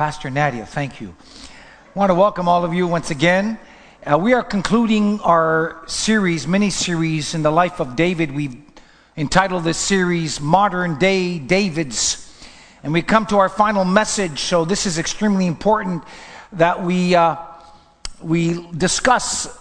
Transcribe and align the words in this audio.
Pastor 0.00 0.30
Nadia, 0.30 0.64
thank 0.64 1.02
you. 1.02 1.14
I 1.94 1.98
want 1.98 2.08
to 2.08 2.14
welcome 2.14 2.48
all 2.48 2.64
of 2.64 2.72
you 2.72 2.86
once 2.86 3.10
again. 3.10 3.58
Uh, 4.02 4.16
we 4.16 4.32
are 4.32 4.42
concluding 4.42 5.20
our 5.20 5.82
series, 5.86 6.46
mini 6.46 6.70
series 6.70 7.34
in 7.34 7.42
the 7.42 7.50
life 7.50 7.80
of 7.80 7.96
David. 7.96 8.32
We've 8.32 8.56
entitled 9.18 9.64
this 9.64 9.76
series 9.76 10.40
Modern 10.40 10.98
Day 10.98 11.38
Davids. 11.38 12.34
And 12.82 12.94
we 12.94 13.02
come 13.02 13.26
to 13.26 13.36
our 13.36 13.50
final 13.50 13.84
message, 13.84 14.38
so 14.38 14.64
this 14.64 14.86
is 14.86 14.98
extremely 14.98 15.46
important 15.46 16.02
that 16.52 16.82
we, 16.82 17.14
uh, 17.14 17.36
we 18.22 18.66
discuss 18.72 19.54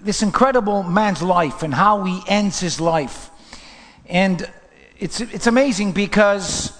this 0.00 0.22
incredible 0.22 0.82
man's 0.82 1.20
life 1.20 1.62
and 1.62 1.74
how 1.74 2.04
he 2.04 2.22
ends 2.26 2.58
his 2.58 2.80
life. 2.80 3.28
And 4.06 4.50
it's, 4.98 5.20
it's 5.20 5.46
amazing 5.46 5.92
because 5.92 6.72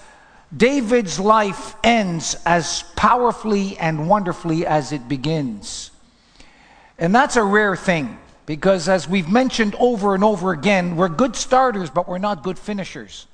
David's 0.55 1.19
life 1.19 1.75
ends 1.83 2.35
as 2.45 2.83
powerfully 2.95 3.77
and 3.77 4.07
wonderfully 4.07 4.65
as 4.65 4.91
it 4.91 5.07
begins. 5.07 5.91
And 6.97 7.13
that's 7.13 7.35
a 7.35 7.43
rare 7.43 7.75
thing 7.75 8.19
because, 8.45 8.87
as 8.87 9.07
we've 9.07 9.29
mentioned 9.29 9.75
over 9.79 10.13
and 10.13 10.23
over 10.23 10.51
again, 10.51 10.95
we're 10.95 11.09
good 11.09 11.35
starters, 11.35 11.89
but 11.89 12.07
we're 12.07 12.19
not 12.19 12.43
good 12.43 12.59
finishers. 12.59 13.27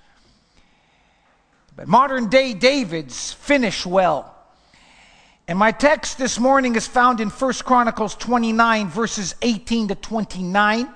But 1.76 1.88
modern 1.88 2.30
day 2.30 2.54
Davids 2.54 3.34
finish 3.34 3.86
well. 3.86 4.36
And 5.48 5.58
my 5.58 5.72
text 5.72 6.18
this 6.18 6.40
morning 6.40 6.76
is 6.76 6.88
found 6.88 7.20
in 7.20 7.30
1 7.30 7.54
Chronicles 7.66 8.16
29, 8.16 8.88
verses 8.90 9.34
18 9.42 9.88
to 9.88 9.96
29. 9.96 10.90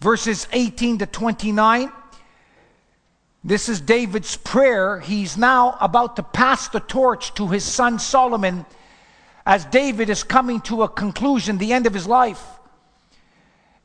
Verses 0.00 0.48
18 0.52 0.98
to 0.98 1.06
29. 1.06 1.92
This 3.46 3.68
is 3.68 3.82
David's 3.82 4.38
prayer. 4.38 4.98
He's 4.98 5.36
now 5.36 5.76
about 5.78 6.16
to 6.16 6.22
pass 6.22 6.68
the 6.68 6.80
torch 6.80 7.34
to 7.34 7.48
his 7.48 7.62
son 7.62 7.98
Solomon 7.98 8.64
as 9.44 9.66
David 9.66 10.08
is 10.08 10.22
coming 10.22 10.62
to 10.62 10.82
a 10.82 10.88
conclusion, 10.88 11.58
the 11.58 11.74
end 11.74 11.86
of 11.86 11.92
his 11.92 12.06
life. 12.06 12.42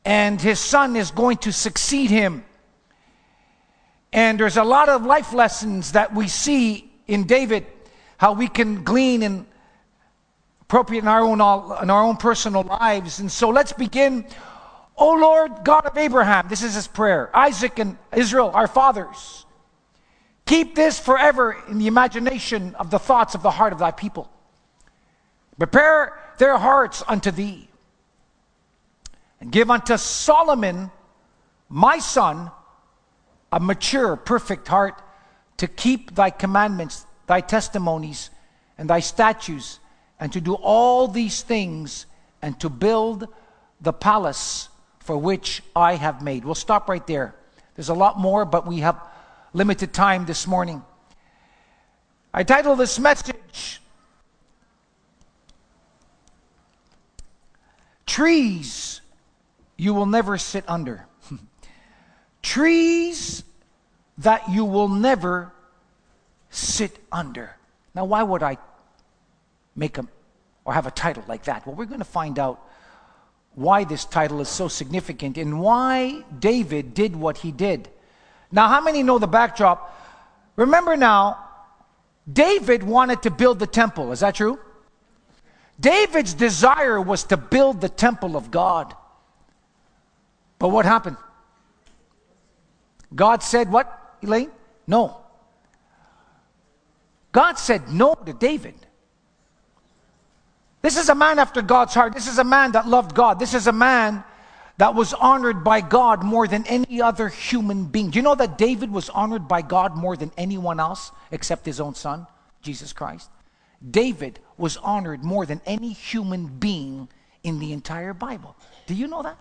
And 0.02 0.40
his 0.40 0.58
son 0.58 0.96
is 0.96 1.10
going 1.10 1.36
to 1.38 1.52
succeed 1.52 2.08
him. 2.08 2.42
And 4.14 4.40
there's 4.40 4.56
a 4.56 4.64
lot 4.64 4.88
of 4.88 5.04
life 5.04 5.34
lessons 5.34 5.92
that 5.92 6.14
we 6.14 6.26
see 6.26 6.90
in 7.06 7.24
David, 7.24 7.66
how 8.16 8.32
we 8.32 8.48
can 8.48 8.82
glean 8.82 9.22
and 9.22 9.44
appropriate 10.62 11.02
in 11.02 11.08
our 11.08 11.20
own, 11.20 11.40
in 11.82 11.90
our 11.90 12.02
own 12.02 12.16
personal 12.16 12.62
lives. 12.62 13.20
And 13.20 13.30
so 13.30 13.50
let's 13.50 13.74
begin. 13.74 14.24
O 14.96 15.12
Lord 15.12 15.52
God 15.64 15.84
of 15.84 15.98
Abraham, 15.98 16.48
this 16.48 16.62
is 16.62 16.74
his 16.74 16.88
prayer, 16.88 17.30
Isaac 17.36 17.78
and 17.78 17.98
Israel, 18.16 18.52
our 18.54 18.66
fathers. 18.66 19.44
Keep 20.50 20.74
this 20.74 20.98
forever 20.98 21.56
in 21.68 21.78
the 21.78 21.86
imagination 21.86 22.74
of 22.74 22.90
the 22.90 22.98
thoughts 22.98 23.36
of 23.36 23.42
the 23.44 23.52
heart 23.52 23.72
of 23.72 23.78
thy 23.78 23.92
people. 23.92 24.28
Prepare 25.56 26.18
their 26.38 26.58
hearts 26.58 27.04
unto 27.06 27.30
thee. 27.30 27.68
And 29.40 29.52
give 29.52 29.70
unto 29.70 29.96
Solomon, 29.96 30.90
my 31.68 32.00
son, 32.00 32.50
a 33.52 33.60
mature, 33.60 34.16
perfect 34.16 34.66
heart 34.66 35.00
to 35.58 35.68
keep 35.68 36.16
thy 36.16 36.30
commandments, 36.30 37.06
thy 37.28 37.42
testimonies, 37.42 38.30
and 38.76 38.90
thy 38.90 38.98
statutes, 38.98 39.78
and 40.18 40.32
to 40.32 40.40
do 40.40 40.54
all 40.54 41.06
these 41.06 41.42
things, 41.42 42.06
and 42.42 42.58
to 42.58 42.68
build 42.68 43.28
the 43.80 43.92
palace 43.92 44.68
for 44.98 45.16
which 45.16 45.62
I 45.76 45.94
have 45.94 46.22
made. 46.22 46.44
We'll 46.44 46.56
stop 46.56 46.88
right 46.88 47.06
there. 47.06 47.36
There's 47.76 47.88
a 47.88 47.94
lot 47.94 48.18
more, 48.18 48.44
but 48.44 48.66
we 48.66 48.80
have 48.80 49.00
limited 49.52 49.92
time 49.92 50.26
this 50.26 50.46
morning. 50.46 50.82
I 52.32 52.44
title 52.44 52.76
this 52.76 52.98
message 52.98 53.80
Trees 58.06 59.00
You 59.76 59.94
Will 59.94 60.06
Never 60.06 60.38
Sit 60.38 60.64
Under. 60.68 61.06
Trees 62.42 63.42
that 64.18 64.50
you 64.50 64.64
will 64.64 64.88
never 64.88 65.52
sit 66.50 66.98
under. 67.10 67.56
Now, 67.94 68.04
why 68.04 68.22
would 68.22 68.42
I 68.42 68.58
make 69.74 69.96
a 69.98 70.06
or 70.64 70.74
have 70.74 70.86
a 70.86 70.90
title 70.90 71.24
like 71.26 71.44
that? 71.44 71.66
Well, 71.66 71.74
we're 71.74 71.86
going 71.86 72.00
to 72.00 72.04
find 72.04 72.38
out 72.38 72.60
why 73.54 73.84
this 73.84 74.04
title 74.04 74.40
is 74.40 74.48
so 74.48 74.68
significant 74.68 75.38
and 75.38 75.60
why 75.60 76.24
David 76.38 76.94
did 76.94 77.16
what 77.16 77.38
he 77.38 77.50
did. 77.50 77.88
Now, 78.52 78.68
how 78.68 78.80
many 78.80 79.02
know 79.02 79.18
the 79.18 79.28
backdrop? 79.28 79.96
Remember 80.56 80.96
now, 80.96 81.38
David 82.30 82.82
wanted 82.82 83.22
to 83.22 83.30
build 83.30 83.58
the 83.58 83.66
temple. 83.66 84.12
Is 84.12 84.20
that 84.20 84.34
true? 84.34 84.58
David's 85.78 86.34
desire 86.34 87.00
was 87.00 87.24
to 87.24 87.36
build 87.36 87.80
the 87.80 87.88
temple 87.88 88.36
of 88.36 88.50
God. 88.50 88.94
But 90.58 90.68
what 90.68 90.84
happened? 90.84 91.16
God 93.14 93.42
said, 93.42 93.72
What, 93.72 94.16
Elaine? 94.22 94.50
No. 94.86 95.16
God 97.32 97.54
said 97.54 97.88
no 97.88 98.14
to 98.14 98.32
David. 98.32 98.74
This 100.82 100.96
is 100.96 101.08
a 101.08 101.14
man 101.14 101.38
after 101.38 101.62
God's 101.62 101.94
heart. 101.94 102.14
This 102.14 102.26
is 102.26 102.38
a 102.38 102.44
man 102.44 102.72
that 102.72 102.86
loved 102.86 103.14
God. 103.14 103.38
This 103.38 103.54
is 103.54 103.66
a 103.66 103.72
man 103.72 104.24
that 104.80 104.94
was 104.94 105.12
honored 105.12 105.62
by 105.62 105.82
God 105.82 106.24
more 106.24 106.48
than 106.48 106.66
any 106.66 107.02
other 107.02 107.28
human 107.28 107.84
being. 107.84 108.08
Do 108.08 108.18
you 108.18 108.22
know 108.22 108.34
that 108.34 108.56
David 108.56 108.90
was 108.90 109.10
honored 109.10 109.46
by 109.46 109.60
God 109.60 109.94
more 109.94 110.16
than 110.16 110.32
anyone 110.38 110.80
else 110.80 111.12
except 111.30 111.66
his 111.66 111.82
own 111.82 111.94
son, 111.94 112.26
Jesus 112.62 112.94
Christ? 112.94 113.28
David 113.90 114.40
was 114.56 114.78
honored 114.78 115.22
more 115.22 115.44
than 115.44 115.60
any 115.66 115.92
human 115.92 116.46
being 116.46 117.10
in 117.42 117.58
the 117.58 117.74
entire 117.74 118.14
Bible. 118.14 118.56
Do 118.86 118.94
you 118.94 119.06
know 119.06 119.22
that? 119.22 119.36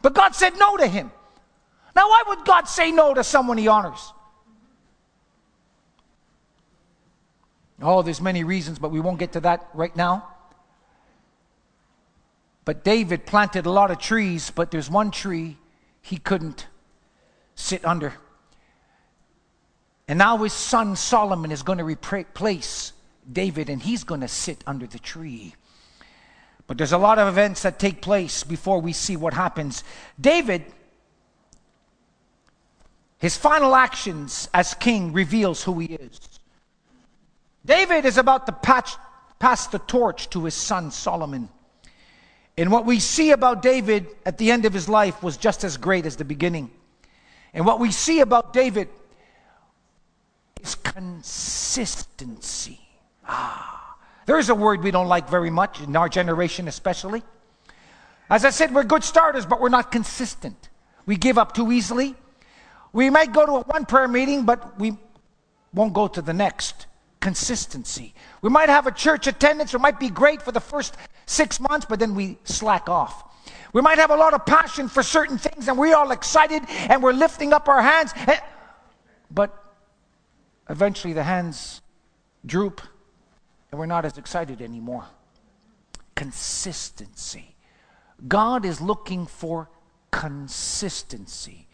But 0.00 0.14
God 0.14 0.34
said 0.34 0.54
no 0.56 0.78
to 0.78 0.86
him. 0.86 1.12
Now, 1.94 2.08
why 2.08 2.22
would 2.28 2.46
God 2.46 2.66
say 2.66 2.92
no 2.92 3.12
to 3.12 3.22
someone 3.22 3.58
he 3.58 3.68
honors? 3.68 4.10
Oh, 7.82 8.00
there's 8.00 8.22
many 8.22 8.42
reasons, 8.42 8.78
but 8.78 8.90
we 8.90 9.00
won't 9.00 9.18
get 9.18 9.32
to 9.32 9.40
that 9.40 9.68
right 9.74 9.94
now. 9.94 10.33
But 12.64 12.84
David 12.84 13.26
planted 13.26 13.66
a 13.66 13.70
lot 13.70 13.90
of 13.90 13.98
trees, 13.98 14.50
but 14.50 14.70
there's 14.70 14.90
one 14.90 15.10
tree 15.10 15.58
he 16.00 16.16
couldn't 16.16 16.66
sit 17.54 17.84
under. 17.84 18.14
And 20.08 20.18
now 20.18 20.38
his 20.38 20.52
son 20.52 20.96
Solomon 20.96 21.50
is 21.50 21.62
going 21.62 21.78
to 21.78 21.84
replace 21.84 22.92
David, 23.30 23.70
and 23.70 23.82
he's 23.82 24.04
going 24.04 24.20
to 24.20 24.28
sit 24.28 24.62
under 24.66 24.86
the 24.86 24.98
tree. 24.98 25.54
But 26.66 26.78
there's 26.78 26.92
a 26.92 26.98
lot 26.98 27.18
of 27.18 27.28
events 27.28 27.62
that 27.62 27.78
take 27.78 28.00
place 28.00 28.44
before 28.44 28.80
we 28.80 28.92
see 28.92 29.16
what 29.16 29.34
happens. 29.34 29.84
David, 30.20 30.64
his 33.18 33.36
final 33.36 33.74
actions 33.74 34.48
as 34.54 34.74
king 34.74 35.12
reveals 35.12 35.62
who 35.62 35.78
he 35.78 35.94
is. 35.94 36.20
David 37.64 38.04
is 38.04 38.18
about 38.18 38.46
to 38.46 38.52
patch, 38.52 38.96
pass 39.38 39.66
the 39.66 39.78
torch 39.78 40.28
to 40.30 40.44
his 40.44 40.54
son 40.54 40.90
Solomon. 40.90 41.48
And 42.56 42.70
what 42.70 42.86
we 42.86 43.00
see 43.00 43.32
about 43.32 43.62
David 43.62 44.06
at 44.24 44.38
the 44.38 44.52
end 44.52 44.64
of 44.64 44.72
his 44.72 44.88
life 44.88 45.22
was 45.22 45.36
just 45.36 45.64
as 45.64 45.76
great 45.76 46.06
as 46.06 46.16
the 46.16 46.24
beginning. 46.24 46.70
And 47.52 47.66
what 47.66 47.80
we 47.80 47.90
see 47.90 48.20
about 48.20 48.52
David 48.52 48.88
is 50.62 50.76
consistency. 50.76 52.80
Ah, 53.26 53.96
there 54.26 54.38
is 54.38 54.50
a 54.50 54.54
word 54.54 54.82
we 54.82 54.90
don't 54.90 55.08
like 55.08 55.28
very 55.28 55.50
much 55.50 55.80
in 55.80 55.96
our 55.96 56.08
generation, 56.08 56.68
especially. 56.68 57.22
As 58.30 58.44
I 58.44 58.50
said, 58.50 58.74
we're 58.74 58.84
good 58.84 59.04
starters, 59.04 59.46
but 59.46 59.60
we're 59.60 59.68
not 59.68 59.90
consistent. 59.90 60.68
We 61.06 61.16
give 61.16 61.38
up 61.38 61.54
too 61.54 61.72
easily. 61.72 62.14
We 62.92 63.10
might 63.10 63.32
go 63.32 63.44
to 63.44 63.52
a 63.52 63.60
one 63.62 63.84
prayer 63.84 64.08
meeting, 64.08 64.44
but 64.44 64.78
we 64.78 64.96
won't 65.72 65.92
go 65.92 66.08
to 66.08 66.22
the 66.22 66.32
next. 66.32 66.86
Consistency. 67.20 68.14
We 68.42 68.50
might 68.50 68.68
have 68.68 68.86
a 68.86 68.92
church 68.92 69.26
attendance, 69.26 69.74
it 69.74 69.80
might 69.80 69.98
be 69.98 70.10
great 70.10 70.40
for 70.40 70.52
the 70.52 70.60
first 70.60 70.96
six 71.26 71.60
months, 71.60 71.86
but 71.88 71.98
then 71.98 72.14
we 72.14 72.38
slack 72.44 72.88
off. 72.88 73.24
We 73.72 73.82
might 73.82 73.98
have 73.98 74.10
a 74.10 74.16
lot 74.16 74.34
of 74.34 74.46
passion 74.46 74.88
for 74.88 75.02
certain 75.02 75.36
things 75.36 75.68
and 75.68 75.76
we're 75.76 75.96
all 75.96 76.12
excited 76.12 76.62
and 76.68 77.02
we're 77.02 77.12
lifting 77.12 77.52
up 77.52 77.68
our 77.68 77.82
hands, 77.82 78.12
eh, 78.28 78.38
but 79.30 79.52
eventually 80.70 81.12
the 81.12 81.24
hands 81.24 81.82
droop 82.46 82.80
and 83.70 83.78
we're 83.78 83.86
not 83.86 84.04
as 84.04 84.16
excited 84.16 84.62
anymore. 84.62 85.04
Consistency. 86.14 87.56
God 88.28 88.64
is 88.64 88.80
looking 88.80 89.26
for 89.26 89.68
consistency. 90.12 91.66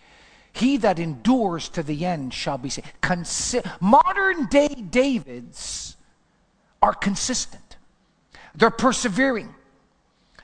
He 0.53 0.79
that 0.79 0.99
endures 0.99 1.69
to 1.71 1.83
the 1.83 2.07
end 2.07 2.33
shall 2.33 2.59
be 2.59 2.71
saved. 2.71 2.91
Consi- 3.03 3.65
modern 3.81 4.47
day 4.47 4.69
Davids 4.69 5.97
are 6.83 6.95
consistent. 6.95 7.70
They're 8.55 8.71
persevering. 8.71 9.55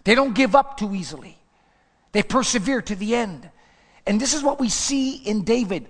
They 0.04 0.14
don't 0.14 0.34
give 0.34 0.54
up 0.54 0.78
too 0.78 0.94
easily. 0.94 1.36
They 2.12 2.22
persevere 2.22 2.80
to 2.82 2.94
the 2.94 3.14
end. 3.14 3.50
And 4.06 4.20
this 4.20 4.34
is 4.34 4.42
what 4.42 4.60
we 4.60 4.68
see 4.68 5.16
in 5.16 5.42
David. 5.42 5.88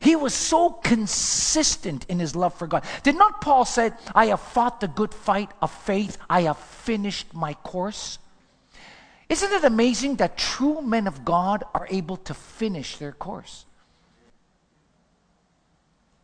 He 0.00 0.16
was 0.16 0.32
so 0.32 0.70
consistent 0.70 2.06
in 2.08 2.18
his 2.18 2.34
love 2.34 2.54
for 2.54 2.66
God. 2.66 2.84
Did 3.02 3.18
not 3.18 3.42
Paul 3.42 3.66
say, 3.66 3.92
I 4.14 4.26
have 4.26 4.40
fought 4.40 4.80
the 4.80 4.88
good 4.88 5.12
fight 5.12 5.50
of 5.60 5.70
faith, 5.70 6.16
I 6.28 6.42
have 6.42 6.56
finished 6.56 7.34
my 7.34 7.52
course? 7.52 8.18
Isn't 9.28 9.52
it 9.52 9.62
amazing 9.62 10.16
that 10.16 10.38
true 10.38 10.80
men 10.80 11.06
of 11.06 11.24
God 11.24 11.64
are 11.74 11.86
able 11.90 12.16
to 12.16 12.34
finish 12.34 12.96
their 12.96 13.12
course? 13.12 13.66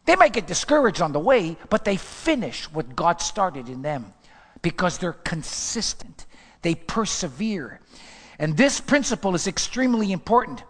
They 0.06 0.16
might 0.16 0.32
get 0.32 0.46
discouraged 0.46 1.02
on 1.02 1.12
the 1.12 1.20
way, 1.20 1.58
but 1.68 1.84
they 1.84 1.98
finish 1.98 2.64
what 2.72 2.96
God 2.96 3.20
started 3.20 3.68
in 3.68 3.82
them 3.82 4.14
because 4.62 4.98
they're 4.98 5.12
consistent. 5.12 6.26
They 6.62 6.74
persevere. 6.74 7.80
And 8.38 8.56
this 8.56 8.80
principle 8.80 9.34
is 9.34 9.46
extremely 9.46 10.12
important. 10.12 10.62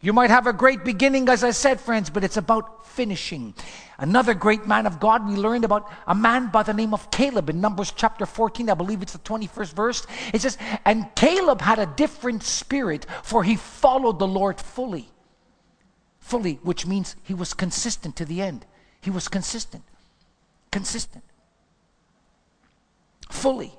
You 0.00 0.12
might 0.12 0.30
have 0.30 0.46
a 0.48 0.52
great 0.52 0.84
beginning, 0.84 1.28
as 1.28 1.44
I 1.44 1.52
said, 1.52 1.80
friends, 1.80 2.10
but 2.10 2.24
it's 2.24 2.36
about 2.36 2.86
finishing. 2.86 3.54
Another 3.98 4.34
great 4.34 4.66
man 4.66 4.84
of 4.86 4.98
God, 4.98 5.28
we 5.28 5.36
learned 5.36 5.64
about 5.64 5.90
a 6.08 6.14
man 6.14 6.48
by 6.48 6.64
the 6.64 6.74
name 6.74 6.92
of 6.92 7.10
Caleb 7.12 7.48
in 7.48 7.60
Numbers 7.60 7.92
chapter 7.94 8.26
14. 8.26 8.68
I 8.68 8.74
believe 8.74 9.00
it's 9.00 9.12
the 9.12 9.20
21st 9.20 9.72
verse. 9.74 10.06
It 10.34 10.42
says, 10.42 10.58
And 10.84 11.14
Caleb 11.14 11.60
had 11.60 11.78
a 11.78 11.86
different 11.86 12.42
spirit, 12.42 13.06
for 13.22 13.44
he 13.44 13.54
followed 13.54 14.18
the 14.18 14.26
Lord 14.26 14.60
fully. 14.60 15.08
Fully, 16.18 16.58
which 16.62 16.84
means 16.84 17.14
he 17.22 17.34
was 17.34 17.54
consistent 17.54 18.16
to 18.16 18.24
the 18.24 18.42
end. 18.42 18.66
He 19.00 19.10
was 19.10 19.28
consistent. 19.28 19.84
Consistent. 20.72 21.22
Fully. 23.32 23.72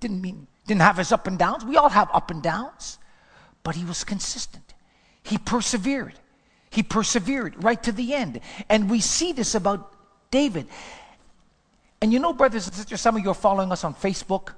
Didn't 0.00 0.22
mean, 0.22 0.46
didn't 0.66 0.80
have 0.80 0.96
his 0.96 1.12
up 1.12 1.26
and 1.26 1.38
downs. 1.38 1.64
We 1.64 1.76
all 1.76 1.90
have 1.90 2.08
up 2.12 2.30
and 2.30 2.42
downs. 2.42 2.98
But 3.62 3.76
he 3.76 3.84
was 3.84 4.04
consistent. 4.04 4.74
He 5.22 5.36
persevered. 5.38 6.14
He 6.70 6.82
persevered 6.82 7.62
right 7.62 7.80
to 7.82 7.92
the 7.92 8.14
end. 8.14 8.40
And 8.70 8.90
we 8.90 9.00
see 9.00 9.32
this 9.32 9.54
about 9.54 9.92
David. 10.30 10.66
And 12.00 12.10
you 12.12 12.18
know, 12.18 12.32
brothers 12.32 12.66
and 12.66 12.74
sisters, 12.74 13.02
some 13.02 13.16
of 13.16 13.22
you 13.22 13.30
are 13.30 13.34
following 13.34 13.70
us 13.70 13.84
on 13.84 13.94
Facebook. 13.94 14.54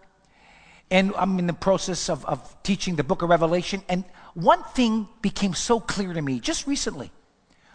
And 0.91 1.12
I'm 1.17 1.38
in 1.41 1.49
the 1.49 1.53
process 1.53 2.09
of, 2.09 2.25
of 2.27 2.62
teaching 2.62 2.94
the 2.94 3.05
book 3.05 3.23
of 3.23 3.29
Revelation. 3.29 3.82
And 3.88 4.05
one 4.35 4.62
thing 4.62 5.09
became 5.20 5.53
so 5.53 5.81
clear 5.81 6.12
to 6.12 6.23
me 6.23 6.38
just 6.38 6.69
recently. 6.69 7.11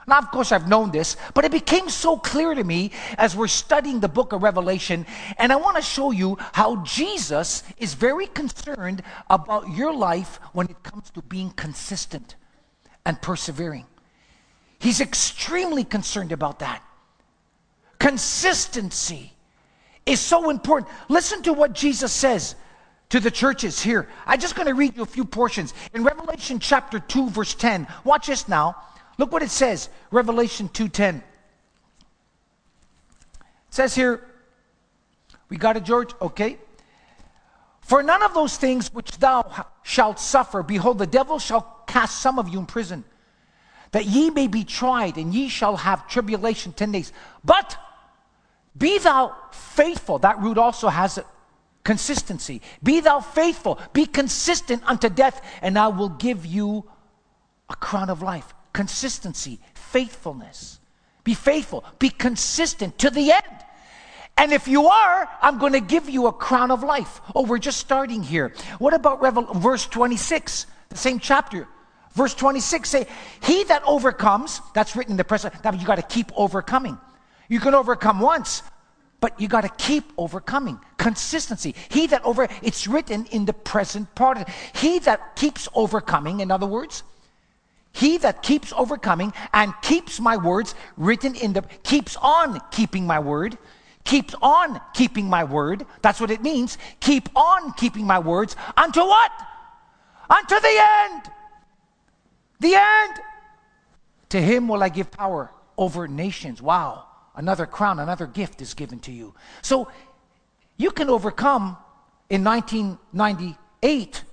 Now, 0.09 0.17
of 0.17 0.31
course, 0.31 0.51
I've 0.51 0.67
known 0.67 0.91
this, 0.91 1.15
but 1.35 1.45
it 1.45 1.51
became 1.51 1.88
so 1.88 2.17
clear 2.17 2.56
to 2.56 2.63
me 2.63 2.91
as 3.17 3.35
we're 3.35 3.47
studying 3.47 4.00
the 4.00 4.07
book 4.07 4.33
of 4.33 4.41
Revelation. 4.41 5.06
And 5.38 5.53
I 5.53 5.56
want 5.56 5.77
to 5.77 5.83
show 5.83 6.09
you 6.09 6.38
how 6.53 6.83
Jesus 6.83 7.63
is 7.77 7.94
very 7.94 8.25
concerned 8.25 9.03
about 9.29 9.69
your 9.69 9.94
life 9.94 10.39
when 10.53 10.67
it 10.67 10.81
comes 10.81 11.11
to 11.11 11.21
being 11.21 11.51
consistent 11.51 12.35
and 13.06 13.21
persevering. 13.21 13.85
He's 14.79 15.00
extremely 15.00 15.83
concerned 15.83 16.31
about 16.31 16.59
that. 16.59 16.81
Consistency 18.00 19.33
is 20.06 20.19
so 20.19 20.50
important. 20.50 20.91
Listen 21.07 21.44
to 21.44 21.53
what 21.53 21.73
Jesus 21.73 22.11
says 22.11 22.56
to 23.09 23.19
the 23.19 23.29
churches 23.29 23.79
here. 23.79 24.07
I'm 24.25 24.39
just 24.39 24.56
going 24.56 24.67
to 24.67 24.73
read 24.73 24.95
you 24.95 25.03
a 25.03 25.06
few 25.06 25.25
portions. 25.25 25.73
In 25.94 26.03
Revelation 26.03 26.59
chapter 26.59 27.00
2 27.00 27.29
verse 27.29 27.53
10. 27.53 27.88
Watch 28.03 28.27
this 28.27 28.47
now. 28.47 28.75
Look 29.19 29.33
what 29.33 29.44
it 29.44 29.51
says. 29.51 29.89
Revelation 30.12 30.69
2:10. 30.69 31.18
It 31.18 31.24
says 33.69 33.94
here 33.94 34.25
we 35.50 35.57
got 35.57 35.75
it 35.77 35.83
George? 35.83 36.13
Okay. 36.21 36.57
For 37.81 38.01
none 38.01 38.24
of 38.24 38.33
those 38.33 38.56
things 38.56 38.94
which 38.94 39.18
thou 39.18 39.66
shalt 39.83 40.19
suffer, 40.19 40.63
behold, 40.63 41.00
the 41.00 41.07
devil 41.07 41.38
shall 41.38 41.83
cast 41.86 42.19
some 42.19 42.39
of 42.39 42.48
you 42.48 42.60
in 42.60 42.66
prison, 42.66 43.04
that 43.92 44.06
ye 44.06 44.30
may 44.30 44.48
be 44.48 44.63
tried, 44.63 45.18
and 45.18 45.33
ye 45.33 45.50
shall 45.50 45.75
have 45.75 46.07
tribulation 46.07 46.71
ten 46.71 46.92
days. 46.92 47.12
But 47.44 47.77
be 48.77 49.00
thou 49.00 49.36
faithful. 49.51 50.19
That 50.19 50.39
root 50.39 50.57
also 50.57 50.88
has 50.88 51.18
a 51.18 51.25
consistency. 51.83 52.62
Be 52.81 53.01
thou 53.01 53.19
faithful. 53.19 53.80
Be 53.92 54.06
consistent 54.06 54.83
unto 54.86 55.10
death, 55.10 55.42
and 55.62 55.77
I 55.77 55.89
will 55.89 56.10
give 56.10 56.45
you 56.45 56.86
a 57.69 57.75
crown 57.75 58.10
of 58.10 58.21
life. 58.21 58.54
Consistency, 58.80 59.60
faithfulness. 59.74 60.80
Be 61.26 61.34
faithful. 61.34 61.84
Be 62.00 62.10
consistent 62.10 62.98
to 63.00 63.10
the 63.10 63.34
end. 63.34 63.66
And 64.38 64.54
if 64.54 64.70
you 64.70 64.88
are, 64.88 65.28
I'm 65.42 65.58
going 65.58 65.74
to 65.74 65.81
give 65.81 66.10
you 66.10 66.28
a 66.28 66.31
crown 66.31 66.72
of 66.72 66.81
life. 66.81 67.20
Oh, 67.36 67.44
we're 67.44 67.58
just 67.58 67.78
starting 67.78 68.24
here. 68.24 68.54
What 68.78 68.94
about 68.94 69.22
Revel- 69.22 69.54
verse 69.54 69.86
26, 69.86 70.66
the 70.88 70.96
same 70.96 71.20
chapter? 71.20 71.68
Verse 72.14 72.34
26 72.34 72.88
say, 72.88 73.08
He 73.44 73.66
that 73.66 73.84
overcomes, 73.86 74.62
that's 74.74 74.96
written 74.96 75.12
in 75.12 75.18
the 75.18 75.26
present, 75.26 75.62
that 75.62 75.78
you 75.78 75.86
got 75.86 75.98
to 75.98 76.16
keep 76.16 76.31
overcoming. 76.38 76.98
You 77.50 77.60
can 77.60 77.76
overcome 77.76 78.22
once, 78.22 78.64
but 79.20 79.42
you 79.42 79.50
got 79.50 79.66
to 79.66 79.86
keep 79.88 80.06
overcoming. 80.18 80.80
Consistency. 80.96 81.76
He 81.90 82.08
that 82.08 82.24
over, 82.24 82.48
it's 82.64 82.88
written 82.88 83.26
in 83.26 83.44
the 83.44 83.52
present 83.52 84.16
part. 84.16 84.48
He 84.74 85.00
that 85.00 85.36
keeps 85.36 85.68
overcoming, 85.76 86.40
in 86.40 86.50
other 86.50 86.66
words, 86.66 87.04
he 87.91 88.18
that 88.19 88.44
keeps 88.44 88.71
overcoming 88.74 89.33
and 89.53 89.74
keeps 89.81 90.19
my 90.19 90.38
words 90.38 90.75
written 90.97 91.36
in 91.36 91.53
the, 91.53 91.63
keeps 91.83 92.15
on 92.21 92.62
keeping 92.71 93.06
my 93.06 93.19
word 93.19 93.57
keeps 94.09 94.33
on 94.41 94.81
keeping 94.95 95.30
my 95.30 95.44
word. 95.44 95.86
That's 96.01 96.19
what 96.19 96.31
it 96.31 96.41
means. 96.41 96.80
Keep 97.00 97.30
on 97.36 97.74
keeping 97.74 98.07
my 98.07 98.18
words. 98.18 98.56
Unto 98.75 99.01
what? 99.01 99.31
Unto 100.30 100.56
the 100.59 100.88
end. 101.01 101.21
The 102.59 102.74
end. 102.75 103.19
To 104.30 104.42
him 104.42 104.68
will 104.68 104.81
I 104.81 104.89
give 104.89 105.12
power 105.12 105.51
over 105.77 106.07
nations. 106.07 106.62
Wow. 106.62 107.06
Another 107.35 107.68
crown, 107.68 108.00
another 108.00 108.25
gift 108.25 108.62
is 108.62 108.74
given 108.74 109.00
to 109.01 109.12
you. 109.12 109.35
So 109.62 109.89
you 110.77 110.92
can 110.92 111.09
overcome 111.09 111.77
in 112.30 112.44
1998, 112.44 114.24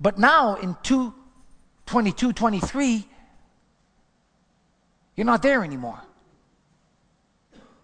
but 0.00 0.18
now 0.18 0.56
in 0.56 0.76
2022, 1.92 2.32
23, 2.32 3.06
you're 5.14 5.26
not 5.26 5.42
there 5.42 5.62
anymore. 5.62 6.00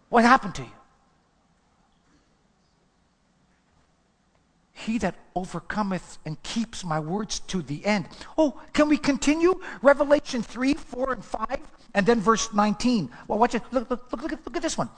What 0.09 0.25
happened 0.25 0.55
to 0.55 0.63
you? 0.63 0.71
He 4.73 4.97
that 4.97 5.15
overcometh 5.37 6.17
and 6.25 6.43
keeps 6.43 6.87
my 6.87 6.99
words 6.99 7.41
to 7.41 7.61
the 7.61 7.85
end. 7.85 8.09
Oh, 8.39 8.59
can 8.73 8.89
we 8.89 8.97
continue? 8.97 9.61
Revelation 9.83 10.43
3, 10.43 10.73
4, 10.73 11.13
and 11.13 11.23
5, 11.23 11.47
and 11.93 12.07
then 12.07 12.19
verse 12.19 12.55
19. 12.55 13.11
Well, 13.27 13.39
watch 13.39 13.57
it. 13.57 13.63
Look, 13.73 13.91
look, 13.91 14.11
look, 14.11 14.23
look, 14.23 14.33
at, 14.33 14.47
look 14.47 14.57
at 14.57 14.63
this 14.63 14.79
one. 14.79 14.89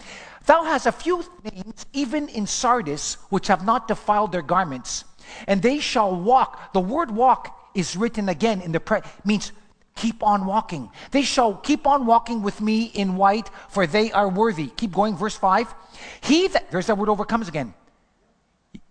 Thou 0.46 0.62
hast 0.62 0.86
a 0.86 0.92
few 0.92 1.24
names, 1.52 1.84
even 1.92 2.28
in 2.28 2.46
Sardis, 2.46 3.14
which 3.30 3.48
have 3.48 3.66
not 3.66 3.88
defiled 3.88 4.30
their 4.30 4.42
garments, 4.42 5.04
and 5.48 5.60
they 5.60 5.80
shall 5.80 6.14
walk. 6.14 6.72
The 6.74 6.80
word 6.80 7.10
walk 7.10 7.56
is 7.74 7.96
written 7.96 8.28
again 8.28 8.60
in 8.60 8.72
the 8.72 8.80
pre, 8.80 9.00
means 9.24 9.52
keep 9.96 10.22
on 10.22 10.46
walking. 10.46 10.90
They 11.10 11.22
shall 11.22 11.54
keep 11.54 11.86
on 11.86 12.06
walking 12.06 12.42
with 12.42 12.60
me 12.60 12.84
in 12.84 13.16
white, 13.16 13.50
for 13.68 13.86
they 13.86 14.12
are 14.12 14.28
worthy. 14.28 14.68
Keep 14.68 14.92
going, 14.92 15.16
verse 15.16 15.36
5. 15.36 15.74
He 16.22 16.48
that, 16.48 16.70
there's 16.70 16.86
that 16.86 16.96
word 16.96 17.08
overcomes 17.08 17.48
again. 17.48 17.74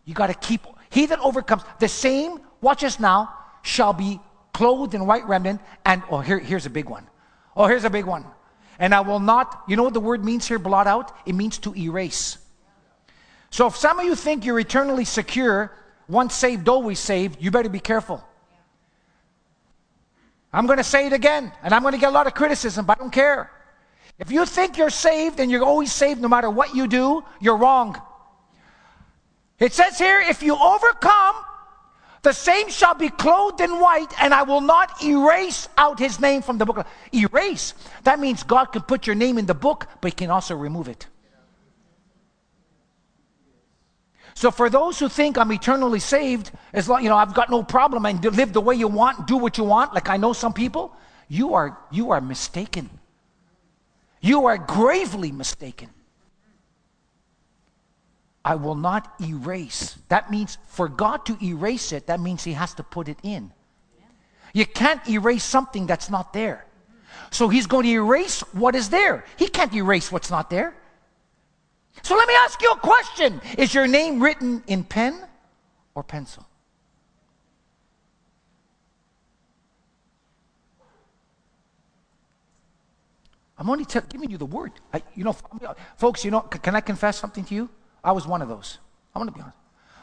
You 0.06 0.14
got 0.14 0.28
to 0.28 0.34
keep 0.34 0.66
he 0.90 1.06
that 1.06 1.20
overcomes, 1.20 1.64
the 1.80 1.88
same, 1.88 2.40
watch 2.62 2.84
us 2.84 3.00
now, 3.00 3.34
shall 3.62 3.94
be 3.94 4.20
clothed 4.54 4.96
in 4.96 5.06
white 5.06 5.28
remnant. 5.28 5.62
And, 5.86 6.02
oh, 6.10 6.20
here, 6.20 6.40
here's 6.40 6.66
a 6.66 6.70
big 6.70 6.90
one. 6.90 7.08
Oh, 7.56 7.68
here's 7.68 7.84
a 7.84 7.90
big 7.90 8.06
one. 8.06 8.26
And 8.80 8.96
I 8.96 9.02
will 9.02 9.20
not, 9.20 9.64
you 9.68 9.76
know 9.76 9.84
what 9.84 9.94
the 9.94 10.00
word 10.00 10.24
means 10.24 10.48
here, 10.48 10.58
blot 10.58 10.88
out? 10.88 11.16
It 11.26 11.36
means 11.36 11.58
to 11.60 11.76
erase. 11.76 12.38
So 13.52 13.68
if 13.68 13.76
some 13.76 14.00
of 14.00 14.06
you 14.06 14.16
think 14.16 14.46
you're 14.46 14.60
eternally 14.60 15.06
secure, 15.06 15.72
once 16.08 16.34
saved, 16.34 16.68
always 16.70 17.00
saved, 17.00 17.42
you 17.42 17.52
better 17.52 17.70
be 17.70 17.80
careful. 17.80 18.24
I'm 20.52 20.66
going 20.66 20.78
to 20.78 20.84
say 20.84 21.06
it 21.06 21.14
again, 21.14 21.52
and 21.64 21.74
I'm 21.74 21.82
going 21.82 21.94
to 21.94 22.00
get 22.00 22.10
a 22.10 22.14
lot 22.14 22.28
of 22.28 22.34
criticism, 22.34 22.86
but 22.86 22.98
I 22.98 23.02
don't 23.02 23.12
care. 23.12 23.52
If 24.18 24.32
you 24.32 24.46
think 24.46 24.78
you're 24.78 24.90
saved 24.90 25.40
and 25.40 25.50
you're 25.50 25.64
always 25.64 25.92
saved 25.92 26.22
no 26.22 26.28
matter 26.28 26.50
what 26.50 26.76
you 26.76 26.88
do, 26.88 27.24
you're 27.40 27.58
wrong. 27.58 28.02
It 29.60 29.74
says 29.74 29.98
here, 29.98 30.20
if 30.20 30.42
you 30.42 30.56
overcome, 30.56 31.36
the 32.22 32.34
same 32.34 32.70
shall 32.70 32.96
be 32.96 33.10
clothed 33.10 33.62
in 33.62 33.80
white, 33.80 34.12
and 34.22 34.34
I 34.34 34.44
will 34.44 34.62
not 34.62 35.04
erase 35.04 35.70
out 35.78 36.00
his 36.00 36.20
name 36.20 36.42
from 36.42 36.58
the 36.58 36.66
book. 36.66 36.86
Erase. 37.14 37.74
That 38.04 38.20
means 38.20 38.44
God 38.44 38.66
can 38.66 38.82
put 38.82 39.08
your 39.08 39.16
name 39.16 39.38
in 39.38 39.46
the 39.46 39.54
book, 39.54 39.88
but 40.02 40.12
he 40.12 40.16
can 40.16 40.30
also 40.30 40.56
remove 40.56 40.90
it. 40.90 41.08
So 44.40 44.52
for 44.52 44.70
those 44.70 44.98
who 44.98 45.10
think 45.10 45.38
I'm 45.38 45.52
eternally 45.52 46.00
saved, 46.00 46.52
as 46.72 46.88
long 46.88 47.04
you 47.04 47.10
know 47.10 47.18
I've 47.18 47.34
got 47.34 47.50
no 47.50 47.62
problem 47.62 48.06
and 48.06 48.24
live 48.24 48.54
the 48.54 48.62
way 48.62 48.74
you 48.74 48.88
want, 48.88 49.28
do 49.28 49.36
what 49.36 49.58
you 49.58 49.66
want, 49.66 49.94
like 49.94 50.08
I 50.08 50.16
know 50.16 50.32
some 50.32 50.54
people, 50.54 50.96
you 51.28 51.56
are 51.56 51.78
you 51.92 52.12
are 52.12 52.22
mistaken. 52.22 52.90
You 54.22 54.46
are 54.46 54.58
gravely 54.58 55.34
mistaken. 55.34 55.90
I 58.46 58.56
will 58.56 58.76
not 58.76 59.14
erase. 59.20 59.98
That 60.08 60.32
means 60.32 60.58
for 60.68 60.88
God 60.88 61.26
to 61.26 61.38
erase 61.44 61.92
it, 61.92 62.08
that 62.08 62.22
means 62.22 62.46
He 62.46 62.54
has 62.54 62.74
to 62.76 62.84
put 62.84 63.10
it 63.10 63.18
in. 63.24 63.52
You 64.54 64.66
can't 64.66 65.06
erase 65.10 65.44
something 65.44 65.86
that's 65.86 66.10
not 66.10 66.32
there. 66.32 66.66
So 67.30 67.50
he's 67.50 67.68
going 67.68 67.84
to 67.84 67.92
erase 67.92 68.40
what 68.54 68.74
is 68.74 68.88
there. 68.88 69.26
He 69.36 69.50
can't 69.50 69.74
erase 69.74 70.14
what's 70.14 70.32
not 70.32 70.50
there. 70.50 70.79
So 72.04 72.16
let 72.16 72.28
me 72.28 72.34
ask 72.44 72.62
you 72.62 72.72
a 72.72 72.78
question 72.78 73.42
Is 73.58 73.74
your 73.74 73.88
name 73.88 74.22
written 74.22 74.64
in 74.68 74.84
pen 74.84 75.22
or 75.96 76.04
pencil? 76.04 76.46
I'm 83.60 83.70
only 83.70 83.84
tell, 83.84 84.02
giving 84.08 84.32
you 84.32 84.38
the 84.38 84.46
word. 84.46 84.72
I, 84.94 85.04
you 85.16 85.26
know, 85.26 85.36
folks, 85.98 86.24
you 86.24 86.32
know, 86.32 86.40
can 86.40 86.76
I 86.76 86.82
confess 86.82 87.18
something 87.18 87.44
to 87.44 87.54
you? 87.54 87.70
I 88.02 88.14
was 88.14 88.26
one 88.26 88.42
of 88.42 88.48
those. 88.48 88.78
I'm 89.14 89.20
going 89.20 89.32
to 89.32 89.36
be 89.36 89.42
honest. 89.42 89.58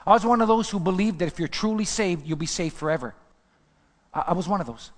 I 0.06 0.12
was 0.12 0.26
one 0.26 0.42
of 0.42 0.48
those 0.48 0.68
who 0.68 0.78
believed 0.78 1.20
that 1.20 1.26
if 1.26 1.38
you're 1.38 1.48
truly 1.48 1.86
saved, 1.86 2.26
you'll 2.26 2.36
be 2.36 2.46
saved 2.46 2.76
forever. 2.76 3.14
I, 4.12 4.24
I 4.28 4.32
was 4.34 4.46
one 4.46 4.60
of 4.60 4.66
those. 4.66 4.92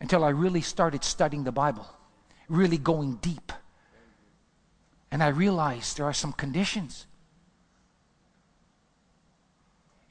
Until 0.00 0.22
I 0.22 0.28
really 0.28 0.60
started 0.60 1.02
studying 1.02 1.42
the 1.42 1.52
Bible, 1.52 1.86
really 2.48 2.78
going 2.78 3.16
deep. 3.16 3.52
And 5.16 5.22
I 5.22 5.28
realized 5.28 5.96
there 5.96 6.04
are 6.04 6.12
some 6.12 6.34
conditions. 6.34 7.06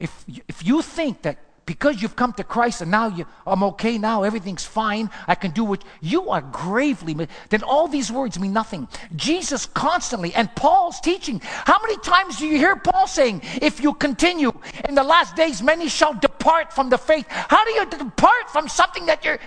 If, 0.00 0.24
if 0.48 0.66
you 0.66 0.82
think 0.82 1.22
that 1.22 1.38
because 1.64 2.02
you've 2.02 2.16
come 2.16 2.32
to 2.32 2.42
Christ 2.42 2.80
and 2.80 2.90
now 2.90 3.06
you, 3.06 3.24
I'm 3.46 3.62
okay 3.62 3.98
now, 3.98 4.24
everything's 4.24 4.64
fine, 4.64 5.08
I 5.28 5.36
can 5.36 5.52
do 5.52 5.62
what 5.62 5.84
you 6.00 6.30
are 6.30 6.40
gravely, 6.40 7.14
then 7.50 7.62
all 7.62 7.86
these 7.86 8.10
words 8.10 8.40
mean 8.40 8.52
nothing. 8.52 8.88
Jesus 9.14 9.64
constantly, 9.64 10.34
and 10.34 10.52
Paul's 10.56 10.98
teaching, 10.98 11.40
how 11.44 11.78
many 11.82 11.98
times 11.98 12.38
do 12.38 12.46
you 12.48 12.56
hear 12.56 12.74
Paul 12.74 13.06
saying, 13.06 13.42
if 13.62 13.80
you 13.80 13.94
continue 13.94 14.52
in 14.88 14.96
the 14.96 15.04
last 15.04 15.36
days, 15.36 15.62
many 15.62 15.88
shall 15.88 16.14
depart 16.14 16.72
from 16.72 16.90
the 16.90 16.98
faith? 16.98 17.26
How 17.28 17.64
do 17.64 17.70
you 17.70 17.86
depart 17.86 18.50
from 18.50 18.68
something 18.68 19.06
that 19.06 19.24
you're 19.24 19.38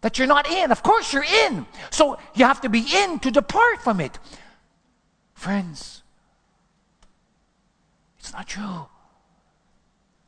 that 0.00 0.18
you're 0.18 0.26
not 0.26 0.50
in? 0.50 0.72
Of 0.72 0.82
course 0.82 1.12
you're 1.12 1.30
in. 1.46 1.64
So 1.90 2.18
you 2.34 2.44
have 2.44 2.60
to 2.62 2.68
be 2.68 2.84
in 2.92 3.20
to 3.20 3.30
depart 3.30 3.80
from 3.80 4.00
it. 4.00 4.18
Friends, 5.44 6.02
it's 8.18 8.32
not 8.32 8.48
true. 8.48 8.86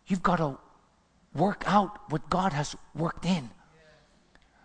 You've 0.08 0.22
got 0.22 0.36
to 0.36 0.58
work 1.34 1.64
out 1.66 2.12
what 2.12 2.28
God 2.28 2.52
has 2.52 2.76
worked 2.94 3.24
in. 3.24 3.48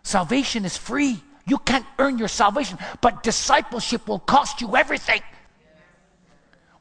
Salvation 0.03 0.65
is 0.65 0.75
free. 0.75 1.23
You 1.47 1.57
can't 1.59 1.85
earn 1.99 2.17
your 2.17 2.27
salvation, 2.27 2.77
but 2.99 3.23
discipleship 3.23 4.09
will 4.09 4.19
cost 4.19 4.59
you 4.59 4.75
everything. 4.75 5.21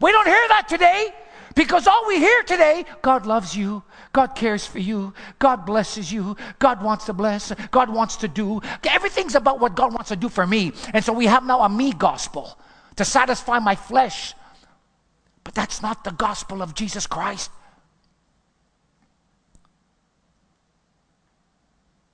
We 0.01 0.11
don't 0.11 0.27
hear 0.27 0.49
that 0.49 0.67
today 0.69 1.15
because 1.55 1.87
all 1.87 2.09
we 2.09 2.19
hear 2.19 2.43
today 2.43 2.85
God 3.03 3.25
loves 3.25 3.57
you, 3.57 3.85
God 4.13 4.35
cares 4.35 4.67
for 4.67 4.81
you, 4.81 5.15
God 5.39 5.65
blesses 5.65 6.13
you, 6.13 6.37
God 6.59 6.83
wants 6.83 7.05
to 7.05 7.13
bless, 7.13 7.53
God 7.71 7.89
wants 7.89 8.17
to 8.17 8.27
do. 8.27 8.63
Everything's 8.89 9.37
about 9.37 9.61
what 9.61 9.77
God 9.77 9.93
wants 9.93 10.09
to 10.09 10.17
do 10.17 10.29
for 10.29 10.45
me. 10.45 10.73
And 10.93 11.05
so 11.05 11.13
we 11.13 11.27
have 11.27 11.47
now 11.47 11.61
a 11.61 11.69
me 11.69 11.93
gospel 11.93 12.59
to 13.01 13.05
satisfy 13.07 13.59
my 13.59 13.75
flesh. 13.75 14.35
But 15.43 15.55
that's 15.55 15.81
not 15.81 16.05
the 16.05 16.11
gospel 16.11 16.61
of 16.61 16.75
Jesus 16.75 17.07
Christ. 17.07 17.51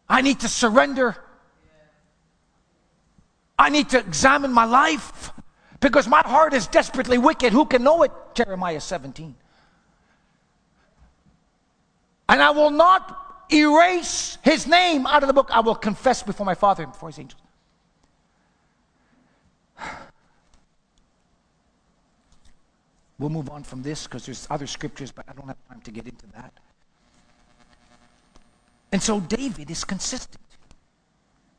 I 0.09 0.23
need 0.23 0.38
to 0.40 0.49
surrender. 0.49 1.16
I 3.59 3.69
need 3.69 3.88
to 3.88 3.99
examine 3.99 4.52
my 4.52 4.64
life 4.64 5.33
because 5.81 6.07
my 6.07 6.23
heart 6.25 6.55
is 6.55 6.69
desperately 6.69 7.19
wicked. 7.19 7.52
Who 7.52 7.66
can 7.66 7.83
know 7.83 8.05
it? 8.05 8.12
Jeremiah 8.35 8.81
17. 8.81 9.35
And 12.28 12.40
I 12.40 12.50
will 12.50 12.71
not 12.71 13.49
erase 13.52 14.38
his 14.45 14.69
name 14.69 15.05
out 15.05 15.25
of 15.25 15.26
the 15.26 15.33
book. 15.33 15.50
I 15.52 15.59
will 15.59 15.75
confess 15.75 16.23
before 16.23 16.47
my 16.47 16.55
Father 16.55 16.85
and 16.85 16.93
before 16.93 17.09
his 17.09 17.19
angels. 17.19 17.43
We'll 23.18 23.30
move 23.30 23.49
on 23.49 23.62
from 23.62 23.82
this 23.82 24.04
because 24.04 24.26
there's 24.26 24.46
other 24.50 24.66
scriptures, 24.66 25.11
but 25.11 25.25
I 25.28 25.32
don't 25.32 25.46
have 25.46 25.56
time 25.68 25.80
to 25.82 25.90
get 25.90 26.06
into 26.06 26.26
that. 26.35 26.52
And 28.92 29.02
so 29.02 29.20
David 29.20 29.70
is 29.70 29.85
consistent. 29.85 30.42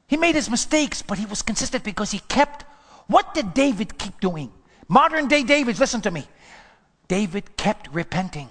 He 0.07 0.17
made 0.17 0.35
his 0.35 0.49
mistakes, 0.49 1.01
but 1.01 1.17
he 1.17 1.25
was 1.25 1.41
consistent 1.41 1.83
because 1.83 2.11
he 2.11 2.19
kept. 2.19 2.63
What 3.07 3.33
did 3.33 3.53
David 3.53 3.97
keep 3.97 4.19
doing? 4.19 4.51
Modern 4.87 5.27
day 5.27 5.43
David, 5.43 5.79
listen 5.79 6.01
to 6.01 6.11
me. 6.11 6.27
David 7.07 7.57
kept 7.57 7.89
repenting 7.93 8.49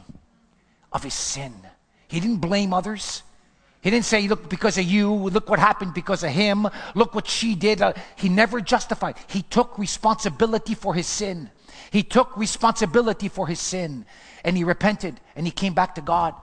of 0.92 1.02
his 1.02 1.14
sin. 1.14 1.54
He 2.08 2.20
didn't 2.20 2.38
blame 2.38 2.72
others. 2.72 3.22
He 3.80 3.90
didn't 3.90 4.04
say, 4.06 4.26
look, 4.26 4.48
because 4.48 4.78
of 4.78 4.84
you, 4.84 5.12
look 5.12 5.48
what 5.48 5.58
happened 5.58 5.94
because 5.94 6.24
of 6.24 6.30
him, 6.30 6.66
look 6.94 7.14
what 7.14 7.28
she 7.28 7.54
did. 7.54 7.80
Uh, 7.80 7.92
he 8.16 8.28
never 8.28 8.60
justified. 8.60 9.16
He 9.28 9.42
took 9.42 9.78
responsibility 9.78 10.74
for 10.74 10.92
his 10.92 11.06
sin. 11.06 11.50
He 11.90 12.02
took 12.02 12.36
responsibility 12.36 13.28
for 13.28 13.46
his 13.46 13.60
sin 13.60 14.06
and 14.44 14.56
he 14.56 14.64
repented 14.64 15.20
and 15.34 15.46
he 15.46 15.52
came 15.52 15.74
back 15.74 15.94
to 15.96 16.00
God. 16.00 16.34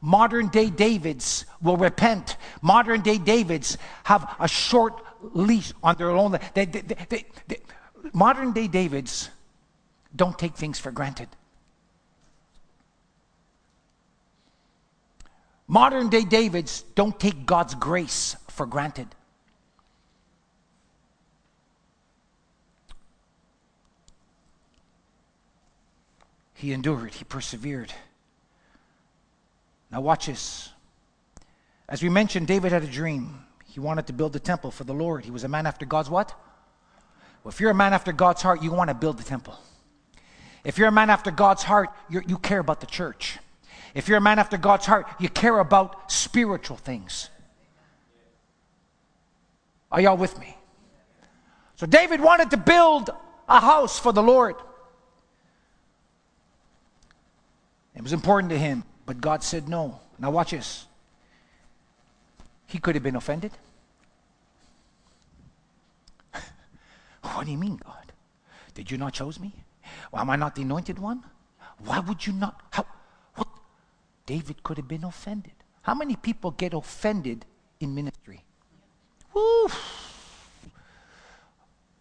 Modern 0.00 0.48
day 0.48 0.68
Davids 0.68 1.46
will 1.62 1.76
repent. 1.76 2.36
Modern 2.60 3.00
day 3.00 3.18
Davids 3.18 3.78
have 4.04 4.34
a 4.38 4.48
short 4.48 5.02
leash 5.32 5.72
on 5.82 5.96
their 5.96 6.10
own. 6.10 6.38
They, 6.52 6.66
they, 6.66 6.82
they, 7.08 7.24
modern 8.12 8.52
day 8.52 8.68
Davids 8.68 9.30
don't 10.14 10.38
take 10.38 10.56
things 10.56 10.78
for 10.78 10.90
granted. 10.90 11.28
Modern 15.66 16.10
day 16.10 16.24
Davids 16.24 16.82
don't 16.94 17.18
take 17.18 17.46
God's 17.46 17.74
grace 17.74 18.36
for 18.48 18.66
granted. 18.66 19.08
He 26.64 26.72
endured, 26.72 27.12
he 27.12 27.24
persevered. 27.24 27.92
Now, 29.90 30.00
watch 30.00 30.24
this. 30.24 30.70
As 31.90 32.02
we 32.02 32.08
mentioned, 32.08 32.46
David 32.46 32.72
had 32.72 32.82
a 32.82 32.86
dream. 32.86 33.40
He 33.66 33.80
wanted 33.80 34.06
to 34.06 34.14
build 34.14 34.34
a 34.34 34.38
temple 34.38 34.70
for 34.70 34.84
the 34.84 34.94
Lord. 34.94 35.26
He 35.26 35.30
was 35.30 35.44
a 35.44 35.48
man 35.48 35.66
after 35.66 35.84
God's 35.84 36.08
what? 36.08 36.32
Well, 37.42 37.52
if 37.52 37.60
you're 37.60 37.70
a 37.70 37.74
man 37.74 37.92
after 37.92 38.12
God's 38.12 38.40
heart, 38.40 38.62
you 38.62 38.72
want 38.72 38.88
to 38.88 38.94
build 38.94 39.18
the 39.18 39.24
temple. 39.24 39.58
If 40.64 40.78
you're 40.78 40.88
a 40.88 40.90
man 40.90 41.10
after 41.10 41.30
God's 41.30 41.62
heart, 41.62 41.90
you 42.08 42.38
care 42.38 42.60
about 42.60 42.80
the 42.80 42.86
church. 42.86 43.38
If 43.94 44.08
you're 44.08 44.16
a 44.16 44.22
man 44.22 44.38
after 44.38 44.56
God's 44.56 44.86
heart, 44.86 45.06
you 45.20 45.28
care 45.28 45.58
about 45.58 46.10
spiritual 46.10 46.78
things. 46.78 47.28
Are 49.92 50.00
y'all 50.00 50.16
with 50.16 50.40
me? 50.40 50.56
So 51.76 51.84
David 51.84 52.22
wanted 52.22 52.52
to 52.52 52.56
build 52.56 53.10
a 53.50 53.60
house 53.60 53.98
for 53.98 54.14
the 54.14 54.22
Lord. 54.22 54.54
It 57.94 58.02
was 58.02 58.12
important 58.12 58.50
to 58.50 58.58
him. 58.58 58.84
But 59.06 59.20
God 59.20 59.42
said 59.42 59.68
no. 59.68 60.00
Now, 60.18 60.30
watch 60.30 60.52
this. 60.52 60.86
He 62.66 62.78
could 62.78 62.94
have 62.94 63.04
been 63.04 63.16
offended. 63.16 63.52
what 67.22 67.44
do 67.44 67.50
you 67.50 67.58
mean, 67.58 67.76
God? 67.84 68.12
Did 68.74 68.90
you 68.90 68.98
not 68.98 69.12
choose 69.12 69.38
me? 69.38 69.52
Well, 70.10 70.22
am 70.22 70.30
I 70.30 70.36
not 70.36 70.54
the 70.54 70.62
anointed 70.62 70.98
one? 70.98 71.22
Why 71.78 72.00
would 72.00 72.26
you 72.26 72.32
not? 72.32 72.60
How, 72.70 72.86
what? 73.34 73.48
David 74.26 74.62
could 74.62 74.78
have 74.78 74.88
been 74.88 75.04
offended. 75.04 75.52
How 75.82 75.94
many 75.94 76.16
people 76.16 76.50
get 76.50 76.72
offended 76.72 77.44
in 77.80 77.94
ministry? 77.94 78.42
Woo! 79.34 79.68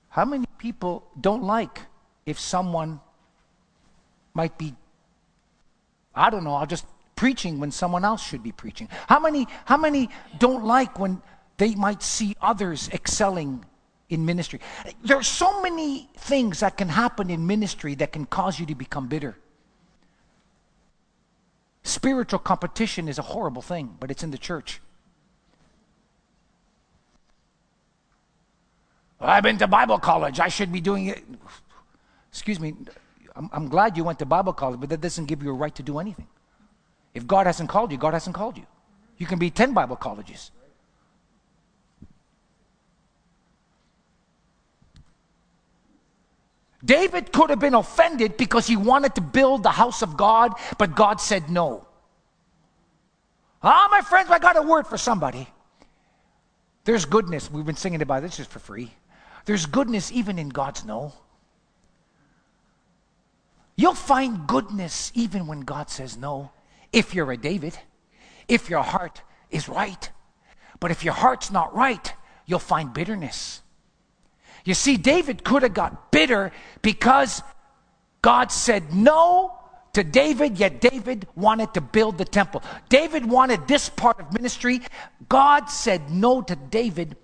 How 0.10 0.26
many 0.26 0.46
people 0.58 1.08
don't 1.20 1.44
like 1.44 1.82
if 2.26 2.40
someone 2.40 3.02
might 4.34 4.58
be, 4.58 4.76
I 6.16 6.30
don't 6.30 6.44
know, 6.44 6.56
I'll 6.56 6.66
just 6.66 6.86
preaching 7.16 7.60
when 7.60 7.72
someone 7.72 8.04
else 8.04 8.22
should 8.22 8.44
be 8.44 8.52
preaching? 8.52 8.90
How 9.08 9.20
many, 9.20 9.48
how 9.66 9.78
many 9.78 10.10
don't 10.40 10.66
like 10.66 11.00
when 11.00 11.22
they 11.58 11.76
might 11.76 12.04
see 12.04 12.36
others 12.42 12.90
excelling 12.92 13.66
in 14.10 14.26
ministry? 14.26 14.60
There 15.04 15.18
are 15.18 15.24
so 15.24 15.62
many 15.62 16.10
things 16.18 16.60
that 16.62 16.78
can 16.78 16.90
happen 16.90 17.30
in 17.30 17.48
ministry 17.48 17.96
that 17.96 18.12
can 18.12 18.26
cause 18.26 18.60
you 18.60 18.66
to 18.68 18.76
become 18.76 19.08
bitter. 19.08 19.38
Spiritual 21.84 22.40
competition 22.40 23.08
is 23.08 23.20
a 23.20 23.22
horrible 23.22 23.62
thing, 23.62 23.96
but 24.00 24.10
it's 24.10 24.24
in 24.24 24.32
the 24.32 24.38
church. 24.38 24.82
I've 29.20 29.44
been 29.44 29.58
to 29.60 29.68
Bible 29.68 30.00
college. 30.00 30.40
I 30.40 30.50
should 30.50 30.72
be 30.72 30.82
doing 30.82 31.08
it. 31.08 31.24
Excuse 32.30 32.60
me. 32.60 32.74
I'm, 33.36 33.50
I'm 33.52 33.68
glad 33.68 33.98
you 33.98 34.04
went 34.04 34.20
to 34.20 34.26
Bible 34.26 34.54
college, 34.54 34.80
but 34.80 34.90
that 34.90 35.02
doesn't 35.02 35.26
give 35.26 35.44
you 35.44 35.50
a 35.50 35.54
right 35.54 35.74
to 35.76 35.84
do 35.84 36.00
anything. 36.00 36.28
If 37.14 37.28
God 37.28 37.48
hasn't 37.48 37.70
called 37.70 37.92
you, 37.92 37.98
God 37.98 38.14
hasn't 38.14 38.36
called 38.36 38.58
you. 38.58 38.66
You 39.18 39.26
can 39.26 39.40
be 39.40 39.50
10 39.50 39.74
Bible 39.74 39.96
colleges. 39.96 40.52
David 46.84 47.32
could 47.32 47.50
have 47.50 47.60
been 47.60 47.76
offended 47.76 48.36
because 48.36 48.68
he 48.68 48.76
wanted 48.76 49.16
to 49.16 49.22
build 49.22 49.64
the 49.64 49.70
house 49.70 50.02
of 50.02 50.18
God, 50.18 50.52
but 50.78 50.96
God 50.96 51.22
said 51.22 51.50
no. 51.50 51.88
Ah, 53.62 53.88
my 53.90 54.02
friends, 54.02 54.30
I 54.30 54.40
got 54.40 54.58
a 54.58 54.62
word 54.62 54.86
for 54.86 54.98
somebody. 54.98 55.48
There's 56.84 57.06
goodness. 57.06 57.50
We've 57.50 57.66
been 57.66 57.78
singing 57.78 58.02
about 58.02 58.24
this 58.24 58.36
just 58.36 58.52
for 58.52 58.60
free. 58.60 58.92
There's 59.46 59.66
goodness 59.66 60.12
even 60.12 60.38
in 60.38 60.50
God's 60.50 60.84
no. 60.84 61.14
You'll 63.76 63.94
find 63.94 64.48
goodness 64.48 65.12
even 65.16 65.48
when 65.48 65.62
God 65.62 65.90
says 65.90 66.18
no, 66.18 66.52
if 66.92 67.16
you're 67.16 67.32
a 67.32 67.38
David, 67.38 67.78
if 68.48 68.70
your 68.70 68.84
heart 68.84 69.22
is 69.50 69.68
right. 69.68 70.12
But 70.80 70.92
if 70.92 71.04
your 71.04 71.14
heart's 71.14 71.50
not 71.50 71.76
right, 71.76 72.14
you'll 72.46 72.60
find 72.60 72.94
bitterness. 72.94 73.62
You 74.66 74.74
see, 74.74 74.98
David 74.98 75.44
could 75.44 75.64
have 75.64 75.74
got 75.74 76.12
bitter 76.12 76.52
because 76.82 77.42
God 78.22 78.52
said 78.52 78.94
no 78.94 79.60
to 79.94 80.04
David, 80.04 80.58
yet 80.58 80.82
David 80.82 81.28
wanted 81.36 81.74
to 81.76 81.82
build 81.82 82.18
the 82.18 82.26
temple. 82.26 82.64
David 82.90 83.30
wanted 83.30 83.68
this 83.68 83.90
part 83.90 84.20
of 84.20 84.34
ministry. 84.34 84.82
God 85.30 85.70
said 85.70 86.10
no 86.10 86.42
to 86.42 86.56
David. 86.56 87.16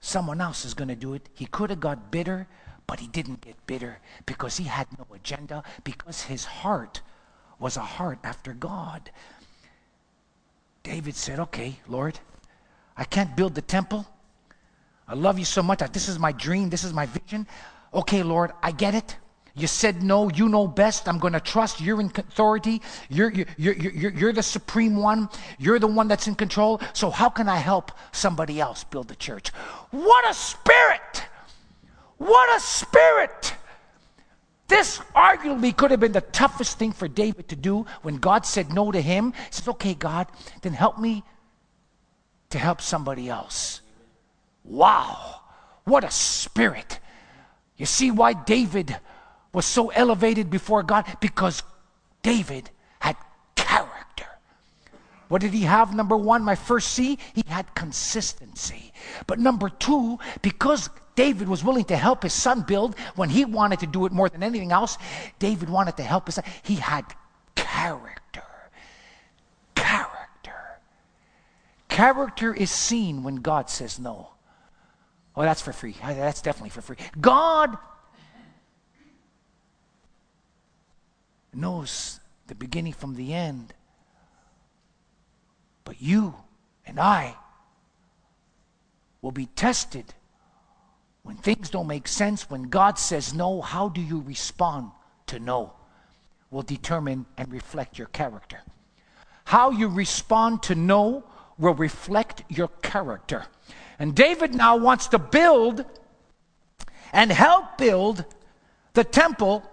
Someone 0.00 0.40
else 0.40 0.64
is 0.64 0.74
going 0.74 0.88
to 0.88 0.96
do 0.96 1.14
it. 1.14 1.28
He 1.34 1.46
could 1.46 1.70
have 1.70 1.80
got 1.80 2.10
bitter, 2.10 2.48
but 2.86 3.00
he 3.00 3.06
didn't 3.06 3.40
get 3.40 3.66
bitter 3.66 3.98
because 4.26 4.56
he 4.56 4.64
had 4.64 4.86
no 4.98 5.06
agenda, 5.14 5.62
because 5.84 6.22
his 6.22 6.44
heart 6.44 7.00
was 7.58 7.76
a 7.76 7.80
heart 7.80 8.18
after 8.22 8.52
God. 8.52 9.10
David 10.82 11.14
said, 11.14 11.38
Okay, 11.40 11.78
Lord, 11.88 12.18
I 12.96 13.04
can't 13.04 13.34
build 13.36 13.54
the 13.54 13.62
temple. 13.62 14.06
I 15.08 15.14
love 15.14 15.38
you 15.38 15.44
so 15.44 15.62
much. 15.62 15.80
This 15.92 16.08
is 16.08 16.18
my 16.18 16.32
dream. 16.32 16.70
This 16.70 16.84
is 16.84 16.92
my 16.92 17.06
vision. 17.06 17.46
Okay, 17.92 18.22
Lord, 18.22 18.52
I 18.62 18.70
get 18.70 18.94
it. 18.94 19.16
You 19.56 19.68
said 19.68 20.02
no, 20.02 20.30
you 20.30 20.48
know 20.48 20.66
best. 20.66 21.08
I'm 21.08 21.18
going 21.18 21.32
to 21.32 21.40
trust 21.40 21.80
you're 21.80 22.00
in 22.00 22.10
authority. 22.16 22.82
You're, 23.08 23.30
you're, 23.30 23.46
you're, 23.56 23.74
you're, 23.74 24.10
you're 24.12 24.32
the 24.32 24.42
supreme 24.42 24.96
one. 24.96 25.28
You're 25.58 25.78
the 25.78 25.86
one 25.86 26.08
that's 26.08 26.26
in 26.26 26.34
control. 26.34 26.80
So, 26.92 27.08
how 27.10 27.28
can 27.28 27.48
I 27.48 27.58
help 27.58 27.92
somebody 28.10 28.60
else 28.60 28.82
build 28.82 29.06
the 29.06 29.14
church? 29.14 29.50
What 29.90 30.28
a 30.28 30.34
spirit! 30.34 31.28
What 32.18 32.56
a 32.56 32.60
spirit! 32.60 33.54
This 34.68 34.98
arguably 35.14 35.76
could 35.76 35.90
have 35.90 36.00
been 36.00 36.12
the 36.12 36.20
toughest 36.20 36.78
thing 36.78 36.92
for 36.92 37.06
David 37.06 37.48
to 37.48 37.56
do 37.56 37.86
when 38.02 38.16
God 38.16 38.46
said 38.46 38.72
no 38.72 38.90
to 38.90 39.00
him. 39.00 39.32
He 39.32 39.52
says, 39.52 39.68
Okay, 39.68 39.94
God, 39.94 40.26
then 40.62 40.72
help 40.72 40.98
me 40.98 41.22
to 42.50 42.58
help 42.58 42.80
somebody 42.80 43.28
else. 43.28 43.82
Wow, 44.64 45.40
what 45.84 46.04
a 46.04 46.10
spirit. 46.10 46.98
You 47.76 47.86
see 47.86 48.10
why 48.10 48.32
David 48.32 48.96
was 49.52 49.66
so 49.66 49.90
elevated 49.90 50.50
before 50.50 50.82
God? 50.82 51.04
Because 51.20 51.62
David 52.22 52.70
had 53.00 53.16
character. 53.56 54.26
What 55.28 55.42
did 55.42 55.52
he 55.52 55.62
have? 55.62 55.94
Number 55.94 56.16
one, 56.16 56.42
my 56.42 56.54
first 56.54 56.92
C, 56.92 57.18
he 57.34 57.44
had 57.46 57.74
consistency. 57.74 58.92
But 59.26 59.38
number 59.38 59.68
two, 59.68 60.18
because 60.42 60.88
David 61.14 61.48
was 61.48 61.62
willing 61.62 61.84
to 61.86 61.96
help 61.96 62.22
his 62.22 62.32
son 62.32 62.62
build 62.62 62.98
when 63.14 63.30
he 63.30 63.44
wanted 63.44 63.80
to 63.80 63.86
do 63.86 64.06
it 64.06 64.12
more 64.12 64.28
than 64.28 64.42
anything 64.42 64.72
else, 64.72 64.98
David 65.38 65.70
wanted 65.70 65.96
to 65.96 66.02
help 66.02 66.26
his 66.26 66.36
son. 66.36 66.44
He 66.62 66.76
had 66.76 67.04
character. 67.54 68.42
Character. 69.74 70.80
Character 71.88 72.52
is 72.52 72.70
seen 72.70 73.22
when 73.22 73.36
God 73.36 73.70
says 73.70 73.98
no. 73.98 74.30
Oh, 75.36 75.42
that's 75.42 75.62
for 75.62 75.72
free. 75.72 75.96
That's 76.02 76.42
definitely 76.42 76.70
for 76.70 76.80
free. 76.80 76.96
God 77.20 77.76
knows 81.52 82.20
the 82.46 82.54
beginning 82.54 82.92
from 82.92 83.14
the 83.14 83.32
end. 83.32 83.72
But 85.84 86.00
you 86.00 86.34
and 86.86 86.98
I 86.98 87.36
will 89.22 89.32
be 89.32 89.46
tested 89.46 90.14
when 91.24 91.36
things 91.36 91.70
don't 91.70 91.86
make 91.86 92.06
sense, 92.06 92.48
when 92.48 92.64
God 92.64 92.98
says 92.98 93.34
no, 93.34 93.62
how 93.62 93.88
do 93.88 94.00
you 94.00 94.20
respond 94.20 94.90
to 95.26 95.40
no? 95.40 95.72
Will 96.50 96.62
determine 96.62 97.26
and 97.36 97.50
reflect 97.50 97.98
your 97.98 98.08
character. 98.08 98.58
How 99.46 99.70
you 99.70 99.88
respond 99.88 100.62
to 100.64 100.74
no 100.74 101.24
will 101.58 101.74
reflect 101.74 102.42
your 102.48 102.68
character. 102.82 103.46
And 103.98 104.14
David 104.14 104.54
now 104.54 104.76
wants 104.76 105.08
to 105.08 105.18
build 105.18 105.84
and 107.12 107.32
help 107.32 107.78
build 107.78 108.24
the 108.92 109.04
temple 109.04 109.68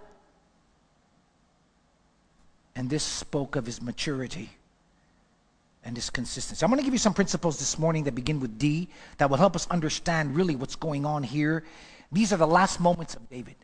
and 2.74 2.88
this 2.88 3.02
spoke 3.02 3.56
of 3.56 3.66
his 3.66 3.82
maturity 3.82 4.50
and 5.84 5.96
this 5.96 6.10
consistency. 6.10 6.64
I'm 6.64 6.70
going 6.70 6.80
to 6.80 6.84
give 6.84 6.94
you 6.94 6.98
some 6.98 7.14
principles 7.14 7.58
this 7.58 7.78
morning 7.78 8.04
that 8.04 8.14
begin 8.14 8.40
with 8.40 8.58
D 8.58 8.88
that 9.18 9.28
will 9.28 9.36
help 9.36 9.56
us 9.56 9.66
understand 9.70 10.36
really 10.36 10.54
what's 10.54 10.76
going 10.76 11.04
on 11.04 11.22
here. 11.22 11.64
These 12.12 12.32
are 12.32 12.36
the 12.36 12.46
last 12.46 12.80
moments 12.80 13.14
of 13.14 13.28
David. 13.28 13.56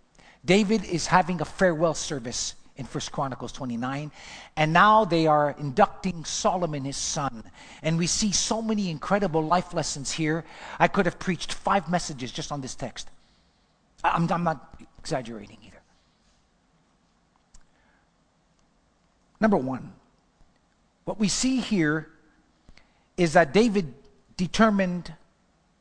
David 0.45 0.85
is 0.85 1.07
having 1.07 1.41
a 1.41 1.45
farewell 1.45 1.95
service 1.95 2.55
in 2.77 2.87
First 2.87 3.11
Chronicles 3.11 3.53
29, 3.53 4.11
and 4.57 4.73
now 4.73 5.05
they 5.05 5.27
are 5.27 5.55
inducting 5.59 6.25
Solomon, 6.25 6.85
his 6.85 6.97
son. 6.97 7.43
And 7.83 7.99
we 7.99 8.07
see 8.07 8.31
so 8.31 8.63
many 8.63 8.89
incredible 8.89 9.43
life 9.43 9.75
lessons 9.75 10.13
here. 10.13 10.45
I 10.79 10.87
could 10.87 11.05
have 11.07 11.19
preached 11.19 11.53
five 11.53 11.91
messages 11.91 12.31
just 12.31 12.53
on 12.53 12.61
this 12.61 12.77
text. 12.77 13.11
I'm, 14.05 14.31
I'm 14.31 14.45
not 14.45 14.81
exaggerating 14.99 15.59
either. 15.67 15.83
Number 19.41 19.57
one, 19.57 19.93
what 21.09 21.19
we 21.19 21.29
see 21.29 21.59
here 21.59 22.07
is 23.17 23.33
that 23.33 23.55
David 23.55 23.95
determined, 24.37 25.15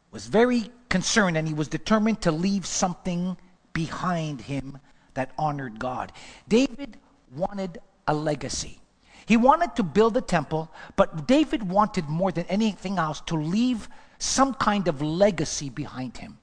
was 0.09 0.25
very 0.25 0.71
concerned, 0.87 1.35
and 1.35 1.45
he 1.45 1.53
was 1.53 1.67
determined 1.67 2.21
to 2.21 2.31
leave 2.31 2.65
something 2.65 3.35
behind 3.73 4.39
him 4.39 4.77
that 5.15 5.31
honored 5.37 5.79
God. 5.79 6.13
David 6.47 6.95
wanted 7.35 7.79
a 8.07 8.13
legacy. 8.13 8.79
He 9.25 9.35
wanted 9.35 9.75
to 9.75 9.83
build 9.83 10.15
a 10.15 10.21
temple, 10.21 10.71
but 10.95 11.27
David 11.27 11.61
wanted 11.61 12.07
more 12.07 12.31
than 12.31 12.45
anything 12.45 12.97
else 12.97 13.19
to 13.25 13.35
leave 13.35 13.89
some 14.19 14.53
kind 14.53 14.87
of 14.87 15.01
legacy 15.01 15.69
behind 15.69 16.15
him. 16.15 16.37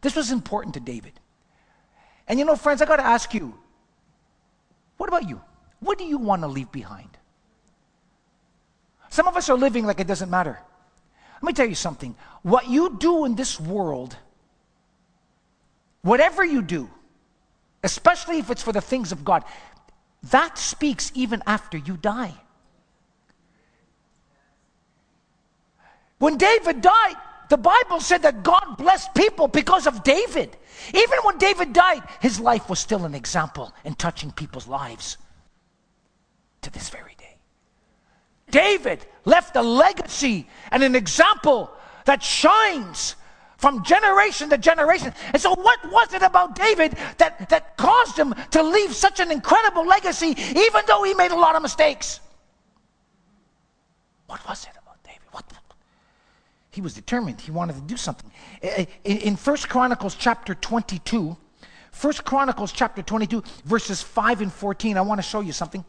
This 0.00 0.16
was 0.16 0.32
important 0.32 0.74
to 0.74 0.80
David. 0.80 1.12
And 2.26 2.40
you 2.40 2.44
know, 2.44 2.56
friends, 2.56 2.82
I 2.82 2.86
got 2.86 2.96
to 2.96 3.06
ask 3.06 3.32
you, 3.32 3.56
what 4.96 5.08
about 5.08 5.28
you? 5.28 5.40
What 5.78 5.96
do 5.96 6.04
you 6.04 6.18
want 6.18 6.42
to 6.42 6.48
leave 6.48 6.72
behind? 6.72 7.18
Some 9.14 9.28
of 9.28 9.36
us 9.36 9.48
are 9.48 9.56
living 9.56 9.86
like 9.86 10.00
it 10.00 10.08
doesn't 10.08 10.28
matter. 10.28 10.58
Let 11.34 11.44
me 11.44 11.52
tell 11.52 11.68
you 11.68 11.76
something. 11.76 12.16
What 12.42 12.68
you 12.68 12.96
do 12.98 13.24
in 13.26 13.36
this 13.36 13.60
world, 13.60 14.16
whatever 16.02 16.44
you 16.44 16.62
do, 16.62 16.90
especially 17.84 18.38
if 18.38 18.50
it's 18.50 18.64
for 18.64 18.72
the 18.72 18.80
things 18.80 19.12
of 19.12 19.24
God, 19.24 19.44
that 20.30 20.58
speaks 20.58 21.12
even 21.14 21.44
after 21.46 21.78
you 21.78 21.96
die. 21.96 22.34
When 26.18 26.36
David 26.36 26.80
died, 26.80 27.14
the 27.50 27.56
Bible 27.56 28.00
said 28.00 28.22
that 28.22 28.42
God 28.42 28.78
blessed 28.78 29.14
people 29.14 29.46
because 29.46 29.86
of 29.86 30.02
David. 30.02 30.56
Even 30.88 31.18
when 31.22 31.38
David 31.38 31.72
died, 31.72 32.02
his 32.20 32.40
life 32.40 32.68
was 32.68 32.80
still 32.80 33.04
an 33.04 33.14
example 33.14 33.72
in 33.84 33.94
touching 33.94 34.32
people's 34.32 34.66
lives 34.66 35.18
to 36.62 36.70
this 36.72 36.88
very. 36.88 37.13
David 38.50 39.04
left 39.24 39.56
a 39.56 39.62
legacy 39.62 40.48
and 40.70 40.82
an 40.82 40.94
example 40.94 41.70
that 42.04 42.22
shines 42.22 43.16
from 43.56 43.82
generation 43.82 44.50
to 44.50 44.58
generation. 44.58 45.12
And 45.32 45.40
so, 45.40 45.54
what 45.54 45.78
was 45.90 46.12
it 46.12 46.22
about 46.22 46.54
David 46.54 46.96
that, 47.18 47.48
that 47.48 47.76
caused 47.76 48.18
him 48.18 48.34
to 48.50 48.62
leave 48.62 48.94
such 48.94 49.20
an 49.20 49.30
incredible 49.30 49.86
legacy, 49.86 50.34
even 50.38 50.82
though 50.86 51.02
he 51.02 51.14
made 51.14 51.30
a 51.30 51.36
lot 51.36 51.56
of 51.56 51.62
mistakes? 51.62 52.20
What 54.26 54.46
was 54.46 54.64
it 54.64 54.72
about 54.82 55.02
David? 55.02 55.22
What? 55.30 55.44
He 56.70 56.80
was 56.80 56.92
determined. 56.92 57.40
He 57.40 57.52
wanted 57.52 57.76
to 57.76 57.82
do 57.82 57.96
something. 57.96 58.30
In 59.04 59.36
First 59.36 59.68
Chronicles 59.68 60.14
chapter 60.14 60.54
22, 60.54 61.36
First 61.92 62.24
Chronicles 62.24 62.72
chapter 62.72 63.00
22, 63.00 63.42
verses 63.64 64.02
5 64.02 64.40
and 64.42 64.52
14, 64.52 64.96
I 64.96 65.00
want 65.00 65.18
to 65.18 65.22
show 65.22 65.40
you 65.40 65.52
something. 65.52 65.84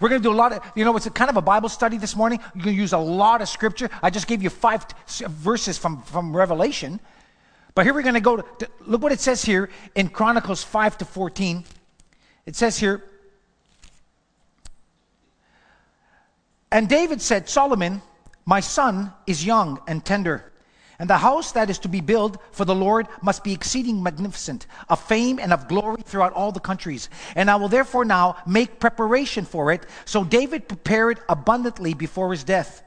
We're 0.00 0.08
going 0.08 0.20
to 0.20 0.28
do 0.28 0.32
a 0.32 0.36
lot 0.36 0.52
of, 0.52 0.72
you 0.74 0.84
know, 0.84 0.96
it's 0.96 1.06
a 1.06 1.10
kind 1.10 1.30
of 1.30 1.36
a 1.36 1.42
Bible 1.42 1.68
study 1.68 1.96
this 1.96 2.14
morning. 2.14 2.40
You're 2.54 2.64
going 2.64 2.76
to 2.76 2.80
use 2.80 2.92
a 2.92 2.98
lot 2.98 3.40
of 3.40 3.48
scripture. 3.48 3.90
I 4.02 4.10
just 4.10 4.26
gave 4.26 4.42
you 4.42 4.50
five 4.50 4.86
t- 5.06 5.24
verses 5.28 5.78
from, 5.78 6.02
from 6.02 6.36
Revelation. 6.36 7.00
But 7.74 7.86
here 7.86 7.94
we're 7.94 8.02
going 8.02 8.14
to 8.14 8.20
go 8.20 8.36
to, 8.36 8.68
look 8.86 9.02
what 9.02 9.12
it 9.12 9.20
says 9.20 9.44
here 9.44 9.70
in 9.94 10.08
Chronicles 10.08 10.62
5 10.62 10.98
to 10.98 11.04
14. 11.04 11.64
It 12.44 12.56
says 12.56 12.78
here, 12.78 13.02
And 16.70 16.88
David 16.88 17.20
said, 17.20 17.48
Solomon, 17.48 18.00
my 18.46 18.60
son, 18.60 19.12
is 19.26 19.44
young 19.44 19.80
and 19.86 20.04
tender 20.04 20.51
and 21.02 21.10
the 21.10 21.18
house 21.18 21.50
that 21.50 21.68
is 21.68 21.80
to 21.80 21.88
be 21.88 22.00
built 22.00 22.40
for 22.52 22.64
the 22.64 22.76
Lord 22.76 23.08
must 23.22 23.42
be 23.42 23.52
exceeding 23.52 24.04
magnificent, 24.04 24.68
of 24.88 25.02
fame 25.02 25.40
and 25.40 25.52
of 25.52 25.66
glory 25.66 26.00
throughout 26.04 26.32
all 26.32 26.52
the 26.52 26.60
countries. 26.60 27.10
And 27.34 27.50
I 27.50 27.56
will 27.56 27.66
therefore 27.66 28.04
now 28.04 28.36
make 28.46 28.78
preparation 28.78 29.44
for 29.44 29.72
it. 29.72 29.84
So 30.04 30.22
David 30.22 30.68
prepared 30.68 31.18
abundantly 31.28 31.92
before 31.92 32.30
his 32.30 32.44
death. 32.44 32.84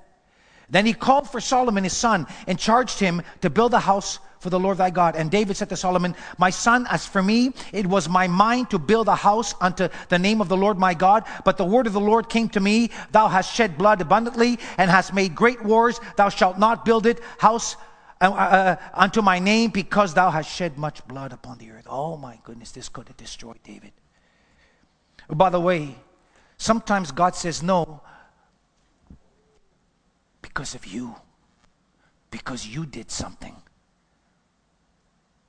Then 0.70 0.86
he 0.86 0.94
called 0.94 1.30
for 1.30 1.42
Solomon 1.42 1.84
his 1.84 1.92
son 1.92 2.26
and 2.48 2.58
charged 2.58 3.00
him 3.00 3.22
to 3.42 3.50
build 3.50 3.74
a 3.74 3.82
house 3.82 4.20
for 4.40 4.50
the 4.50 4.60
Lord 4.60 4.78
thy 4.78 4.92
God. 4.92 5.16
And 5.16 5.30
David 5.30 5.58
said 5.58 5.70
to 5.70 5.76
Solomon, 5.76 6.16
My 6.38 6.52
son, 6.52 6.88
as 6.90 7.06
for 7.06 7.22
me, 7.22 7.52
it 7.74 7.86
was 7.86 8.08
my 8.08 8.28
mind 8.28 8.70
to 8.70 8.80
build 8.80 9.08
a 9.08 9.16
house 9.16 9.56
unto 9.60 9.90
the 10.08 10.20
name 10.20 10.40
of 10.40 10.48
the 10.48 10.56
Lord 10.56 10.78
my 10.78 10.94
God. 10.94 11.26
But 11.44 11.58
the 11.58 11.66
word 11.66 11.88
of 11.88 11.94
the 11.94 12.00
Lord 12.00 12.30
came 12.30 12.48
to 12.50 12.60
me, 12.60 12.92
Thou 13.12 13.28
hast 13.28 13.54
shed 13.54 13.78
blood 13.78 14.00
abundantly 14.00 14.60
and 14.78 14.90
hast 14.90 15.14
made 15.14 15.36
great 15.36 15.66
wars. 15.66 16.00
Thou 16.16 16.30
shalt 16.30 16.60
not 16.60 16.86
build 16.86 17.08
it 17.08 17.20
house 17.40 17.76
uh, 18.22 18.26
uh, 18.32 18.76
unto 18.94 19.22
my 19.22 19.40
name 19.40 19.72
because 19.72 20.14
thou 20.14 20.30
hast 20.30 20.50
shed 20.50 20.78
much 20.78 21.06
blood 21.08 21.34
upon 21.34 21.58
the 21.58 21.72
earth. 21.72 21.88
Oh 21.90 22.18
my 22.18 22.40
goodness, 22.44 22.72
this 22.72 22.90
could 22.90 23.08
have 23.08 23.18
destroyed 23.18 23.60
David. 23.64 23.92
By 25.30 25.50
the 25.50 25.60
way, 25.60 25.96
sometimes 26.58 27.12
God 27.12 27.36
says 27.36 27.62
no 27.62 28.02
because 30.42 30.76
of 30.76 30.86
you, 30.86 31.16
because 32.32 32.66
you 32.66 32.86
did 32.86 33.12
something. 33.12 33.56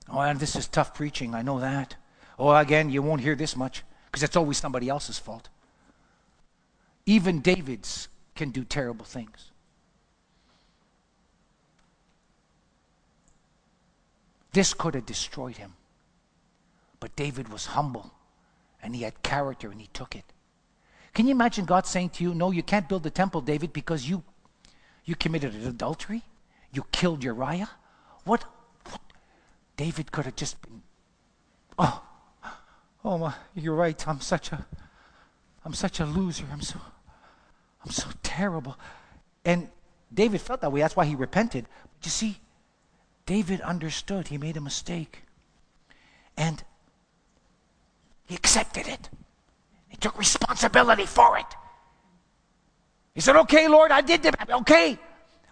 Oh, 0.09 0.21
and 0.21 0.39
this 0.41 0.57
is 0.57 0.67
tough 0.67 0.95
preaching, 0.95 1.35
I 1.35 1.43
know 1.43 1.61
that. 1.61 1.97
Oh, 2.39 2.55
again, 2.55 2.91
you 2.91 3.03
won't 3.03 3.21
hear 3.21 3.35
this 3.35 3.57
much 3.57 3.83
because 4.07 4.23
it's 4.23 4.37
always 4.37 4.57
somebody 4.57 4.89
else's 4.89 5.19
fault. 5.19 5.49
Even 7.07 7.41
David's 7.41 8.09
can 8.35 8.51
do 8.51 8.65
terrible 8.65 9.05
things. 9.05 9.51
This 14.57 14.73
could 14.73 14.95
have 14.95 15.05
destroyed 15.05 15.59
him. 15.59 15.75
But 16.99 17.15
David 17.15 17.51
was 17.51 17.67
humble 17.67 18.11
and 18.83 18.97
he 18.97 19.03
had 19.03 19.23
character 19.23 19.71
and 19.71 19.79
he 19.79 19.89
took 19.89 20.17
it. 20.17 20.25
Can 21.13 21.27
you 21.27 21.33
imagine 21.33 21.67
God 21.67 21.87
saying 21.87 22.09
to 22.15 22.25
you, 22.25 22.33
No, 22.35 22.53
you 22.53 22.63
can't 22.63 22.89
build 22.89 23.03
the 23.03 23.11
temple, 23.11 23.43
David, 23.43 23.75
because 23.75 24.09
you 24.09 24.25
you 25.05 25.15
committed 25.15 25.55
adultery? 25.57 26.23
You 26.73 26.87
killed 26.91 27.23
Uriah? 27.23 27.69
What, 28.25 28.45
what? 28.87 29.03
David 29.77 30.11
could 30.11 30.25
have 30.25 30.37
just 30.37 30.63
been, 30.63 30.81
oh, 31.79 32.03
oh 33.05 33.19
my, 33.19 33.35
you're 33.55 33.75
right. 33.75 34.09
I'm 34.09 34.23
such 34.23 34.53
a, 34.53 34.65
I'm 35.67 35.75
such 35.75 36.01
a 36.01 36.07
loser. 36.07 36.47
I'm 36.51 36.63
so, 36.63 36.81
I'm 37.85 37.91
so 37.91 38.09
terrible. 38.23 38.79
And 39.45 39.69
David 40.15 40.41
felt 40.41 40.63
that 40.63 40.73
way. 40.73 40.81
That's 40.81 40.97
why 40.97 41.05
he 41.05 41.15
repented. 41.15 41.67
But 41.83 42.07
you 42.07 42.11
see, 42.11 42.39
David 43.27 43.61
understood 43.61 44.29
he 44.29 44.39
made 44.39 44.57
a 44.57 44.61
mistake. 44.61 45.23
And 46.37 46.63
he 48.27 48.35
accepted 48.35 48.87
it. 48.87 49.09
He 49.89 49.97
took 49.97 50.17
responsibility 50.19 51.07
for 51.07 51.37
it. 51.39 51.47
He 53.15 53.21
said, 53.21 53.37
Okay, 53.37 53.69
Lord, 53.69 53.91
I 53.91 54.01
did 54.01 54.23
that. 54.23 54.51
Okay. 54.51 54.99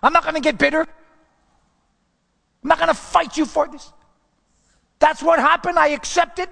I'm 0.03 0.13
not 0.13 0.23
going 0.23 0.35
to 0.35 0.41
get 0.41 0.59
bitter. 0.59 0.81
I'm 0.81 2.69
not 2.69 2.79
going 2.79 2.89
to 2.89 2.95
fight 2.95 3.37
you 3.37 3.47
for 3.47 3.67
this. 3.69 3.93
That's 4.99 5.23
what 5.23 5.39
happened. 5.39 5.79
I 5.79 5.89
accept 5.89 6.39
it. 6.39 6.51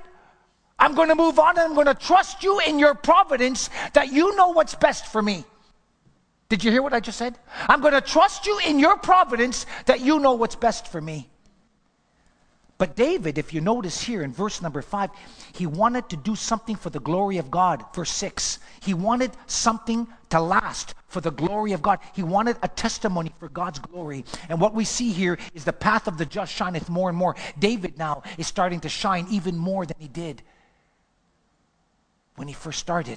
I'm 0.79 0.95
going 0.95 1.09
to 1.09 1.15
move 1.15 1.39
on 1.39 1.51
and 1.51 1.61
I'm 1.61 1.75
going 1.75 1.87
to 1.87 1.95
trust 1.95 2.43
you 2.43 2.59
in 2.61 2.79
your 2.79 2.95
providence 2.95 3.71
that 3.93 4.13
you 4.13 4.35
know 4.37 4.49
what's 4.49 4.75
best 4.75 5.07
for 5.07 5.23
me. 5.23 5.45
Did 6.53 6.63
you 6.63 6.71
hear 6.71 6.83
what 6.83 6.93
I 6.93 7.01
just 7.01 7.17
said? 7.17 7.39
I'm 7.67 7.81
going 7.81 7.95
to 7.95 8.03
trust 8.03 8.45
you 8.45 8.61
in 8.67 8.79
your 8.79 8.99
providence 8.99 9.65
that 9.87 10.03
you 10.03 10.21
know 10.21 10.35
what's 10.35 10.55
best 10.55 10.87
for 10.87 11.01
me. 11.01 11.31
But 12.77 12.95
David, 12.95 13.39
if 13.39 13.55
you 13.55 13.63
notice 13.63 14.03
here 14.03 14.23
in 14.23 14.35
verse 14.35 14.61
number 14.61 14.83
five, 14.83 15.09
he 15.55 15.65
wanted 15.65 16.11
to 16.11 16.17
do 16.19 16.37
something 16.37 16.77
for 16.77 16.91
the 16.91 17.01
glory 17.01 17.39
of 17.39 17.51
God. 17.51 17.83
Verse 17.95 18.11
six, 18.11 18.59
he 18.83 18.93
wanted 18.93 19.31
something 19.47 20.07
to 20.29 20.41
last 20.41 20.95
for 21.09 21.23
the 21.23 21.31
glory 21.31 21.73
of 21.73 21.81
God. 21.81 22.01
He 22.13 22.23
wanted 22.23 22.59
a 22.63 22.69
testimony 22.69 23.33
for 23.39 23.49
God's 23.49 23.79
glory. 23.79 24.27
And 24.51 24.61
what 24.61 24.75
we 24.75 24.85
see 24.85 25.11
here 25.11 25.39
is 25.55 25.65
the 25.65 25.73
path 25.73 26.07
of 26.07 26.19
the 26.19 26.27
just 26.27 26.53
shineth 26.53 26.91
more 26.91 27.09
and 27.09 27.17
more. 27.17 27.35
David 27.59 27.97
now 27.97 28.25
is 28.37 28.47
starting 28.47 28.81
to 28.81 28.91
shine 28.91 29.27
even 29.31 29.57
more 29.57 29.87
than 29.87 29.97
he 29.99 30.09
did 30.09 30.43
when 32.37 32.47
he 32.47 32.53
first 32.53 32.79
started. 32.79 33.17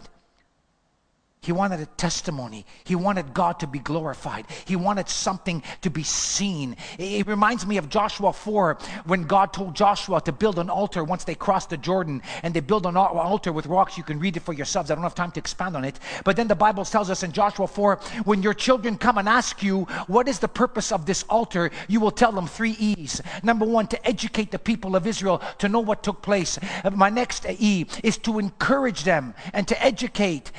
He 1.46 1.52
wanted 1.52 1.80
a 1.80 1.86
testimony. 1.86 2.66
He 2.86 2.96
wanted 2.96 3.32
God 3.36 3.60
to 3.60 3.68
be 3.68 3.78
glorified. 3.78 4.48
He 4.66 4.76
wanted 4.76 5.08
something 5.08 5.62
to 5.82 5.92
be 5.92 6.02
seen. 6.02 6.76
It 6.98 7.28
reminds 7.28 7.68
me 7.68 7.78
of 7.78 7.88
Joshua 7.88 8.34
4 8.34 8.80
when 9.06 9.26
God 9.26 9.54
told 9.54 9.76
Joshua 9.76 10.20
to 10.22 10.32
build 10.32 10.58
an 10.58 10.72
altar 10.72 11.04
once 11.04 11.24
they 11.24 11.36
crossed 11.36 11.70
the 11.70 11.78
Jordan 11.78 12.24
and 12.42 12.52
they 12.52 12.62
build 12.62 12.88
an 12.88 12.98
altar 12.98 13.54
with 13.54 13.68
rocks. 13.68 13.96
You 13.96 14.04
can 14.04 14.18
read 14.18 14.38
it 14.38 14.40
for 14.40 14.54
yourselves. 14.54 14.90
I 14.90 14.96
don't 14.96 15.04
have 15.04 15.14
time 15.14 15.30
to 15.34 15.40
expand 15.40 15.76
on 15.78 15.86
it. 15.86 16.00
But 16.24 16.36
then 16.36 16.48
the 16.48 16.56
Bible 16.56 16.84
tells 16.84 17.12
us 17.12 17.22
in 17.22 17.32
Joshua 17.32 17.68
4 17.68 18.00
when 18.24 18.42
your 18.42 18.56
children 18.56 18.98
come 18.98 19.20
and 19.20 19.30
ask 19.30 19.62
you, 19.62 19.84
What 20.08 20.28
is 20.28 20.40
the 20.40 20.48
purpose 20.48 20.92
of 20.92 21.06
this 21.06 21.22
altar? 21.30 21.70
you 21.88 22.00
will 22.00 22.10
tell 22.10 22.32
them 22.32 22.48
three 22.48 22.76
E's. 22.80 23.22
Number 23.44 23.68
one, 23.68 23.86
to 23.88 24.08
educate 24.08 24.50
the 24.50 24.58
people 24.58 24.96
of 24.96 25.06
Israel 25.06 25.44
to 25.60 25.70
know 25.70 25.80
what 25.80 26.02
took 26.02 26.24
place. 26.24 26.58
My 26.92 27.12
next 27.12 27.46
E 27.48 27.86
is 28.04 28.18
to 28.20 28.40
encourage 28.40 29.04
them 29.04 29.36
and 29.54 29.68
to 29.68 29.84
educate 29.84 30.52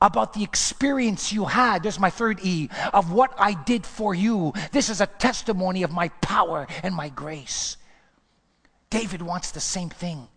about 0.00 0.34
the 0.34 0.42
experience 0.42 1.32
you 1.32 1.44
had. 1.44 1.82
There's 1.82 1.98
my 1.98 2.10
third 2.10 2.40
E 2.42 2.68
of 2.92 3.12
what 3.12 3.34
I 3.38 3.54
did 3.64 3.86
for 3.86 4.14
you. 4.14 4.52
This 4.72 4.90
is 4.90 5.00
a 5.00 5.06
testimony 5.06 5.82
of 5.82 5.92
my 5.92 6.08
power 6.20 6.66
and 6.82 6.94
my 6.94 7.08
grace. 7.08 7.76
David 8.90 9.22
wants 9.22 9.50
the 9.50 9.60
same 9.60 9.88
thing. 9.88 10.28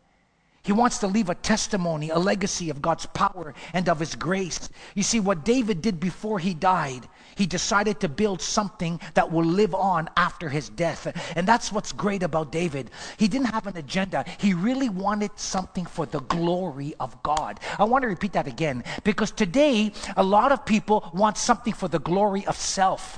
He 0.70 0.74
wants 0.74 1.00
to 1.00 1.08
leave 1.08 1.32
a 1.32 1.34
testimony, 1.34 2.12
a 2.12 2.20
legacy 2.20 2.70
of 2.70 2.80
God's 2.80 3.08
power 3.08 3.56
and 3.74 3.90
of 3.90 4.00
His 4.00 4.14
grace. 4.14 4.70
You 4.94 5.02
see, 5.02 5.20
what 5.20 5.44
David 5.44 5.82
did 5.82 6.00
before 6.00 6.38
he 6.38 6.54
died, 6.54 7.08
he 7.36 7.48
decided 7.48 8.00
to 8.02 8.08
build 8.08 8.40
something 8.40 9.00
that 9.16 9.32
will 9.32 9.44
live 9.44 9.74
on 9.74 10.12
after 10.16 10.48
his 10.48 10.70
death. 10.70 11.12
And 11.36 11.48
that's 11.48 11.72
what's 11.72 11.92
great 11.92 12.22
about 12.22 12.52
David. 12.52 12.92
He 13.18 13.28
didn't 13.28 13.48
have 13.48 13.66
an 13.66 13.78
agenda, 13.78 14.26
he 14.38 14.54
really 14.54 14.90
wanted 14.90 15.32
something 15.40 15.88
for 15.88 16.06
the 16.06 16.20
glory 16.20 16.94
of 17.00 17.24
God. 17.24 17.60
I 17.80 17.86
want 17.86 18.04
to 18.04 18.08
repeat 18.08 18.34
that 18.34 18.46
again 18.46 18.84
because 19.04 19.32
today, 19.32 19.92
a 20.18 20.24
lot 20.24 20.52
of 20.52 20.68
people 20.68 21.10
want 21.16 21.40
something 21.40 21.74
for 21.74 21.88
the 21.88 22.00
glory 22.00 22.46
of 22.46 22.56
self. 22.56 23.18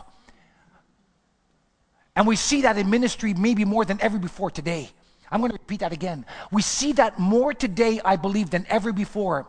And 2.15 2.25
we 2.25 2.37
see 2.37 2.61
that 2.61 2.77
in 2.77 2.89
ministry 2.89 3.33
maybe 3.33 3.65
more 3.65 3.83
than 3.83 3.99
ever 3.99 4.17
before 4.17 4.51
today. 4.51 4.91
I'm 5.31 5.39
going 5.39 5.51
to 5.51 5.57
repeat 5.57 5.79
that 5.79 5.93
again. 5.93 6.25
We 6.51 6.61
see 6.61 6.91
that 6.93 7.17
more 7.17 7.53
today, 7.53 8.01
I 8.03 8.17
believe, 8.17 8.49
than 8.49 8.65
ever 8.69 8.91
before. 8.91 9.47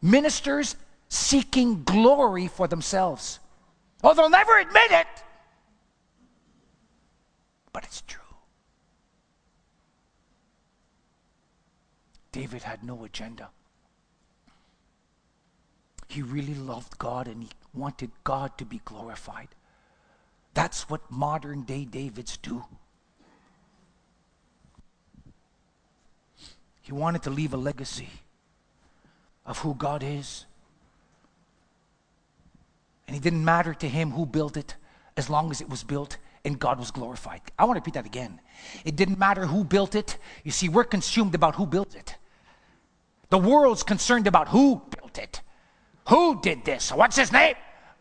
Ministers 0.00 0.76
seeking 1.08 1.82
glory 1.84 2.46
for 2.46 2.66
themselves. 2.66 3.38
Oh, 4.02 4.14
they'll 4.14 4.30
never 4.30 4.58
admit 4.58 4.90
it, 4.90 5.06
but 7.72 7.84
it's 7.84 8.00
true. 8.06 8.20
David 12.32 12.62
had 12.62 12.82
no 12.82 13.04
agenda. 13.04 13.50
He 16.08 16.22
really 16.22 16.54
loved 16.54 16.96
God 16.98 17.28
and 17.28 17.42
he 17.42 17.50
wanted 17.74 18.10
God 18.24 18.56
to 18.58 18.64
be 18.64 18.80
glorified. 18.84 19.48
That's 20.54 20.88
what 20.88 21.10
modern 21.10 21.62
day 21.62 21.84
Davids 21.84 22.36
do. 22.36 22.64
He 26.90 26.96
wanted 26.96 27.22
to 27.22 27.30
leave 27.30 27.54
a 27.54 27.56
legacy 27.56 28.08
of 29.46 29.58
who 29.58 29.76
God 29.76 30.02
is. 30.02 30.46
And 33.06 33.16
it 33.16 33.22
didn't 33.22 33.44
matter 33.44 33.74
to 33.74 33.88
him 33.88 34.10
who 34.10 34.26
built 34.26 34.56
it 34.56 34.74
as 35.16 35.30
long 35.30 35.52
as 35.52 35.60
it 35.60 35.68
was 35.70 35.84
built 35.84 36.16
and 36.44 36.58
God 36.58 36.80
was 36.80 36.90
glorified. 36.90 37.42
I 37.56 37.64
want 37.64 37.76
to 37.76 37.80
repeat 37.80 37.94
that 37.94 38.06
again. 38.06 38.40
It 38.84 38.96
didn't 38.96 39.20
matter 39.20 39.46
who 39.46 39.62
built 39.62 39.94
it. 39.94 40.18
You 40.42 40.50
see, 40.50 40.68
we're 40.68 40.82
consumed 40.82 41.36
about 41.36 41.54
who 41.54 41.64
built 41.64 41.94
it. 41.94 42.16
The 43.28 43.38
world's 43.38 43.84
concerned 43.84 44.26
about 44.26 44.48
who 44.48 44.82
built 44.98 45.16
it. 45.16 45.42
Who 46.08 46.40
did 46.40 46.64
this? 46.64 46.90
What's 46.90 47.14
his 47.14 47.30
name? 47.30 47.54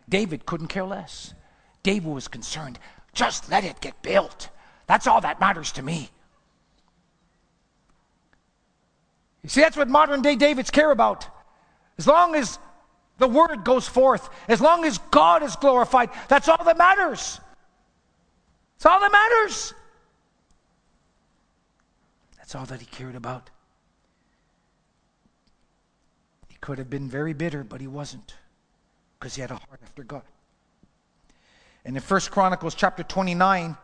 David 0.10 0.47
couldn't 0.47 0.69
care 0.69 0.84
less. 0.84 1.36
David 1.84 2.12
was 2.12 2.28
concerned. 2.28 2.80
Just 3.13 3.52
let 3.52 3.63
it 3.63 3.82
get 3.82 4.02
built. 4.02 4.49
That's 4.88 5.06
all 5.06 5.21
that 5.21 5.39
matters 5.39 5.71
to 5.73 5.84
me. 5.84 6.10
You 9.43 9.49
see, 9.49 9.62
that's 9.62 9.78
what 9.78 9.88
modern 9.88 10.21
day 10.21 10.36
Davids 10.36 10.69
care 10.69 10.91
about. 10.91 11.28
As 11.97 12.08
long 12.08 12.36
as 12.36 12.60
the 13.17 13.28
word 13.28 13.63
goes 13.63 13.88
forth, 13.88 14.30
as 14.47 14.62
long 14.62 14.86
as 14.86 14.97
God 15.12 15.43
is 15.43 15.56
glorified, 15.56 16.10
that's 16.28 16.47
all 16.47 16.63
that 16.63 16.78
matters. 16.78 17.39
That's 18.78 18.86
all 18.86 18.99
that 18.99 19.12
matters. 19.12 19.73
That's 22.38 22.56
all 22.56 22.65
that 22.65 22.80
he 22.80 22.86
cared 22.86 23.15
about. 23.15 23.49
He 26.47 26.56
could 26.62 26.78
have 26.78 26.89
been 26.89 27.10
very 27.10 27.34
bitter, 27.34 27.63
but 27.63 27.82
he 27.82 27.88
wasn't 27.88 28.34
because 29.19 29.36
he 29.36 29.41
had 29.41 29.52
a 29.52 29.56
heart 29.56 29.82
after 29.84 30.04
God. 30.04 30.23
And 31.86 31.95
in 31.95 32.02
First 32.02 32.32
Chronicles 32.32 32.75
chapter 32.75 33.04
29, 33.04 33.75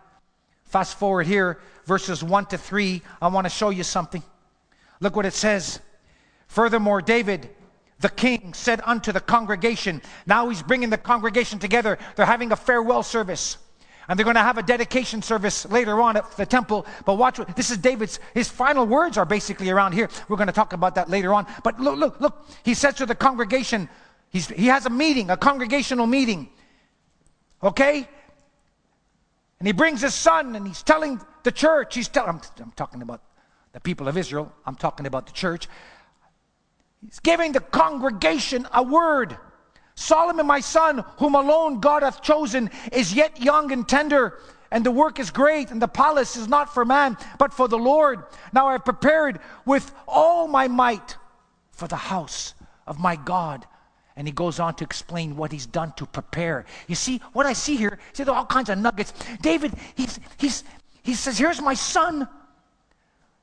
fast 0.65 0.97
forward 0.97 1.27
here, 1.27 1.59
verses 1.85 2.23
1 2.23 2.45
to 2.47 2.57
3, 2.57 3.01
I 3.21 3.27
want 3.27 3.45
to 3.45 3.49
show 3.49 3.69
you 3.69 3.83
something. 3.83 4.23
Look 5.05 5.15
what 5.15 5.27
it 5.27 5.35
says. 5.35 5.79
Furthermore, 6.47 6.99
David 6.99 7.47
the 7.99 8.09
king 8.09 8.53
said 8.53 8.81
unto 8.83 9.11
the 9.11 9.21
congregation, 9.21 10.01
now 10.25 10.49
he's 10.49 10.63
bringing 10.63 10.89
the 10.89 10.97
congregation 10.97 11.59
together. 11.59 11.97
They're 12.15 12.25
having 12.25 12.51
a 12.51 12.55
farewell 12.55 13.03
service. 13.03 13.57
And 14.07 14.19
they're 14.19 14.25
going 14.25 14.35
to 14.35 14.41
have 14.41 14.57
a 14.57 14.63
dedication 14.63 15.21
service 15.21 15.65
later 15.69 16.01
on 16.01 16.17
at 16.17 16.29
the 16.37 16.45
temple. 16.45 16.85
But 17.05 17.15
watch, 17.15 17.39
this 17.55 17.71
is 17.71 17.77
David's, 17.77 18.19
his 18.33 18.49
final 18.49 18.85
words 18.85 19.17
are 19.17 19.25
basically 19.25 19.69
around 19.69 19.93
here. 19.93 20.09
We're 20.27 20.37
going 20.37 20.47
to 20.47 20.53
talk 20.53 20.73
about 20.73 20.95
that 20.95 21.09
later 21.09 21.33
on. 21.33 21.47
But 21.63 21.79
look, 21.79 21.97
look, 21.97 22.19
look. 22.19 22.45
He 22.63 22.73
says 22.73 22.95
to 22.95 23.05
the 23.05 23.15
congregation, 23.15 23.87
he's, 24.29 24.47
he 24.49 24.65
has 24.67 24.85
a 24.85 24.89
meeting, 24.89 25.29
a 25.29 25.37
congregational 25.37 26.05
meeting. 26.05 26.49
Okay? 27.63 28.07
And 29.59 29.67
he 29.67 29.71
brings 29.71 30.01
his 30.01 30.15
son 30.15 30.55
and 30.55 30.67
he's 30.67 30.83
telling 30.83 31.21
the 31.43 31.51
church, 31.51 31.93
he's 31.93 32.09
telling, 32.09 32.29
I'm, 32.29 32.41
I'm 32.59 32.71
talking 32.71 33.01
about 33.01 33.21
the 33.75 33.81
people 33.81 34.07
of 34.07 34.17
Israel, 34.17 34.53
I'm 34.65 34.77
talking 34.77 35.05
about 35.05 35.25
the 35.25 35.33
church. 35.33 35.67
He's 37.05 37.19
giving 37.19 37.51
the 37.51 37.59
congregation 37.59 38.65
a 38.73 38.81
word. 38.81 39.37
Solomon, 39.95 40.47
my 40.47 40.61
son, 40.61 41.03
whom 41.17 41.35
alone 41.35 41.81
God 41.81 42.01
hath 42.01 42.21
chosen, 42.21 42.71
is 42.93 43.13
yet 43.13 43.41
young 43.41 43.73
and 43.73 43.85
tender, 43.85 44.39
and 44.71 44.85
the 44.85 44.91
work 44.91 45.19
is 45.19 45.29
great, 45.29 45.71
and 45.71 45.81
the 45.81 45.89
palace 45.89 46.37
is 46.37 46.47
not 46.47 46.73
for 46.73 46.85
man, 46.85 47.17
but 47.37 47.53
for 47.53 47.67
the 47.67 47.77
Lord. 47.77 48.23
Now 48.53 48.67
I 48.67 48.71
have 48.73 48.85
prepared 48.85 49.41
with 49.65 49.93
all 50.07 50.47
my 50.47 50.69
might 50.69 51.17
for 51.73 51.89
the 51.89 51.97
house 51.97 52.53
of 52.87 52.97
my 52.97 53.17
God. 53.17 53.67
And 54.15 54.25
he 54.25 54.31
goes 54.31 54.61
on 54.61 54.75
to 54.75 54.85
explain 54.85 55.35
what 55.35 55.51
he's 55.51 55.65
done 55.65 55.91
to 55.97 56.05
prepare. 56.05 56.63
You 56.87 56.95
see, 56.95 57.19
what 57.33 57.45
I 57.45 57.51
see 57.51 57.75
here, 57.75 57.99
see, 58.13 58.23
there 58.23 58.33
are 58.33 58.37
all 58.37 58.45
kinds 58.45 58.69
of 58.69 58.77
nuggets. 58.77 59.11
David, 59.41 59.73
he's, 59.95 60.17
he's, 60.37 60.63
he 61.03 61.13
says, 61.13 61.37
Here's 61.37 61.61
my 61.61 61.73
son 61.73 62.29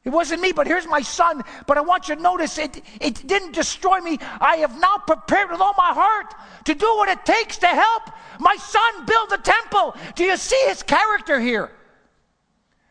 it 0.05 0.11
wasn't 0.11 0.43
me, 0.43 0.51
but 0.51 0.67
here's 0.67 0.87
my 0.87 1.01
son. 1.01 1.43
But 1.67 1.79
I 1.79 1.81
want 1.81 2.09
you 2.09 2.17
to 2.17 2.21
notice 2.21 2.59
it, 2.59 2.83
it 3.01 3.25
didn't 3.27 3.53
destroy 3.53 4.01
me. 4.01 4.19
I 4.41 4.57
have 4.57 4.81
now 4.81 4.99
prepared 5.07 5.51
with 5.51 5.61
all 5.61 5.75
my 5.79 5.93
heart 5.93 6.35
to 6.65 6.75
do 6.75 6.87
what 6.97 7.09
it 7.09 7.25
takes 7.25 7.59
to 7.59 7.69
help 7.69 8.11
my 8.41 8.57
son 8.57 9.07
build 9.07 9.31
the 9.31 9.38
temple. 9.38 9.95
Do 10.17 10.25
you 10.25 10.37
see 10.37 10.61
his 10.67 10.83
character 10.83 11.38
here? 11.38 11.71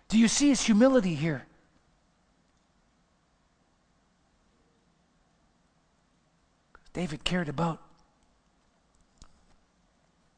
Do 0.08 0.18
you 0.18 0.30
see 0.30 0.50
his 0.50 0.62
humility 0.62 1.14
here? 1.14 1.46
David 6.94 7.24
cared 7.24 7.50
about 7.50 7.82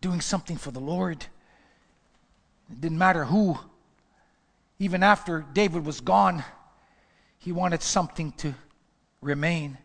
doing 0.02 0.22
something 0.22 0.58
for 0.58 0.72
the 0.72 0.80
Lord. 0.80 1.26
It 2.72 2.82
didn't 2.82 2.98
matter 2.98 3.26
who. 3.26 3.58
Even 4.80 5.04
after 5.04 5.46
David 5.54 5.86
was 5.86 6.02
gone, 6.02 6.44
he 7.44 7.52
wanted 7.52 7.82
something 7.82 8.32
to 8.38 8.54
remain. 9.20 9.78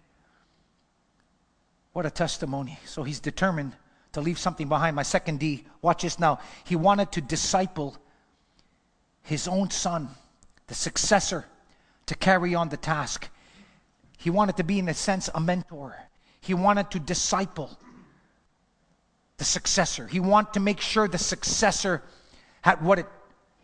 What 1.93 2.07
a 2.07 2.11
testimony. 2.11 2.79
So 2.85 3.03
he's 3.03 3.19
determined 3.19 3.73
to 4.13 4.21
leave 4.21 4.39
something 4.39 4.69
behind. 4.69 4.95
My 4.95 5.03
second 5.03 5.41
D, 5.41 5.65
watch 5.83 6.03
this 6.03 6.21
now. 6.21 6.39
He 6.63 6.77
wanted 6.77 7.11
to 7.13 7.21
disciple 7.21 7.97
his 9.23 9.49
own 9.49 9.71
son, 9.71 10.09
the 10.69 10.75
successor, 10.77 11.47
to 12.07 12.15
carry 12.15 12.55
on 12.55 12.69
the 12.69 12.77
task. 12.77 13.29
He 14.19 14.31
wanted 14.31 14.57
to 14.59 14.63
be, 14.63 14.79
in 14.79 14.89
a 14.89 14.95
sense, 14.95 15.29
a 15.35 15.41
mentor. 15.41 15.97
He 16.41 16.55
wanted 16.55 16.93
to 16.93 17.01
disciple 17.01 17.77
the 19.37 19.45
successor. 19.45 20.07
He 20.07 20.21
wanted 20.21 20.53
to 20.53 20.61
make 20.61 20.81
sure 20.81 21.09
the 21.09 21.19
successor 21.19 22.05
had 22.63 22.85
what, 22.85 23.01
it, 23.01 23.07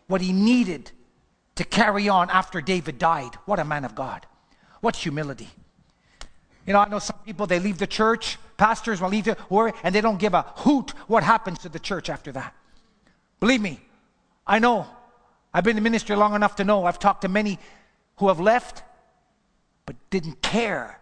what 0.07 0.19
he 0.19 0.33
needed 0.33 0.91
to 1.55 1.63
carry 1.63 2.09
on 2.09 2.29
after 2.29 2.61
David 2.61 2.99
died. 2.99 3.35
What 3.45 3.59
a 3.59 3.65
man 3.65 3.85
of 3.85 3.95
God. 3.95 4.25
What 4.81 4.95
humility. 4.95 5.49
You 6.65 6.73
know, 6.73 6.79
I 6.79 6.89
know 6.89 6.99
some 6.99 7.19
people, 7.25 7.47
they 7.47 7.59
leave 7.59 7.77
the 7.77 7.87
church, 7.87 8.37
pastors 8.57 9.01
will 9.01 9.09
leave 9.09 9.25
the 9.25 9.37
and 9.83 9.93
they 9.93 10.01
don't 10.01 10.19
give 10.19 10.33
a 10.33 10.41
hoot 10.57 10.91
what 11.07 11.23
happens 11.23 11.59
to 11.59 11.69
the 11.69 11.79
church 11.79 12.09
after 12.09 12.31
that. 12.31 12.53
Believe 13.39 13.61
me, 13.61 13.79
I 14.47 14.59
know. 14.59 14.87
I've 15.53 15.63
been 15.63 15.77
in 15.77 15.83
ministry 15.83 16.15
long 16.15 16.35
enough 16.35 16.55
to 16.57 16.63
know. 16.63 16.85
I've 16.85 16.99
talked 16.99 17.21
to 17.21 17.29
many 17.29 17.59
who 18.17 18.27
have 18.27 18.39
left, 18.39 18.83
but 19.85 19.95
didn't 20.09 20.41
care 20.41 20.99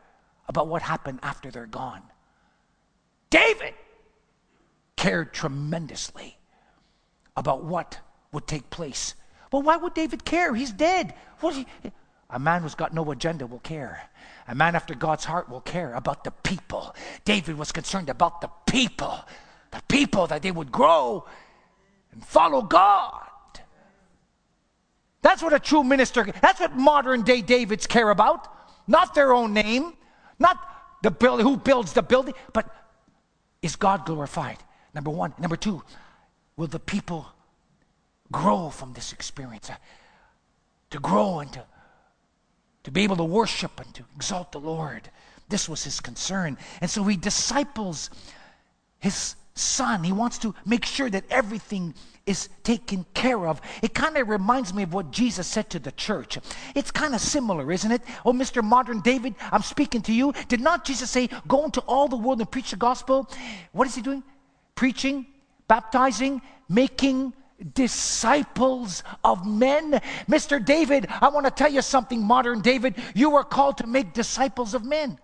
about 0.48 0.68
what 0.68 0.82
happened 0.82 1.20
after 1.24 1.50
they're 1.50 1.66
gone. 1.66 2.04
David 3.30 3.74
cared 4.96 5.34
tremendously 5.34 6.38
about 7.36 7.63
what 7.63 8.00
would 8.32 8.46
take 8.46 8.70
place 8.70 9.16
well, 9.54 9.62
why 9.62 9.78
would 9.78 9.94
David 9.94 10.26
care? 10.26 10.56
He's 10.56 10.72
dead. 10.72 11.13
He, 11.39 11.68
a 12.32 12.39
man 12.39 12.63
who's 12.63 12.74
got 12.74 12.92
no 12.92 13.10
agenda 13.12 13.46
will 13.46 13.60
care. 13.60 14.10
A 14.48 14.56
man 14.56 14.76
after 14.76 14.96
God's 14.96 15.26
heart 15.26 15.48
will 15.48 15.62
care 15.62 15.94
about 15.94 16.24
the 16.24 16.32
people. 16.32 16.96
David 17.24 17.56
was 17.56 17.72
concerned 17.72 18.10
about 18.10 18.42
the 18.42 18.50
people, 18.66 19.16
the 19.70 19.82
people 19.88 20.26
that 20.26 20.42
they 20.42 20.50
would 20.50 20.72
grow 20.72 21.26
and 22.12 22.26
follow 22.26 22.63
God. 22.63 23.22
That's 25.22 25.44
what 25.44 25.54
a 25.54 25.60
true 25.60 25.84
minister, 25.84 26.26
that's 26.42 26.60
what 26.60 26.76
modern 26.76 27.22
day 27.22 27.42
Davids 27.42 27.86
care 27.86 28.10
about. 28.10 28.48
Not 28.88 29.13
their 29.13 29.34
own 29.34 29.54
name, 29.54 29.94
not 30.39 30.58
the 31.04 31.12
build, 31.12 31.42
who 31.42 31.58
builds 31.58 31.94
the 31.94 32.02
building, 32.02 32.34
but 32.54 32.68
is 33.62 33.76
God 33.76 34.08
glorified? 34.08 34.58
Number 34.96 35.12
one. 35.12 35.36
Number 35.38 35.56
two, 35.56 35.84
will 36.58 36.68
the 36.68 36.80
people 36.80 37.28
grow 38.32 38.70
from 38.70 38.94
this 38.94 39.14
experience, 39.14 39.70
uh, 39.70 39.76
to 40.90 41.00
grow 41.00 41.40
and 41.40 41.52
to, 41.54 41.64
to 42.84 42.92
be 42.92 43.04
able 43.04 43.18
to 43.18 43.24
worship 43.24 43.80
and 43.80 43.94
to 43.96 44.04
exalt 44.16 44.52
the 44.52 44.60
Lord. 44.60 45.10
This 45.50 45.68
was 45.68 45.84
his 45.84 46.00
concern. 46.00 46.58
And 46.82 46.90
so 46.90 47.04
he 47.04 47.18
disciples 47.18 48.10
his 49.00 49.36
son. 49.56 50.04
He 50.04 50.12
wants 50.12 50.38
to 50.40 50.56
make 50.66 50.86
sure 50.86 51.10
that 51.10 51.26
everything 51.30 51.94
is 52.26 52.50
taken 52.64 53.06
care 53.14 53.46
of. 53.48 53.62
It 53.82 53.94
kind 53.94 54.18
of 54.18 54.30
reminds 54.30 54.74
me 54.74 54.84
of 54.84 54.94
what 54.94 55.12
Jesus 55.12 55.46
said 55.46 55.70
to 55.72 55.80
the 55.80 55.92
church. 55.92 56.38
It's 56.74 56.90
kind 56.90 57.14
of 57.14 57.22
similar, 57.22 57.72
isn't 57.72 57.92
it? 57.92 58.02
Oh, 58.26 58.32
Mr. 58.32 58.64
Modern 58.64 59.02
David, 59.02 59.36
I'm 59.52 59.62
speaking 59.62 60.02
to 60.04 60.14
you. 60.14 60.34
Did 60.48 60.62
not 60.62 60.86
Jesus 60.86 61.12
say, 61.12 61.30
Go 61.48 61.66
into 61.66 61.82
all 61.82 62.08
the 62.08 62.16
world 62.16 62.40
and 62.40 62.50
preach 62.50 62.72
the 62.72 62.78
gospel? 62.78 63.30
What 63.74 63.88
is 63.88 63.96
he 63.96 64.02
doing? 64.02 64.24
Preaching, 64.76 65.26
baptizing, 65.68 66.42
making 66.70 67.34
disciples 67.73 69.04
of 69.23 69.45
men. 69.45 70.02
Mr. 70.28 70.63
David, 70.63 71.08
I 71.21 71.30
want 71.30 71.45
to 71.45 71.52
tell 71.52 71.71
you 71.71 71.82
something, 71.82 72.21
modern 72.21 72.62
David. 72.62 72.95
You 73.15 73.36
are 73.36 73.43
called 73.43 73.78
to 73.78 73.88
make 73.88 74.13
disciples 74.13 74.73
of 74.73 74.84
men. 74.84 75.19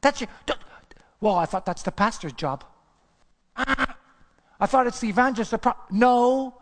That's 0.00 0.20
your. 0.20 0.30
Well, 1.20 1.36
I 1.36 1.46
thought 1.46 1.66
that's 1.66 1.82
the 1.82 1.92
pastor's 1.92 2.34
job. 2.34 2.64
I 3.56 4.66
thought 4.66 4.86
it's 4.86 5.00
the 5.00 5.08
evangelist. 5.08 5.54
No. 5.90 6.60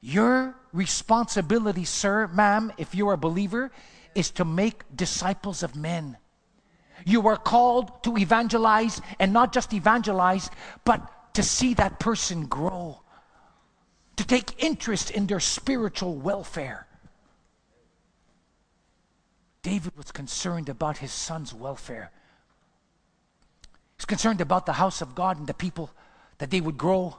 Your 0.00 0.56
responsibility, 0.72 1.84
sir, 1.84 2.26
ma'am, 2.28 2.72
if 2.76 2.94
you're 2.94 3.12
a 3.12 3.18
believer, 3.18 3.70
is 4.14 4.30
to 4.32 4.44
make 4.44 4.82
disciples 4.94 5.62
of 5.62 5.76
men. 5.76 6.16
You 7.04 7.26
are 7.28 7.36
called 7.36 8.02
to 8.04 8.16
evangelize 8.16 9.00
and 9.18 9.32
not 9.32 9.52
just 9.52 9.72
evangelize, 9.72 10.50
but 10.84 11.34
to 11.34 11.42
see 11.42 11.74
that 11.74 12.00
person 12.00 12.46
grow 12.46 13.01
to 14.16 14.26
take 14.26 14.62
interest 14.62 15.10
in 15.10 15.26
their 15.26 15.40
spiritual 15.40 16.14
welfare. 16.14 16.86
David 19.62 19.96
was 19.96 20.10
concerned 20.10 20.68
about 20.68 20.98
his 20.98 21.12
son's 21.12 21.54
welfare. 21.54 22.10
He's 23.96 24.04
concerned 24.04 24.40
about 24.40 24.66
the 24.66 24.72
house 24.72 25.00
of 25.00 25.14
God 25.14 25.38
and 25.38 25.46
the 25.46 25.54
people 25.54 25.90
that 26.38 26.50
they 26.50 26.60
would 26.60 26.76
grow. 26.76 27.16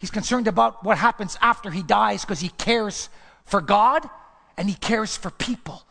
He's 0.00 0.10
concerned 0.10 0.48
about 0.48 0.84
what 0.84 0.98
happens 0.98 1.38
after 1.40 1.70
he 1.70 1.82
dies 1.82 2.22
because 2.22 2.40
he 2.40 2.48
cares 2.48 3.08
for 3.44 3.60
God 3.60 4.08
and 4.56 4.68
he 4.68 4.74
cares 4.74 5.16
for 5.16 5.30
people. 5.30 5.82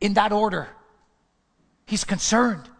In 0.00 0.14
that 0.14 0.30
order, 0.30 0.68
he's 1.86 2.04
concerned. 2.04 2.70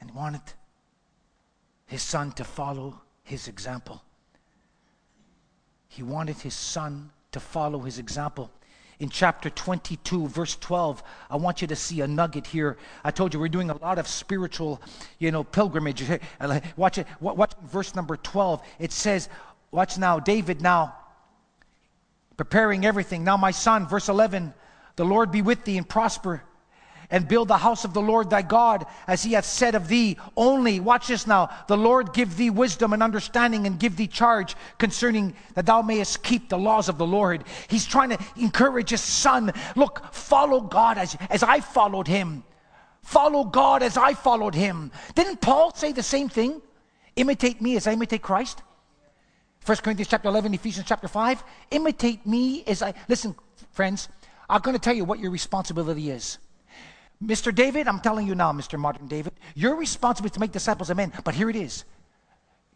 And 0.00 0.10
he 0.10 0.16
wanted 0.16 0.40
his 1.86 2.02
son 2.02 2.32
to 2.32 2.44
follow 2.44 3.00
his 3.22 3.48
example. 3.48 4.02
He 5.88 6.02
wanted 6.02 6.36
his 6.36 6.54
son 6.54 7.10
to 7.32 7.40
follow 7.40 7.80
his 7.80 7.98
example. 7.98 8.50
In 8.98 9.10
chapter 9.10 9.50
22, 9.50 10.28
verse 10.28 10.56
12, 10.56 11.02
I 11.30 11.36
want 11.36 11.60
you 11.60 11.68
to 11.68 11.76
see 11.76 12.00
a 12.00 12.06
nugget 12.06 12.46
here. 12.46 12.78
I 13.04 13.10
told 13.10 13.34
you 13.34 13.40
we're 13.40 13.48
doing 13.48 13.70
a 13.70 13.76
lot 13.76 13.98
of 13.98 14.08
spiritual, 14.08 14.80
you 15.18 15.30
know, 15.30 15.44
pilgrimage. 15.44 16.02
Watch 16.76 16.98
it. 16.98 17.06
Watch 17.20 17.52
verse 17.64 17.94
number 17.94 18.16
12. 18.16 18.62
It 18.78 18.92
says, 18.92 19.28
watch 19.70 19.98
now, 19.98 20.18
David 20.18 20.62
now 20.62 20.94
preparing 22.36 22.84
everything. 22.84 23.24
Now, 23.24 23.36
my 23.36 23.50
son, 23.50 23.86
verse 23.86 24.08
11, 24.08 24.52
the 24.96 25.04
Lord 25.04 25.30
be 25.30 25.42
with 25.42 25.64
thee 25.64 25.78
and 25.78 25.88
prosper 25.88 26.42
and 27.10 27.28
build 27.28 27.48
the 27.48 27.56
house 27.56 27.84
of 27.84 27.94
the 27.94 28.00
Lord 28.00 28.30
thy 28.30 28.42
God, 28.42 28.86
as 29.06 29.22
he 29.22 29.32
hath 29.32 29.44
said 29.44 29.74
of 29.74 29.88
thee. 29.88 30.16
Only, 30.36 30.80
watch 30.80 31.08
this 31.08 31.26
now, 31.26 31.50
the 31.68 31.76
Lord 31.76 32.12
give 32.12 32.36
thee 32.36 32.50
wisdom 32.50 32.92
and 32.92 33.02
understanding 33.02 33.66
and 33.66 33.78
give 33.78 33.96
thee 33.96 34.06
charge 34.06 34.56
concerning 34.78 35.34
that 35.54 35.66
thou 35.66 35.82
mayest 35.82 36.22
keep 36.22 36.48
the 36.48 36.58
laws 36.58 36.88
of 36.88 36.98
the 36.98 37.06
Lord. 37.06 37.44
He's 37.68 37.86
trying 37.86 38.10
to 38.10 38.18
encourage 38.36 38.90
his 38.90 39.00
son. 39.00 39.52
Look, 39.74 40.12
follow 40.12 40.60
God 40.60 40.98
as, 40.98 41.16
as 41.30 41.42
I 41.42 41.60
followed 41.60 42.08
him. 42.08 42.44
Follow 43.02 43.44
God 43.44 43.82
as 43.82 43.96
I 43.96 44.14
followed 44.14 44.54
him. 44.54 44.90
Didn't 45.14 45.40
Paul 45.40 45.72
say 45.74 45.92
the 45.92 46.02
same 46.02 46.28
thing? 46.28 46.60
Imitate 47.14 47.62
me 47.62 47.76
as 47.76 47.86
I 47.86 47.92
imitate 47.92 48.20
Christ? 48.20 48.62
1 49.64 49.78
Corinthians 49.78 50.08
chapter 50.08 50.28
11, 50.28 50.54
Ephesians 50.54 50.86
chapter 50.88 51.08
5. 51.08 51.42
Imitate 51.70 52.24
me 52.26 52.62
as 52.66 52.82
I. 52.82 52.94
Listen, 53.08 53.34
friends, 53.72 54.08
I'm 54.48 54.60
going 54.60 54.76
to 54.76 54.80
tell 54.80 54.94
you 54.94 55.04
what 55.04 55.18
your 55.18 55.30
responsibility 55.30 56.10
is. 56.10 56.38
Mr. 57.24 57.54
David, 57.54 57.88
I'm 57.88 58.00
telling 58.00 58.26
you 58.26 58.34
now, 58.34 58.52
Mr. 58.52 58.78
Modern 58.78 59.06
David, 59.06 59.32
your 59.54 59.76
responsibility 59.76 60.34
to 60.34 60.40
make 60.40 60.52
disciples 60.52 60.90
of 60.90 60.96
men. 60.96 61.12
But 61.24 61.34
here 61.34 61.48
it 61.48 61.56
is. 61.56 61.84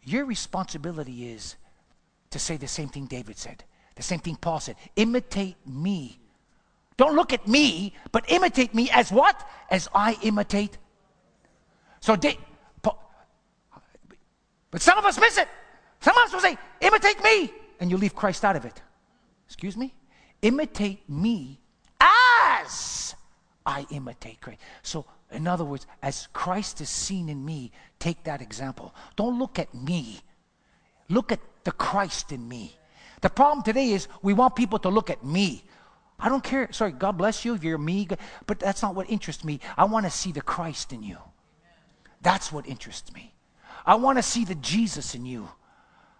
Your 0.03 0.25
responsibility 0.25 1.29
is 1.31 1.55
to 2.31 2.39
say 2.39 2.57
the 2.57 2.67
same 2.67 2.89
thing 2.89 3.05
David 3.05 3.37
said, 3.37 3.63
the 3.95 4.01
same 4.01 4.19
thing 4.19 4.35
Paul 4.35 4.59
said. 4.59 4.77
Imitate 4.95 5.57
me. 5.65 6.19
Don't 6.97 7.15
look 7.15 7.33
at 7.33 7.47
me, 7.47 7.93
but 8.11 8.29
imitate 8.31 8.73
me 8.73 8.89
as 8.91 9.11
what? 9.11 9.47
As 9.69 9.87
I 9.93 10.17
imitate. 10.23 10.77
So, 11.99 12.15
da- 12.15 12.37
Paul, 12.81 12.97
but 14.71 14.81
some 14.81 14.97
of 14.97 15.05
us 15.05 15.19
miss 15.19 15.37
it. 15.37 15.47
Some 15.99 16.17
of 16.17 16.23
us 16.23 16.33
will 16.33 16.39
say, 16.39 16.57
imitate 16.79 17.23
me, 17.23 17.53
and 17.79 17.91
you 17.91 17.97
leave 17.97 18.15
Christ 18.15 18.43
out 18.43 18.55
of 18.55 18.65
it. 18.65 18.81
Excuse 19.45 19.77
me? 19.77 19.93
Imitate 20.41 21.07
me 21.07 21.59
as 21.99 23.00
I 23.65 23.85
imitate 23.91 24.41
Christ. 24.41 24.59
So, 24.81 25.05
in 25.31 25.47
other 25.47 25.63
words, 25.63 25.85
as 26.01 26.27
Christ 26.33 26.81
is 26.81 26.89
seen 26.89 27.29
in 27.29 27.43
me, 27.45 27.71
take 27.99 28.23
that 28.23 28.41
example. 28.41 28.93
Don't 29.15 29.39
look 29.39 29.59
at 29.59 29.73
me. 29.73 30.21
Look 31.09 31.31
at 31.31 31.39
the 31.63 31.71
Christ 31.71 32.31
in 32.31 32.47
me. 32.47 32.75
The 33.21 33.29
problem 33.29 33.63
today 33.63 33.91
is 33.91 34.07
we 34.21 34.33
want 34.33 34.55
people 34.55 34.79
to 34.79 34.89
look 34.89 35.09
at 35.09 35.23
me. 35.23 35.63
I 36.19 36.29
don't 36.29 36.43
care. 36.43 36.71
Sorry, 36.71 36.91
God 36.91 37.17
bless 37.17 37.45
you 37.45 37.53
if 37.53 37.63
you're 37.63 37.77
me, 37.77 38.07
but 38.45 38.59
that's 38.59 38.81
not 38.81 38.95
what 38.95 39.09
interests 39.09 39.43
me. 39.43 39.59
I 39.77 39.85
want 39.85 40.05
to 40.05 40.11
see 40.11 40.31
the 40.31 40.41
Christ 40.41 40.93
in 40.93 41.03
you. 41.03 41.17
That's 42.21 42.51
what 42.51 42.67
interests 42.67 43.11
me. 43.13 43.33
I 43.85 43.95
want 43.95 44.17
to 44.19 44.23
see 44.23 44.45
the 44.45 44.55
Jesus 44.55 45.15
in 45.15 45.25
you. 45.25 45.49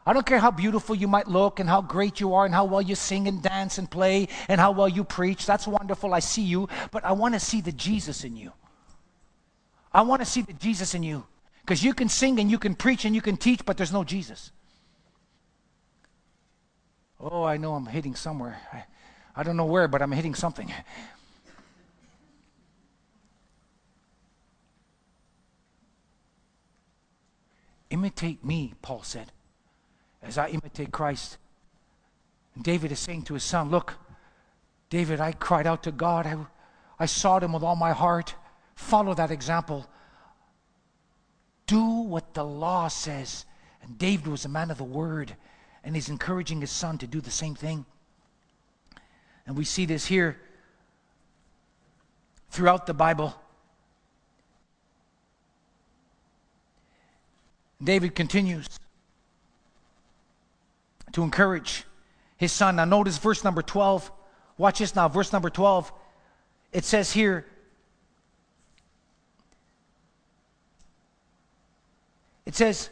I 0.06 0.14
don't 0.14 0.26
care 0.26 0.40
how 0.40 0.50
beautiful 0.50 0.96
you 0.96 1.08
might 1.08 1.28
look 1.28 1.60
and 1.60 1.70
how 1.70 1.82
great 1.82 2.20
you 2.20 2.34
are 2.34 2.46
and 2.46 2.54
how 2.54 2.66
well 2.66 2.82
you 2.82 2.96
sing 2.96 3.28
and 3.28 3.42
dance 3.42 3.78
and 3.78 3.90
play 3.90 4.30
and 4.48 4.60
how 4.60 4.72
well 4.72 4.90
you 4.90 5.04
preach. 5.04 5.46
That's 5.46 5.68
wonderful. 5.68 6.14
I 6.14 6.20
see 6.20 6.42
you. 6.42 6.68
But 6.90 7.06
I 7.06 7.12
want 7.12 7.36
to 7.36 7.40
see 7.40 7.62
the 7.62 7.72
Jesus 7.72 8.24
in 8.24 8.36
you. 8.36 8.52
I 9.94 10.02
want 10.02 10.22
to 10.22 10.26
see 10.26 10.42
the 10.42 10.54
Jesus 10.54 10.96
in 10.96 11.04
you. 11.04 11.28
Because 11.60 11.84
you 11.84 11.94
can 11.94 12.10
sing 12.10 12.40
and 12.40 12.50
you 12.50 12.58
can 12.58 12.74
preach 12.74 13.06
and 13.06 13.14
you 13.14 13.22
can 13.22 13.38
teach, 13.38 13.64
but 13.64 13.78
there's 13.78 13.94
no 13.94 14.04
Jesus. 14.04 14.52
Oh, 17.20 17.44
I 17.44 17.58
know 17.58 17.76
I'm 17.76 17.86
hitting 17.86 18.16
somewhere. 18.16 18.60
I, 18.74 18.86
I 19.36 19.44
don't 19.44 19.56
know 19.56 19.66
where, 19.66 19.88
but 19.88 20.02
I'm 20.02 20.12
hitting 20.12 20.34
something. 20.34 20.74
Imitate 27.92 28.44
me, 28.44 28.74
Paul 28.82 29.04
said 29.04 29.32
as 30.22 30.38
I 30.38 30.50
imitate 30.50 30.92
Christ. 30.92 31.38
And 32.56 32.64
David 32.64 32.92
is 32.92 33.00
saying 33.00 33.24
to 33.24 33.34
his 33.34 33.44
son, 33.44 33.70
Look, 33.70 33.96
David, 34.90 35.20
I 35.20 35.32
cried 35.32 35.68
out 35.68 35.84
to 35.84 35.92
God. 35.92 36.26
I, 36.28 36.38
I 37.00 37.06
sought 37.06 37.44
him 37.44 37.54
with 37.54 37.64
all 37.64 37.76
my 37.76 37.92
heart. 37.92 38.36
Follow 38.76 39.14
that 39.14 39.32
example. 39.32 39.88
Do 41.66 41.84
what 41.84 42.34
the 42.34 42.44
law 42.44 42.88
says. 42.88 43.46
And 43.82 43.98
David 43.98 44.28
was 44.28 44.46
a 44.46 44.50
man 44.50 44.70
of 44.70 44.78
the 44.78 44.84
word, 44.84 45.36
and 45.84 45.96
he's 45.96 46.10
encouraging 46.10 46.62
his 46.62 46.72
son 46.72 46.98
to 47.00 47.08
do 47.08 47.22
the 47.22 47.32
same 47.32 47.56
thing. 47.56 47.86
And 49.48 49.58
we 49.58 49.64
see 49.64 49.86
this 49.86 50.06
here 50.06 50.38
throughout 52.52 52.86
the 52.86 52.94
Bible. 52.94 53.34
David 57.84 58.14
continues 58.14 58.68
to 61.14 61.24
encourage 61.24 61.86
his 62.38 62.52
son. 62.52 62.78
Now, 62.78 62.86
notice 62.86 63.18
verse 63.18 63.44
number 63.44 63.62
12. 63.62 64.12
Watch 64.58 64.80
this 64.80 64.96
now, 64.96 65.08
verse 65.08 65.34
number 65.34 65.50
12. 65.50 65.92
It 66.72 66.86
says 66.86 67.12
here, 67.12 67.46
it 72.46 72.56
says, 72.56 72.90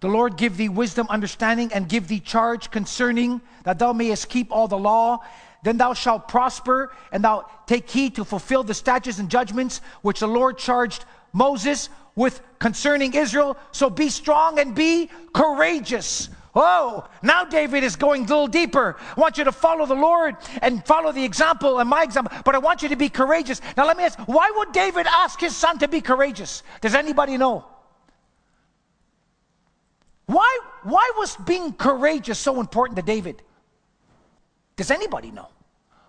the 0.00 0.08
Lord 0.08 0.36
give 0.36 0.56
thee 0.56 0.68
wisdom, 0.68 1.08
understanding, 1.10 1.72
and 1.72 1.88
give 1.88 2.06
thee 2.06 2.20
charge 2.20 2.70
concerning 2.70 3.40
that 3.64 3.78
thou 3.78 3.92
mayest 3.92 4.28
keep 4.28 4.52
all 4.52 4.68
the 4.68 4.78
law. 4.78 5.18
Then 5.64 5.76
thou 5.76 5.92
shalt 5.92 6.28
prosper, 6.28 6.92
and 7.10 7.24
thou 7.24 7.50
take 7.66 7.90
heed 7.90 8.14
to 8.14 8.24
fulfill 8.24 8.62
the 8.62 8.74
statutes 8.74 9.18
and 9.18 9.28
judgments 9.28 9.80
which 10.02 10.20
the 10.20 10.28
Lord 10.28 10.56
charged 10.56 11.04
Moses 11.32 11.88
with 12.14 12.40
concerning 12.60 13.14
Israel. 13.14 13.56
So 13.72 13.90
be 13.90 14.08
strong 14.08 14.60
and 14.60 14.72
be 14.74 15.10
courageous. 15.32 16.28
Oh, 16.60 17.06
now 17.22 17.44
David 17.44 17.84
is 17.84 17.94
going 17.94 18.24
a 18.24 18.26
little 18.26 18.48
deeper. 18.48 18.96
I 19.16 19.20
want 19.20 19.38
you 19.38 19.44
to 19.44 19.52
follow 19.52 19.86
the 19.86 19.94
Lord 19.94 20.36
and 20.60 20.84
follow 20.84 21.12
the 21.12 21.24
example 21.24 21.78
and 21.78 21.88
my 21.88 22.02
example, 22.02 22.36
but 22.44 22.56
I 22.56 22.58
want 22.58 22.82
you 22.82 22.88
to 22.88 22.96
be 22.96 23.08
courageous. 23.08 23.60
Now, 23.76 23.86
let 23.86 23.96
me 23.96 24.02
ask 24.02 24.18
why 24.26 24.50
would 24.56 24.72
David 24.72 25.06
ask 25.06 25.38
his 25.38 25.54
son 25.54 25.78
to 25.78 25.86
be 25.86 26.00
courageous? 26.00 26.64
Does 26.80 26.96
anybody 26.96 27.36
know? 27.36 27.64
Why, 30.26 30.58
why 30.82 31.12
was 31.16 31.36
being 31.36 31.74
courageous 31.74 32.40
so 32.40 32.58
important 32.58 32.96
to 32.96 33.02
David? 33.02 33.40
Does 34.74 34.90
anybody 34.90 35.30
know? 35.30 35.46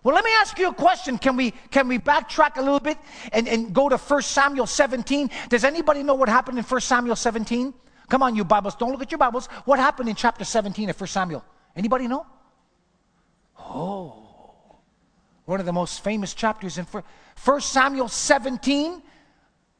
Well, 0.03 0.15
let 0.15 0.25
me 0.25 0.31
ask 0.39 0.57
you 0.57 0.69
a 0.69 0.73
question. 0.73 1.19
Can 1.19 1.37
we, 1.37 1.51
can 1.69 1.87
we 1.87 1.99
backtrack 1.99 2.57
a 2.57 2.61
little 2.61 2.79
bit 2.79 2.97
and, 3.33 3.47
and 3.47 3.71
go 3.71 3.87
to 3.87 3.97
1 3.97 4.21
Samuel 4.23 4.65
17? 4.65 5.29
Does 5.47 5.63
anybody 5.63 6.01
know 6.01 6.15
what 6.15 6.27
happened 6.27 6.57
in 6.57 6.63
1 6.63 6.81
Samuel 6.81 7.15
17? 7.15 7.71
Come 8.09 8.23
on, 8.23 8.35
you 8.35 8.43
Bibles. 8.43 8.75
Don't 8.75 8.91
look 8.91 9.03
at 9.03 9.11
your 9.11 9.19
Bibles. 9.19 9.45
What 9.65 9.79
happened 9.79 10.09
in 10.09 10.15
chapter 10.15 10.43
17 10.43 10.89
of 10.89 10.99
1 10.99 11.07
Samuel? 11.07 11.45
Anybody 11.75 12.07
know? 12.07 12.25
Oh, 13.57 14.25
one 15.45 15.59
of 15.59 15.65
the 15.65 15.73
most 15.73 16.03
famous 16.03 16.33
chapters 16.33 16.77
in 16.77 16.85
1 16.85 17.61
Samuel 17.61 18.07
17. 18.07 19.03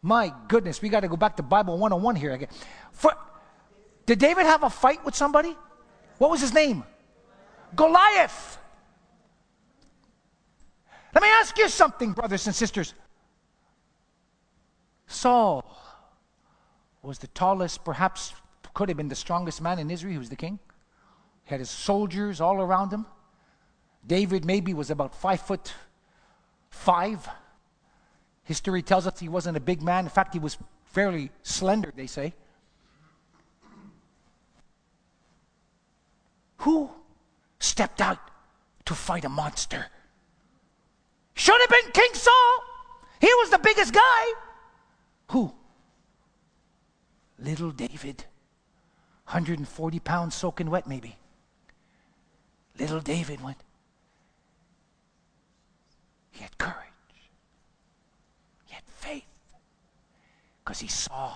My 0.01 0.33
goodness, 0.47 0.81
we 0.81 0.89
got 0.89 1.01
to 1.01 1.07
go 1.07 1.17
back 1.17 1.35
to 1.37 1.43
Bible 1.43 1.73
101 1.73 2.15
here 2.15 2.31
again. 2.31 2.49
For, 2.91 3.13
did 4.05 4.19
David 4.19 4.45
have 4.45 4.63
a 4.63 4.69
fight 4.69 5.03
with 5.03 5.15
somebody? 5.15 5.57
What 6.19 6.29
was 6.29 6.39
his 6.39 6.53
name? 6.53 6.83
Goliath. 7.75 8.57
Let 11.13 11.23
me 11.23 11.29
ask 11.29 11.57
you 11.57 11.67
something, 11.67 12.13
brothers 12.13 12.45
and 12.45 12.55
sisters. 12.55 12.93
Saul 15.07 15.65
was 17.01 17.19
the 17.19 17.27
tallest, 17.27 17.83
perhaps 17.83 18.33
could 18.73 18.89
have 18.89 18.97
been 18.97 19.09
the 19.09 19.15
strongest 19.15 19.62
man 19.62 19.79
in 19.79 19.89
Israel. 19.89 20.13
He 20.13 20.17
was 20.17 20.29
the 20.29 20.35
king. 20.35 20.59
He 21.45 21.49
had 21.49 21.59
his 21.59 21.69
soldiers 21.69 22.39
all 22.41 22.62
around 22.62 22.91
him. 22.91 23.05
David 24.05 24.45
maybe 24.45 24.73
was 24.73 24.89
about 24.89 25.15
five 25.15 25.41
foot 25.41 25.73
five. 26.69 27.27
History 28.43 28.81
tells 28.81 29.05
us 29.05 29.19
he 29.19 29.29
wasn't 29.29 29.57
a 29.57 29.59
big 29.59 29.81
man. 29.81 30.05
In 30.05 30.09
fact, 30.09 30.33
he 30.33 30.39
was 30.39 30.57
fairly 30.85 31.31
slender, 31.43 31.93
they 31.95 32.07
say. 32.07 32.33
Who 36.57 36.89
stepped 37.59 38.01
out 38.01 38.19
to 38.85 38.95
fight 38.95 39.23
a 39.23 39.29
monster? 39.29 39.88
Should 41.35 41.59
have 41.62 41.69
been 41.69 41.91
King 41.91 42.13
Saul. 42.13 42.63
He 43.21 43.27
was 43.27 43.49
the 43.49 43.59
biggest 43.59 43.93
guy. 43.93 44.33
Who? 45.31 45.53
Little 47.41 47.71
David, 47.71 48.25
140 49.25 49.99
pounds 49.99 50.36
soaking 50.36 50.69
wet, 50.69 50.88
maybe. 50.88 51.17
Little 52.78 52.99
David 52.99 53.41
went. 53.41 53.58
He 56.32 56.41
had 56.41 56.58
courage, 56.58 56.75
he 58.65 58.73
had 58.73 58.84
faith, 58.86 59.25
because 60.63 60.80
he 60.80 60.88
saw 60.88 61.36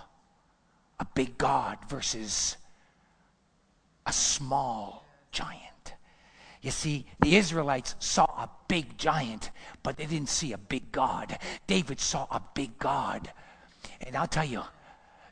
a 0.99 1.05
big 1.13 1.37
God 1.37 1.77
versus 1.89 2.57
a 4.05 4.13
small 4.13 5.05
giant. 5.31 5.95
You 6.61 6.71
see, 6.71 7.05
the 7.19 7.35
Israelites 7.35 7.95
saw 7.99 8.23
a 8.23 8.49
big 8.69 8.97
giant, 8.97 9.51
but 9.83 9.97
they 9.97 10.05
didn't 10.05 10.29
see 10.29 10.53
a 10.53 10.57
big 10.57 10.91
God. 10.93 11.37
David 11.67 11.99
saw 11.99 12.25
a 12.31 12.41
big 12.53 12.77
God. 12.79 13.31
And 13.99 14.15
I'll 14.15 14.27
tell 14.27 14.45
you, 14.45 14.63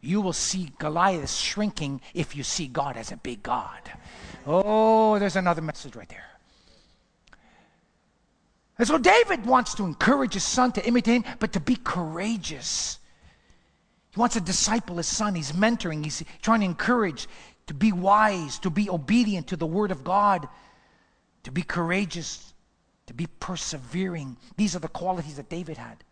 you 0.01 0.19
will 0.19 0.33
see 0.33 0.71
Goliath 0.79 1.29
shrinking 1.29 2.01
if 2.13 2.35
you 2.35 2.43
see 2.43 2.67
God 2.67 2.97
as 2.97 3.11
a 3.11 3.17
big 3.17 3.43
God. 3.43 3.79
Oh, 4.45 5.19
there's 5.19 5.35
another 5.35 5.61
message 5.61 5.95
right 5.95 6.09
there. 6.09 6.25
And 8.79 8.87
so 8.87 8.97
David 8.97 9.45
wants 9.45 9.75
to 9.75 9.83
encourage 9.83 10.33
his 10.33 10.43
son 10.43 10.71
to 10.71 10.85
imitate 10.85 11.23
him, 11.23 11.35
but 11.39 11.53
to 11.53 11.59
be 11.59 11.75
courageous. 11.75 12.97
He 14.09 14.19
wants 14.19 14.33
to 14.33 14.41
disciple 14.41 14.97
his 14.97 15.07
son. 15.07 15.35
He's 15.35 15.51
mentoring, 15.51 16.03
he's 16.03 16.23
trying 16.41 16.61
to 16.61 16.65
encourage 16.65 17.27
to 17.67 17.73
be 17.75 17.91
wise, 17.91 18.57
to 18.59 18.69
be 18.69 18.89
obedient 18.89 19.47
to 19.47 19.55
the 19.55 19.67
word 19.67 19.91
of 19.91 20.03
God, 20.03 20.47
to 21.43 21.51
be 21.51 21.61
courageous, 21.61 22.53
to 23.05 23.13
be 23.13 23.27
persevering. 23.39 24.35
These 24.57 24.75
are 24.75 24.79
the 24.79 24.87
qualities 24.87 25.37
that 25.37 25.49
David 25.49 25.77
had. 25.77 26.03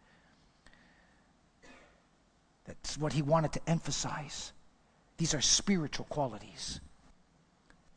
That's 2.69 2.99
what 2.99 3.13
he 3.13 3.23
wanted 3.23 3.51
to 3.53 3.61
emphasize. 3.67 4.53
These 5.17 5.33
are 5.33 5.41
spiritual 5.41 6.05
qualities 6.05 6.79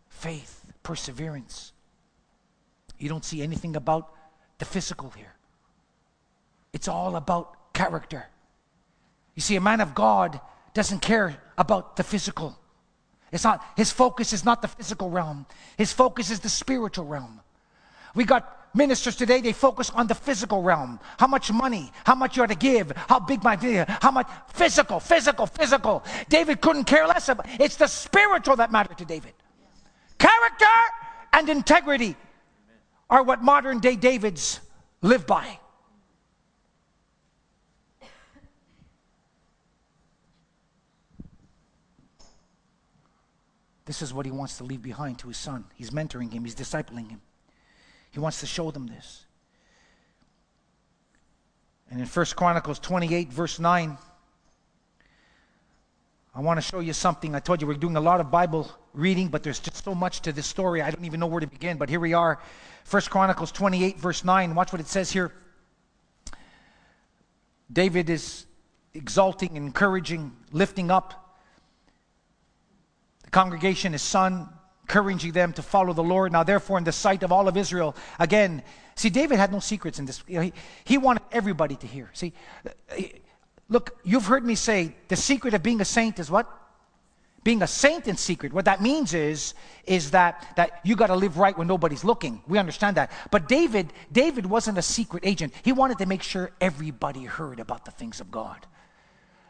faith, 0.08 0.64
perseverance. 0.82 1.72
You 2.98 3.08
don't 3.08 3.24
see 3.24 3.42
anything 3.42 3.74
about 3.76 4.12
the 4.58 4.64
physical 4.64 5.10
here, 5.10 5.34
it's 6.72 6.88
all 6.88 7.16
about 7.16 7.74
character. 7.74 8.26
You 9.34 9.42
see, 9.42 9.56
a 9.56 9.60
man 9.60 9.80
of 9.80 9.94
God 9.94 10.40
doesn't 10.74 11.00
care 11.00 11.36
about 11.58 11.96
the 11.96 12.02
physical. 12.02 12.58
It's 13.30 13.44
not, 13.44 13.64
his 13.76 13.90
focus 13.90 14.32
is 14.32 14.44
not 14.44 14.62
the 14.62 14.68
physical 14.68 15.10
realm. 15.10 15.46
His 15.78 15.92
focus 15.92 16.30
is 16.30 16.40
the 16.40 16.50
spiritual 16.50 17.06
realm. 17.06 17.40
We 18.14 18.24
got 18.24 18.61
ministers 18.74 19.16
today, 19.16 19.40
they 19.40 19.52
focus 19.52 19.90
on 19.90 20.06
the 20.06 20.14
physical 20.14 20.62
realm. 20.62 20.98
How 21.18 21.26
much 21.26 21.52
money, 21.52 21.92
how 22.04 22.14
much 22.14 22.36
you 22.36 22.42
are 22.42 22.46
to 22.46 22.54
give, 22.54 22.92
how 23.08 23.20
big 23.20 23.42
my 23.42 23.56
video, 23.56 23.84
how 24.00 24.10
much 24.10 24.28
physical, 24.48 25.00
physical, 25.00 25.46
physical. 25.46 26.04
David 26.28 26.60
couldn't 26.60 26.84
care 26.84 27.06
less 27.06 27.28
about 27.28 27.46
it's 27.60 27.76
the 27.76 27.86
spiritual 27.86 28.56
that 28.56 28.72
mattered 28.72 28.98
to 28.98 29.04
David. 29.04 29.32
Character 30.18 30.66
and 31.32 31.48
integrity 31.48 32.16
are 33.10 33.22
what 33.22 33.42
modern 33.42 33.80
day 33.80 33.96
Davids 33.96 34.60
live 35.02 35.26
by. 35.26 35.58
This 43.84 44.00
is 44.00 44.14
what 44.14 44.24
he 44.24 44.32
wants 44.32 44.58
to 44.58 44.64
leave 44.64 44.80
behind 44.80 45.18
to 45.18 45.28
his 45.28 45.36
son. 45.36 45.64
He's 45.74 45.90
mentoring 45.90 46.32
him, 46.32 46.44
he's 46.44 46.54
discipling 46.54 47.10
him. 47.10 47.20
He 48.12 48.20
wants 48.20 48.40
to 48.40 48.46
show 48.46 48.70
them 48.70 48.86
this. 48.86 49.24
And 51.90 52.00
in 52.00 52.06
1 52.06 52.26
Chronicles 52.36 52.78
28, 52.78 53.32
verse 53.32 53.58
9, 53.58 53.98
I 56.34 56.40
want 56.40 56.58
to 56.58 56.62
show 56.62 56.80
you 56.80 56.92
something. 56.92 57.34
I 57.34 57.40
told 57.40 57.60
you 57.60 57.66
we're 57.66 57.74
doing 57.74 57.96
a 57.96 58.00
lot 58.00 58.20
of 58.20 58.30
Bible 58.30 58.70
reading, 58.94 59.28
but 59.28 59.42
there's 59.42 59.58
just 59.58 59.84
so 59.84 59.94
much 59.94 60.20
to 60.22 60.32
this 60.32 60.46
story. 60.46 60.80
I 60.80 60.90
don't 60.90 61.04
even 61.04 61.20
know 61.20 61.26
where 61.26 61.40
to 61.40 61.46
begin. 61.46 61.76
But 61.76 61.90
here 61.90 62.00
we 62.00 62.14
are. 62.14 62.38
1 62.90 63.02
Chronicles 63.02 63.52
28, 63.52 63.98
verse 63.98 64.24
9. 64.24 64.54
Watch 64.54 64.72
what 64.72 64.80
it 64.80 64.86
says 64.86 65.10
here. 65.10 65.32
David 67.70 68.08
is 68.10 68.46
exalting, 68.94 69.56
encouraging, 69.56 70.32
lifting 70.50 70.90
up 70.90 71.38
the 73.24 73.30
congregation, 73.30 73.92
his 73.92 74.02
son, 74.02 74.48
encouraging 74.82 75.32
them 75.32 75.52
to 75.54 75.62
follow 75.62 75.92
the 75.92 76.02
Lord. 76.02 76.32
Now, 76.32 76.42
therefore, 76.42 76.78
in 76.78 76.84
the 76.84 76.92
sight 76.92 77.22
of 77.22 77.32
all 77.32 77.48
of 77.48 77.56
Israel, 77.56 77.94
again, 78.18 78.62
see, 78.94 79.10
David 79.10 79.38
had 79.38 79.52
no 79.52 79.60
secrets 79.60 79.98
in 79.98 80.04
this. 80.04 80.22
You 80.26 80.36
know, 80.36 80.42
he, 80.42 80.52
he 80.84 80.98
wanted 80.98 81.22
everybody 81.30 81.76
to 81.76 81.86
hear. 81.86 82.10
See, 82.12 82.32
look, 83.68 83.98
you've 84.04 84.26
heard 84.26 84.44
me 84.44 84.54
say 84.54 84.94
the 85.08 85.16
secret 85.16 85.54
of 85.54 85.62
being 85.62 85.80
a 85.80 85.84
saint 85.84 86.18
is 86.18 86.30
what? 86.30 86.48
Being 87.44 87.62
a 87.62 87.66
saint 87.66 88.06
in 88.06 88.16
secret. 88.16 88.52
What 88.52 88.66
that 88.66 88.82
means 88.82 89.14
is, 89.14 89.54
is 89.84 90.12
that, 90.12 90.52
that 90.56 90.80
you 90.84 90.94
got 90.94 91.08
to 91.08 91.16
live 91.16 91.38
right 91.38 91.56
when 91.56 91.66
nobody's 91.66 92.04
looking. 92.04 92.40
We 92.46 92.58
understand 92.58 92.96
that. 92.96 93.10
But 93.30 93.48
David, 93.48 93.92
David 94.12 94.46
wasn't 94.46 94.78
a 94.78 94.82
secret 94.82 95.24
agent. 95.26 95.52
He 95.62 95.72
wanted 95.72 95.98
to 95.98 96.06
make 96.06 96.22
sure 96.22 96.52
everybody 96.60 97.24
heard 97.24 97.58
about 97.58 97.84
the 97.84 97.90
things 97.90 98.20
of 98.20 98.30
God. 98.30 98.66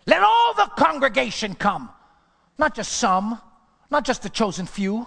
Let 0.06 0.22
all 0.22 0.54
the 0.54 0.70
congregation 0.76 1.54
come, 1.54 1.90
not 2.58 2.74
just 2.74 2.92
some, 2.92 3.40
not 3.90 4.04
just 4.04 4.22
the 4.22 4.30
chosen 4.30 4.66
few. 4.66 5.06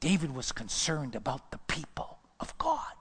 David 0.00 0.34
was 0.34 0.50
concerned 0.50 1.14
about 1.14 1.50
the 1.50 1.58
people 1.68 2.18
of 2.40 2.56
God. 2.56 2.94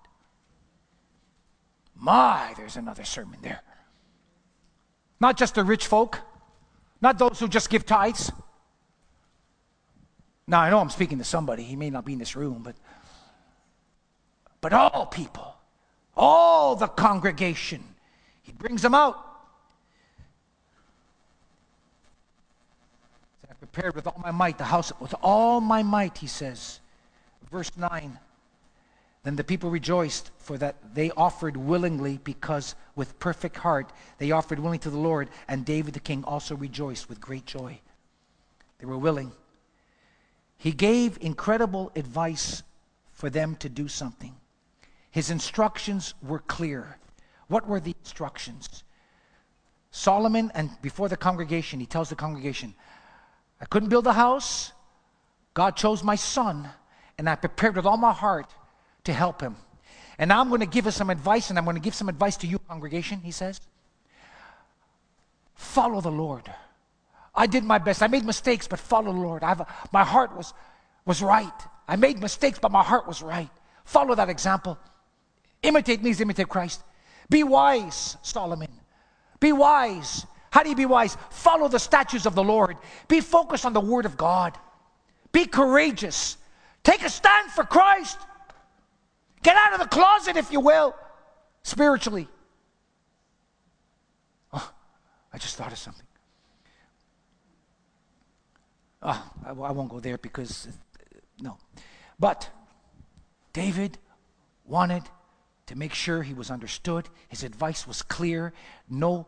My, 1.95 2.53
there's 2.57 2.75
another 2.75 3.05
sermon 3.05 3.39
there. 3.41 3.61
Not 5.19 5.37
just 5.37 5.55
the 5.55 5.63
rich 5.63 5.87
folk, 5.87 6.19
not 7.01 7.17
those 7.17 7.39
who 7.39 7.47
just 7.47 7.69
give 7.69 7.85
tithes. 7.85 8.31
Now, 10.47 10.61
I 10.61 10.69
know 10.69 10.79
I'm 10.79 10.89
speaking 10.89 11.17
to 11.19 11.23
somebody. 11.23 11.63
He 11.63 11.75
may 11.75 11.89
not 11.89 12.05
be 12.05 12.13
in 12.13 12.19
this 12.19 12.35
room, 12.35 12.61
but, 12.63 12.75
but 14.61 14.73
all 14.73 15.05
people, 15.05 15.55
all 16.17 16.75
the 16.75 16.87
congregation. 16.87 17.83
He 18.43 18.51
brings 18.51 18.81
them 18.81 18.95
out. 18.95 19.25
I 23.49 23.53
prepared 23.53 23.95
with 23.95 24.07
all 24.07 24.19
my 24.21 24.31
might 24.31 24.57
the 24.57 24.63
house, 24.63 24.91
with 24.99 25.13
all 25.21 25.61
my 25.61 25.83
might, 25.83 26.17
he 26.17 26.27
says. 26.27 26.79
Verse 27.51 27.75
9 27.75 28.19
Then 29.23 29.35
the 29.35 29.43
people 29.43 29.69
rejoiced, 29.69 30.31
for 30.37 30.57
that 30.57 30.93
they 30.93 31.11
offered 31.11 31.57
willingly, 31.57 32.19
because 32.23 32.75
with 32.95 33.19
perfect 33.19 33.57
heart 33.57 33.91
they 34.17 34.31
offered 34.31 34.59
willingly 34.59 34.79
to 34.79 34.89
the 34.89 34.97
Lord, 34.97 35.29
and 35.47 35.65
David 35.65 35.93
the 35.93 35.99
king 35.99 36.23
also 36.23 36.55
rejoiced 36.55 37.09
with 37.09 37.21
great 37.21 37.45
joy. 37.45 37.79
They 38.79 38.85
were 38.85 38.97
willing. 38.97 39.31
He 40.57 40.71
gave 40.71 41.17
incredible 41.21 41.91
advice 41.95 42.63
for 43.11 43.29
them 43.29 43.55
to 43.57 43.69
do 43.69 43.87
something. 43.87 44.35
His 45.11 45.29
instructions 45.29 46.13
were 46.21 46.39
clear. 46.39 46.97
What 47.47 47.67
were 47.67 47.79
the 47.79 47.95
instructions? 48.03 48.83
Solomon, 49.91 50.51
and 50.53 50.69
before 50.81 51.09
the 51.09 51.17
congregation, 51.17 51.79
he 51.79 51.85
tells 51.85 52.09
the 52.09 52.15
congregation, 52.15 52.75
I 53.59 53.65
couldn't 53.65 53.89
build 53.89 54.05
a 54.05 54.13
house. 54.13 54.71
God 55.53 55.75
chose 55.75 56.03
my 56.03 56.15
son 56.15 56.69
and 57.19 57.29
I 57.29 57.35
prepared 57.35 57.75
with 57.75 57.85
all 57.85 57.97
my 57.97 58.13
heart 58.13 58.49
to 59.03 59.13
help 59.13 59.41
him. 59.41 59.57
And 60.17 60.29
now 60.29 60.39
I'm 60.39 60.47
going 60.47 60.61
to 60.61 60.65
give 60.65 60.87
us 60.87 60.95
some 60.95 61.09
advice, 61.09 61.49
and 61.49 61.59
I'm 61.59 61.65
going 61.65 61.75
to 61.75 61.81
give 61.81 61.93
some 61.93 62.07
advice 62.07 62.37
to 62.37 62.47
you, 62.47 62.59
congregation, 62.59 63.19
he 63.19 63.31
says. 63.31 63.59
Follow 65.53 65.99
the 65.99 66.11
Lord. 66.11 66.49
I 67.35 67.45
did 67.45 67.65
my 67.65 67.77
best. 67.77 68.01
I 68.01 68.07
made 68.07 68.23
mistakes, 68.23 68.67
but 68.67 68.79
follow 68.79 69.11
the 69.11 69.19
Lord. 69.19 69.43
A, 69.43 69.67
my 69.91 70.03
heart 70.03 70.35
was, 70.35 70.53
was 71.05 71.21
right. 71.21 71.53
I 71.89 71.97
made 71.97 72.21
mistakes, 72.21 72.57
but 72.57 72.71
my 72.71 72.83
heart 72.83 73.05
was 73.05 73.21
right. 73.21 73.49
Follow 73.83 74.15
that 74.15 74.29
example. 74.29 74.77
Imitate 75.61 76.01
me 76.01 76.11
as 76.11 76.21
imitate 76.21 76.47
Christ. 76.47 76.81
Be 77.29 77.43
wise, 77.43 78.15
Solomon. 78.21 78.71
Be 79.41 79.51
wise. 79.51 80.25
How 80.51 80.63
do 80.63 80.69
you 80.69 80.75
be 80.75 80.85
wise? 80.85 81.17
Follow 81.31 81.67
the 81.67 81.79
statutes 81.79 82.25
of 82.25 82.33
the 82.33 82.43
Lord. 82.43 82.77
Be 83.09 83.19
focused 83.19 83.65
on 83.65 83.73
the 83.73 83.81
Word 83.81 84.05
of 84.05 84.15
God. 84.15 84.57
Be 85.33 85.45
courageous. 85.45 86.37
Take 86.89 87.03
a 87.03 87.09
stand 87.09 87.51
for 87.51 87.63
Christ. 87.63 88.17
Get 89.43 89.55
out 89.55 89.73
of 89.73 89.79
the 89.79 89.85
closet, 89.85 90.37
if 90.37 90.51
you 90.51 90.59
will, 90.59 90.95
spiritually. 91.61 92.27
Oh, 94.51 94.71
I 95.31 95.37
just 95.37 95.55
thought 95.55 95.71
of 95.71 95.77
something. 95.77 96.07
Oh, 99.03 99.31
I, 99.45 99.49
I 99.49 99.71
won't 99.71 99.89
go 99.89 99.99
there 99.99 100.17
because, 100.17 100.67
uh, 100.67 100.71
no. 101.39 101.59
But 102.17 102.49
David 103.53 103.99
wanted 104.65 105.03
to 105.67 105.77
make 105.77 105.93
sure 105.93 106.23
he 106.23 106.33
was 106.33 106.49
understood. 106.49 107.07
His 107.27 107.43
advice 107.43 107.85
was 107.85 108.01
clear. 108.01 108.51
No 108.89 109.27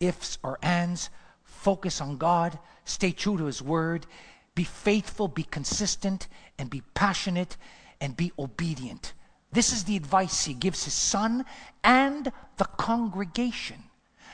ifs 0.00 0.38
or 0.42 0.58
ands. 0.62 1.10
Focus 1.42 2.00
on 2.00 2.16
God. 2.16 2.58
Stay 2.86 3.12
true 3.12 3.36
to 3.36 3.44
his 3.44 3.60
word. 3.60 4.06
Be 4.54 4.64
faithful, 4.64 5.28
be 5.28 5.44
consistent, 5.44 6.28
and 6.58 6.68
be 6.68 6.82
passionate 6.94 7.56
and 8.00 8.16
be 8.16 8.32
obedient. 8.38 9.14
This 9.52 9.72
is 9.72 9.84
the 9.84 9.96
advice 9.96 10.44
he 10.44 10.54
gives 10.54 10.84
his 10.84 10.94
son 10.94 11.44
and 11.84 12.32
the 12.56 12.64
congregation. 12.64 13.84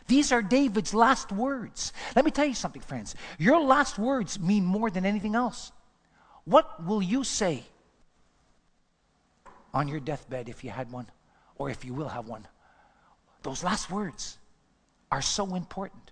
These 0.07 0.33
are 0.33 0.43
David's 0.43 0.95
last 0.95 1.31
words. 1.33 1.93
Let 2.17 2.25
me 2.25 2.31
tell 2.31 2.47
you 2.47 2.55
something, 2.55 2.83
friends. 2.83 3.15
Your 3.39 3.61
last 3.61 3.99
words 3.99 4.41
mean 4.41 4.65
more 4.65 4.91
than 4.91 5.05
anything 5.05 5.35
else. 5.35 5.71
What 6.45 6.85
will 6.87 7.03
you 7.03 7.25
say 7.25 7.65
on 9.75 9.87
your 9.87 10.01
deathbed 10.01 10.49
if 10.49 10.65
you 10.65 10.71
had 10.71 10.91
one, 10.91 11.07
or 11.57 11.69
if 11.69 11.85
you 11.85 11.93
will 11.93 12.09
have 12.09 12.27
one? 12.27 12.47
Those 13.43 13.63
last 13.63 13.91
words 13.91 14.39
are 15.13 15.23
so 15.23 15.55
important. 15.55 16.11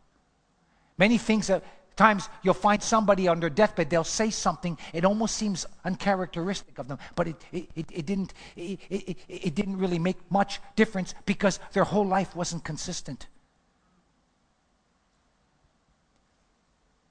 Many 0.98 1.16
things 1.16 1.46
that 1.46 1.64
times 1.96 2.28
you'll 2.42 2.54
find 2.54 2.82
somebody 2.82 3.26
on 3.26 3.40
their 3.40 3.50
deathbed, 3.50 3.90
they'll 3.90 4.04
say 4.04 4.30
something, 4.30 4.78
it 4.92 5.04
almost 5.04 5.36
seems 5.36 5.66
uncharacteristic 5.84 6.78
of 6.78 6.88
them, 6.88 6.98
but 7.14 7.28
it, 7.28 7.36
it, 7.52 7.68
it, 7.74 7.86
it 7.92 8.06
didn't, 8.06 8.34
it, 8.54 8.78
it, 8.90 9.16
it 9.28 9.54
didn't 9.54 9.78
really 9.78 9.98
make 9.98 10.18
much 10.30 10.60
difference 10.76 11.14
because 11.24 11.58
their 11.72 11.84
whole 11.84 12.06
life 12.06 12.36
wasn't 12.36 12.62
consistent. 12.64 13.26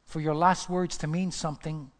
For 0.06 0.22
your 0.22 0.36
last 0.36 0.70
words 0.70 0.98
to 1.00 1.08
mean 1.08 1.32
something, 1.32 1.92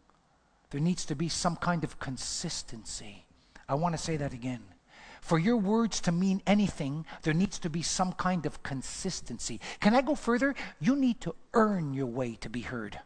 there 0.70 0.80
needs 0.80 1.04
to 1.06 1.14
be 1.14 1.28
some 1.28 1.56
kind 1.56 1.84
of 1.84 1.98
consistency. 1.98 3.24
I 3.68 3.74
want 3.74 3.94
to 3.94 3.98
say 3.98 4.16
that 4.16 4.32
again. 4.32 4.62
For 5.26 5.40
your 5.40 5.56
words 5.56 6.00
to 6.02 6.12
mean 6.12 6.40
anything, 6.46 7.04
there 7.22 7.34
needs 7.34 7.58
to 7.58 7.68
be 7.68 7.82
some 7.82 8.12
kind 8.12 8.46
of 8.46 8.62
consistency. 8.62 9.60
Can 9.80 9.92
I 9.92 10.00
go 10.00 10.14
further? 10.14 10.54
You 10.78 10.94
need 10.94 11.20
to 11.22 11.34
earn 11.52 11.94
your 11.94 12.06
way 12.06 12.36
to 12.42 12.48
be 12.48 12.60
heard. 12.60 13.00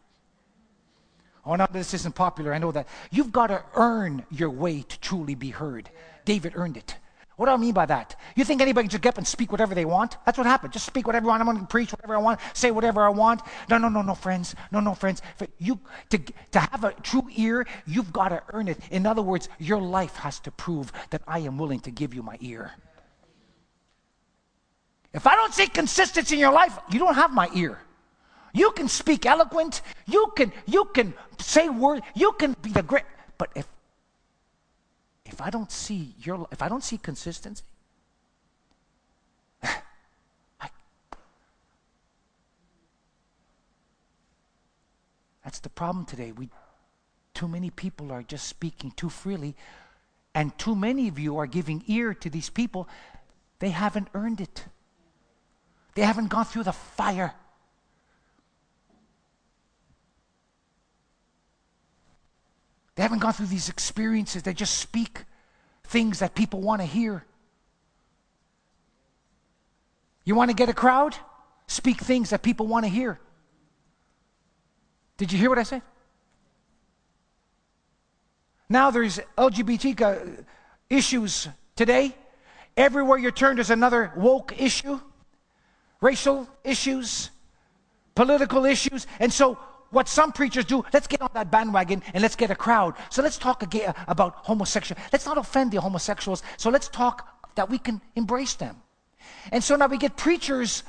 Oh, 1.43 1.55
no, 1.55 1.65
this 1.71 1.95
isn't 1.95 2.13
popular. 2.13 2.53
I 2.53 2.59
know 2.59 2.71
that. 2.73 2.87
You've 3.09 3.31
got 3.31 3.47
to 3.47 3.63
earn 3.73 4.23
your 4.29 4.51
way 4.51 4.83
to 4.83 4.99
truly 4.99 5.33
be 5.33 5.49
heard. 5.49 5.89
David 6.23 6.53
earned 6.55 6.77
it. 6.77 6.95
What 7.37 7.47
do 7.47 7.53
I 7.53 7.57
mean 7.57 7.73
by 7.73 7.85
that? 7.87 8.15
You 8.35 8.43
think 8.43 8.61
anybody 8.61 8.85
can 8.85 8.91
just 8.91 9.01
get 9.01 9.09
up 9.09 9.17
and 9.17 9.27
speak 9.27 9.51
whatever 9.51 9.73
they 9.73 9.85
want? 9.85 10.17
That's 10.25 10.37
what 10.37 10.45
happened. 10.45 10.73
Just 10.73 10.85
speak 10.85 11.07
whatever 11.07 11.27
I 11.27 11.29
want. 11.29 11.41
I'm 11.41 11.47
going 11.47 11.59
to 11.59 11.65
preach 11.65 11.91
whatever 11.91 12.15
I 12.15 12.19
want, 12.19 12.39
say 12.53 12.71
whatever 12.71 13.01
I 13.01 13.09
want. 13.09 13.41
No, 13.69 13.77
no, 13.77 13.89
no, 13.89 14.01
no, 14.01 14.13
friends. 14.13 14.53
No, 14.71 14.79
no, 14.79 14.93
friends. 14.93 15.21
You 15.57 15.79
to, 16.09 16.19
to 16.51 16.59
have 16.59 16.83
a 16.83 16.91
true 17.01 17.27
ear, 17.35 17.65
you've 17.87 18.13
got 18.13 18.29
to 18.29 18.43
earn 18.53 18.67
it. 18.67 18.77
In 18.91 19.05
other 19.05 19.21
words, 19.21 19.49
your 19.59 19.81
life 19.81 20.17
has 20.17 20.39
to 20.41 20.51
prove 20.51 20.91
that 21.09 21.21
I 21.27 21.39
am 21.39 21.57
willing 21.57 21.79
to 21.81 21.91
give 21.91 22.13
you 22.13 22.21
my 22.21 22.37
ear. 22.41 22.73
If 25.13 25.27
I 25.27 25.35
don't 25.35 25.53
see 25.53 25.67
consistency 25.67 26.35
in 26.35 26.39
your 26.39 26.53
life, 26.53 26.77
you 26.91 26.99
don't 26.99 27.15
have 27.15 27.33
my 27.33 27.49
ear. 27.55 27.79
You 28.53 28.71
can 28.71 28.87
speak 28.87 29.25
eloquent, 29.25 29.81
you 30.05 30.31
can 30.35 30.51
you 30.67 30.85
can 30.93 31.13
say 31.39 31.69
words, 31.69 32.05
you 32.13 32.33
can 32.33 32.55
be 32.61 32.71
the 32.71 32.83
great, 32.83 33.05
but 33.37 33.49
if 33.55 33.65
if 35.31 35.41
I 35.41 35.49
don't 35.49 35.71
see 35.71 36.13
your 36.19 36.47
if 36.51 36.61
I 36.61 36.69
don't 36.69 36.83
see 36.83 36.97
consistency, 36.97 37.63
I, 39.63 40.69
that's 45.43 45.59
the 45.59 45.69
problem 45.69 46.05
today. 46.05 46.31
We 46.31 46.49
too 47.33 47.47
many 47.47 47.69
people 47.69 48.11
are 48.11 48.23
just 48.23 48.47
speaking 48.47 48.91
too 48.91 49.09
freely, 49.09 49.55
and 50.35 50.57
too 50.57 50.75
many 50.75 51.07
of 51.07 51.17
you 51.17 51.37
are 51.37 51.47
giving 51.47 51.83
ear 51.87 52.13
to 52.15 52.29
these 52.29 52.49
people. 52.49 52.87
They 53.59 53.69
haven't 53.69 54.09
earned 54.13 54.41
it. 54.41 54.65
They 55.95 56.01
haven't 56.01 56.27
gone 56.27 56.45
through 56.45 56.63
the 56.63 56.73
fire. 56.73 57.33
They 63.01 63.05
haven't 63.05 63.17
gone 63.17 63.33
through 63.33 63.47
these 63.47 63.67
experiences. 63.67 64.43
They 64.43 64.53
just 64.53 64.77
speak 64.77 65.23
things 65.85 66.19
that 66.19 66.35
people 66.35 66.61
want 66.61 66.81
to 66.81 66.85
hear. 66.85 67.25
You 70.23 70.35
want 70.35 70.51
to 70.51 70.55
get 70.55 70.69
a 70.69 70.73
crowd? 70.73 71.15
Speak 71.65 71.99
things 71.99 72.29
that 72.29 72.43
people 72.43 72.67
want 72.67 72.85
to 72.85 72.89
hear. 72.89 73.19
Did 75.17 75.31
you 75.31 75.39
hear 75.39 75.49
what 75.49 75.57
I 75.57 75.63
said? 75.63 75.81
Now 78.69 78.91
there's 78.91 79.19
LGBT 79.35 79.99
uh, 79.99 80.43
issues 80.87 81.47
today. 81.75 82.15
Everywhere 82.77 83.17
you 83.17 83.31
turn, 83.31 83.55
there's 83.55 83.71
another 83.71 84.13
woke 84.15 84.61
issue, 84.61 84.99
racial 86.01 86.47
issues, 86.63 87.31
political 88.13 88.65
issues. 88.65 89.07
And 89.19 89.33
so 89.33 89.57
what 89.91 90.07
some 90.07 90.31
preachers 90.31 90.65
do, 90.65 90.83
let's 90.93 91.07
get 91.07 91.21
on 91.21 91.29
that 91.33 91.51
bandwagon 91.51 92.01
and 92.13 92.21
let's 92.21 92.35
get 92.35 92.49
a 92.49 92.55
crowd. 92.55 92.95
So 93.09 93.21
let's 93.21 93.37
talk 93.37 93.61
again 93.61 93.93
about 94.07 94.35
homosexual. 94.37 94.99
Let's 95.11 95.25
not 95.25 95.37
offend 95.37 95.71
the 95.71 95.81
homosexuals. 95.81 96.41
So 96.57 96.69
let's 96.69 96.87
talk 96.87 97.27
that 97.55 97.69
we 97.69 97.77
can 97.77 98.01
embrace 98.15 98.55
them. 98.55 98.77
And 99.51 99.63
so 99.63 99.75
now 99.75 99.87
we 99.87 99.97
get 99.97 100.17
preachers 100.17 100.83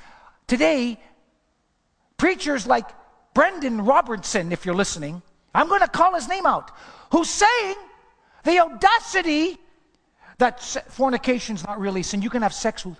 today, 0.46 0.98
preachers 2.16 2.66
like 2.66 2.86
Brandan 3.34 3.84
Robertson, 3.84 4.52
if 4.52 4.64
you're 4.64 4.74
listening. 4.74 5.22
I'm 5.54 5.68
going 5.68 5.80
to 5.80 5.88
call 5.88 6.14
his 6.14 6.28
name 6.28 6.46
out, 6.46 6.70
who's 7.10 7.28
saying 7.28 7.74
the 8.44 8.58
audacity 8.60 9.58
that 10.38 10.60
fornication 10.88 11.56
is 11.56 11.64
not 11.66 11.78
really 11.78 12.02
sin. 12.02 12.22
You 12.22 12.30
can 12.30 12.42
have 12.42 12.54
sex 12.54 12.86
with 12.86 12.98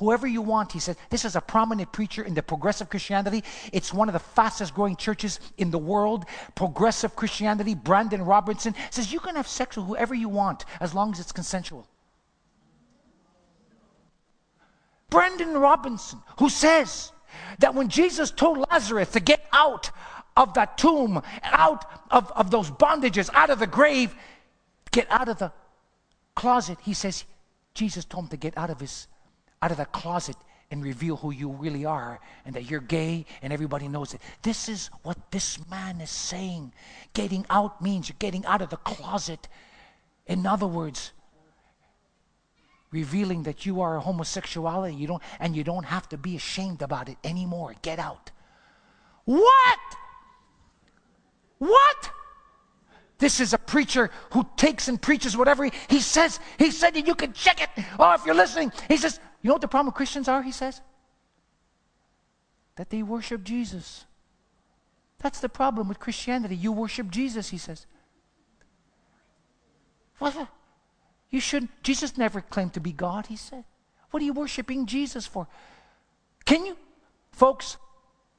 whoever 0.00 0.26
you 0.26 0.42
want. 0.42 0.72
He 0.72 0.80
said, 0.80 0.96
This 1.10 1.24
is 1.24 1.36
a 1.36 1.40
prominent 1.40 1.92
preacher 1.92 2.22
in 2.22 2.34
the 2.34 2.42
progressive 2.42 2.90
Christianity. 2.90 3.44
It's 3.72 3.94
one 3.94 4.08
of 4.08 4.14
the 4.14 4.18
fastest 4.18 4.74
growing 4.74 4.96
churches 4.96 5.38
in 5.58 5.70
the 5.70 5.78
world. 5.78 6.24
Progressive 6.56 7.14
Christianity, 7.14 7.74
Brandan 7.74 8.22
Robertson 8.22 8.74
says, 8.90 9.12
You 9.12 9.20
can 9.20 9.36
have 9.36 9.46
sex 9.46 9.76
with 9.76 9.86
whoever 9.86 10.14
you 10.14 10.28
want 10.28 10.64
as 10.80 10.94
long 10.94 11.12
as 11.12 11.20
it's 11.20 11.30
consensual. 11.32 11.86
Brandon 15.10 15.54
Robinson, 15.54 16.20
who 16.38 16.48
says 16.48 17.12
that 17.58 17.74
when 17.74 17.88
Jesus 17.88 18.30
told 18.30 18.64
Lazarus 18.70 19.10
to 19.10 19.20
get 19.20 19.46
out 19.52 19.90
of 20.36 20.54
that 20.54 20.78
tomb, 20.78 21.20
out 21.42 21.84
of, 22.10 22.30
of 22.32 22.50
those 22.50 22.70
bondages, 22.70 23.28
out 23.34 23.50
of 23.50 23.58
the 23.58 23.66
grave, 23.66 24.14
get 24.92 25.06
out 25.10 25.28
of 25.28 25.38
the 25.38 25.52
closet, 26.34 26.78
he 26.82 26.94
says, 26.94 27.24
Jesus 27.74 28.04
told 28.04 28.26
him 28.26 28.30
to 28.30 28.36
get 28.36 28.56
out 28.56 28.70
of 28.70 28.80
his 28.80 29.08
out 29.62 29.70
of 29.70 29.76
the 29.76 29.86
closet 29.86 30.36
and 30.70 30.84
reveal 30.84 31.16
who 31.16 31.32
you 31.32 31.48
really 31.48 31.84
are 31.84 32.20
and 32.44 32.54
that 32.54 32.70
you're 32.70 32.80
gay 32.80 33.26
and 33.42 33.52
everybody 33.52 33.88
knows 33.88 34.14
it. 34.14 34.20
This 34.42 34.68
is 34.68 34.88
what 35.02 35.18
this 35.30 35.58
man 35.68 36.00
is 36.00 36.10
saying. 36.10 36.72
Getting 37.12 37.44
out 37.50 37.82
means 37.82 38.08
you're 38.08 38.16
getting 38.18 38.46
out 38.46 38.62
of 38.62 38.70
the 38.70 38.76
closet. 38.76 39.48
In 40.26 40.46
other 40.46 40.66
words, 40.66 41.12
revealing 42.92 43.42
that 43.44 43.66
you 43.66 43.80
are 43.80 43.96
a 43.96 44.00
homosexuality 44.00 44.94
you 44.94 45.06
don't 45.06 45.22
and 45.38 45.56
you 45.56 45.64
don't 45.64 45.84
have 45.84 46.08
to 46.08 46.16
be 46.16 46.36
ashamed 46.36 46.82
about 46.82 47.08
it 47.08 47.16
anymore. 47.24 47.74
Get 47.82 47.98
out. 47.98 48.30
What? 49.24 49.80
What? 51.58 52.10
This 53.18 53.38
is 53.38 53.52
a 53.52 53.58
preacher 53.58 54.10
who 54.32 54.46
takes 54.56 54.88
and 54.88 55.00
preaches 55.00 55.36
whatever 55.36 55.64
he, 55.64 55.72
he 55.88 56.00
says. 56.00 56.40
He 56.58 56.70
said 56.70 56.94
that 56.94 57.06
you 57.06 57.14
can 57.14 57.34
check 57.34 57.62
it. 57.62 57.68
Oh, 57.98 58.12
if 58.14 58.24
you're 58.24 58.34
listening, 58.34 58.72
he 58.88 58.96
says, 58.96 59.20
you 59.42 59.48
know 59.48 59.54
what 59.54 59.62
the 59.62 59.68
problem 59.68 59.86
with 59.86 59.94
Christians 59.94 60.28
are, 60.28 60.42
he 60.42 60.52
says? 60.52 60.80
That 62.76 62.90
they 62.90 63.02
worship 63.02 63.42
Jesus. 63.44 64.04
That's 65.18 65.40
the 65.40 65.48
problem 65.48 65.88
with 65.88 65.98
Christianity. 65.98 66.56
You 66.56 66.72
worship 66.72 67.10
Jesus, 67.10 67.50
he 67.50 67.58
says. 67.58 67.86
What? 70.18 70.48
You 71.30 71.40
shouldn't. 71.40 71.70
Jesus 71.82 72.18
never 72.18 72.40
claimed 72.40 72.74
to 72.74 72.80
be 72.80 72.92
God, 72.92 73.26
he 73.26 73.36
said. 73.36 73.64
What 74.10 74.22
are 74.22 74.26
you 74.26 74.32
worshiping 74.32 74.86
Jesus 74.86 75.26
for? 75.26 75.46
Can 76.44 76.66
you? 76.66 76.76
Folks, 77.32 77.76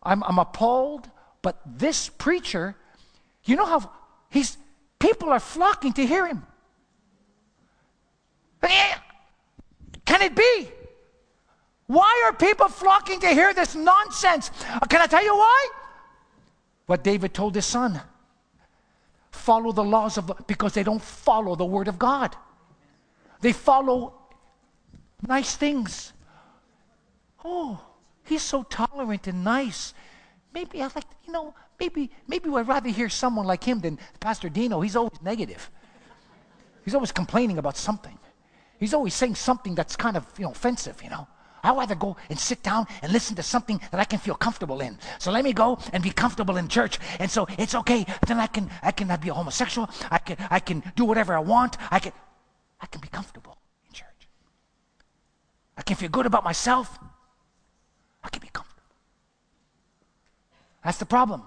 I'm, 0.04 0.24
I'm 0.24 0.38
appalled, 0.38 1.10
but 1.41 1.60
this 1.66 2.10
preacher, 2.10 2.76
you 3.45 3.56
know 3.56 3.66
how 3.66 3.89
he's, 4.30 4.58
people 4.99 5.30
are 5.30 5.39
flocking 5.39 5.93
to 5.93 6.06
hear 6.06 6.28
him. 6.28 6.45
Can 10.06 10.22
it 10.22 10.36
be? 10.36 10.70
Why 11.92 12.24
are 12.26 12.32
people 12.32 12.70
flocking 12.70 13.20
to 13.20 13.28
hear 13.28 13.54
this 13.54 13.76
nonsense? 13.76 14.50
Uh, 14.70 14.80
can 14.88 15.02
I 15.02 15.08
tell 15.08 15.26
you 15.26 15.36
why? 15.36 15.70
What 16.86 17.04
David 17.04 17.34
told 17.34 17.54
his 17.54 17.66
son 17.66 18.00
follow 19.32 19.74
the 19.74 19.84
laws 19.84 20.18
of, 20.18 20.32
because 20.48 20.72
they 20.72 20.84
don't 20.84 21.02
follow 21.02 21.54
the 21.58 21.66
word 21.66 21.89
of 21.89 22.00
God. 22.00 22.34
They 23.42 23.52
follow 23.52 24.14
nice 25.28 25.58
things. 25.58 26.14
Oh, 27.44 27.84
he's 28.24 28.44
so 28.44 28.64
tolerant 28.64 29.28
and 29.28 29.44
nice. 29.44 29.94
Maybe 30.54 30.82
I 30.82 30.86
like, 30.96 31.04
you 31.26 31.34
know, 31.34 31.54
maybe 31.78 32.10
maybe 32.26 32.50
I'd 32.52 32.70
rather 32.70 32.89
hear 32.89 33.10
someone 33.10 33.46
like 33.46 33.66
him 33.66 33.82
than 33.82 34.00
Pastor 34.22 34.48
Dino. 34.48 34.80
He's 34.80 34.96
always 34.96 35.22
negative. 35.22 35.70
He's 36.86 36.96
always 36.96 37.12
complaining 37.12 37.58
about 37.58 37.76
something. 37.76 38.18
He's 38.80 38.94
always 38.94 39.14
saying 39.14 39.36
something 39.36 39.76
that's 39.76 39.98
kind 39.98 40.16
of, 40.16 40.26
you 40.38 40.46
know, 40.46 40.52
offensive, 40.52 41.04
you 41.04 41.10
know. 41.10 41.28
I'd 41.64 41.78
rather 41.78 41.95
go 41.95 42.18
and 42.30 42.39
sit 42.39 42.64
down 42.64 42.88
and 43.01 43.12
listen 43.12 43.36
to 43.36 43.43
something 43.43 43.80
that 43.91 43.99
I 43.99 44.03
can 44.03 44.20
feel 44.20 44.36
comfortable 44.36 44.82
in. 44.82 44.97
So 45.20 45.32
let 45.32 45.43
me 45.43 45.53
go 45.53 45.78
and 45.93 46.01
be 46.01 46.12
comfortable 46.12 46.57
in 46.57 46.68
church. 46.68 46.99
And 47.20 47.30
so 47.30 47.47
it's 47.57 47.76
okay. 47.76 48.05
Then 48.28 48.39
I 48.39 48.47
can 48.47 48.70
I 48.82 48.91
can 48.91 49.07
be 49.22 49.30
a 49.30 49.34
homosexual. 49.34 49.89
I 50.09 50.18
can 50.18 50.38
I 50.49 50.59
can 50.59 50.84
do 50.95 51.05
whatever 51.05 51.36
I 51.36 51.39
want. 51.39 51.78
I 51.91 51.99
can 51.99 52.14
I 52.80 52.88
can 52.88 53.01
be 53.01 53.07
comfortable 53.07 53.57
in 53.88 53.93
church. 53.93 54.28
I 55.78 55.84
can 55.84 55.95
feel 55.95 56.09
good 56.09 56.26
about 56.26 56.43
myself. 56.43 56.97
I 58.24 58.30
can 58.30 58.41
be 58.41 58.49
comfortable. 58.51 58.84
That's 60.84 60.97
the 60.97 61.05
problem. 61.05 61.43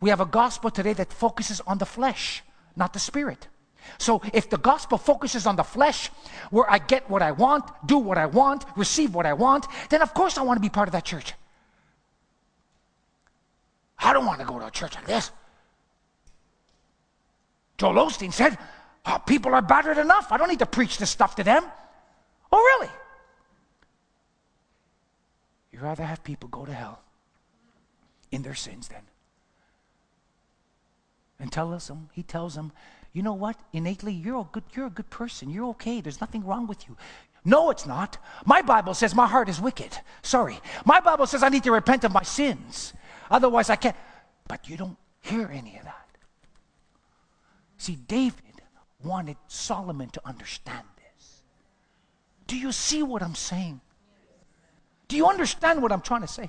We 0.00 0.10
have 0.10 0.20
a 0.20 0.26
gospel 0.26 0.70
today 0.70 0.94
that 0.94 1.12
focuses 1.12 1.60
on 1.66 1.78
the 1.78 1.86
flesh, 1.86 2.42
not 2.74 2.92
the 2.92 2.98
spirit. 2.98 3.48
So 3.98 4.20
if 4.32 4.50
the 4.50 4.58
gospel 4.58 4.98
focuses 4.98 5.46
on 5.46 5.56
the 5.56 5.62
flesh, 5.62 6.10
where 6.50 6.70
I 6.70 6.78
get 6.78 7.08
what 7.08 7.22
I 7.22 7.32
want, 7.32 7.64
do 7.86 7.98
what 7.98 8.18
I 8.18 8.26
want, 8.26 8.64
receive 8.76 9.14
what 9.14 9.26
I 9.26 9.32
want, 9.32 9.66
then 9.90 10.02
of 10.02 10.14
course 10.14 10.38
I 10.38 10.42
want 10.42 10.56
to 10.56 10.60
be 10.62 10.68
part 10.68 10.88
of 10.88 10.92
that 10.92 11.04
church. 11.04 11.34
I 13.98 14.12
don't 14.12 14.26
want 14.26 14.40
to 14.40 14.46
go 14.46 14.58
to 14.58 14.66
a 14.66 14.70
church 14.70 14.94
like 14.94 15.06
this. 15.06 15.30
Joel 17.78 17.94
Osteen 17.94 18.32
said, 18.32 18.58
oh, 19.06 19.20
People 19.26 19.54
are 19.54 19.62
battered 19.62 19.98
enough. 19.98 20.30
I 20.30 20.36
don't 20.36 20.48
need 20.48 20.58
to 20.58 20.66
preach 20.66 20.98
this 20.98 21.10
stuff 21.10 21.36
to 21.36 21.44
them. 21.44 21.64
Oh, 22.50 22.58
really? 22.58 22.92
You'd 25.72 25.82
rather 25.82 26.04
have 26.04 26.22
people 26.22 26.48
go 26.48 26.64
to 26.64 26.72
hell 26.72 27.00
in 28.30 28.42
their 28.42 28.54
sins 28.54 28.88
then. 28.88 29.02
And 31.40 31.50
tell 31.50 31.72
us, 31.72 31.90
he 32.12 32.22
tells 32.22 32.54
them, 32.54 32.72
you 33.12 33.22
know 33.22 33.34
what? 33.34 33.56
Innately, 33.72 34.12
you're 34.12 34.40
a 34.40 34.48
good, 34.50 34.64
you're 34.74 34.86
a 34.86 34.90
good 34.90 35.10
person. 35.10 35.50
You're 35.50 35.68
okay. 35.70 36.00
There's 36.00 36.20
nothing 36.20 36.44
wrong 36.44 36.66
with 36.66 36.88
you. 36.88 36.96
No, 37.44 37.70
it's 37.70 37.86
not. 37.86 38.18
My 38.46 38.62
Bible 38.62 38.94
says 38.94 39.14
my 39.14 39.26
heart 39.26 39.48
is 39.48 39.60
wicked. 39.60 39.98
Sorry. 40.22 40.60
My 40.84 41.00
Bible 41.00 41.26
says 41.26 41.42
I 41.42 41.48
need 41.48 41.64
to 41.64 41.72
repent 41.72 42.04
of 42.04 42.12
my 42.12 42.22
sins. 42.22 42.92
Otherwise, 43.30 43.68
I 43.68 43.76
can't. 43.76 43.96
But 44.48 44.68
you 44.68 44.76
don't 44.76 44.96
hear 45.20 45.48
any 45.52 45.76
of 45.76 45.84
that. 45.84 46.08
See, 47.78 47.96
David 47.96 48.62
wanted 49.02 49.36
Solomon 49.48 50.08
to 50.10 50.20
understand 50.24 50.86
this. 50.96 51.42
Do 52.46 52.56
you 52.56 52.70
see 52.70 53.02
what 53.02 53.22
I'm 53.22 53.34
saying? 53.34 53.80
Do 55.08 55.16
you 55.16 55.26
understand 55.26 55.82
what 55.82 55.90
I'm 55.90 56.00
trying 56.00 56.20
to 56.20 56.28
say? 56.28 56.48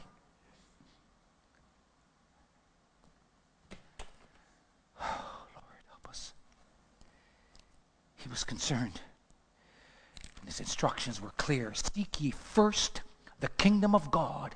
Lord, 5.01 5.81
help 5.89 6.07
us. 6.07 6.33
He 8.17 8.22
was 8.33 8.43
concerned. 8.43 8.99
And 10.39 10.49
his 10.49 10.59
instructions 10.59 11.21
were 11.21 11.31
clear. 11.37 11.71
Seek 11.75 12.19
ye 12.19 12.31
first 12.31 13.01
the 13.41 13.47
kingdom 13.47 13.93
of 13.93 14.09
God 14.09 14.55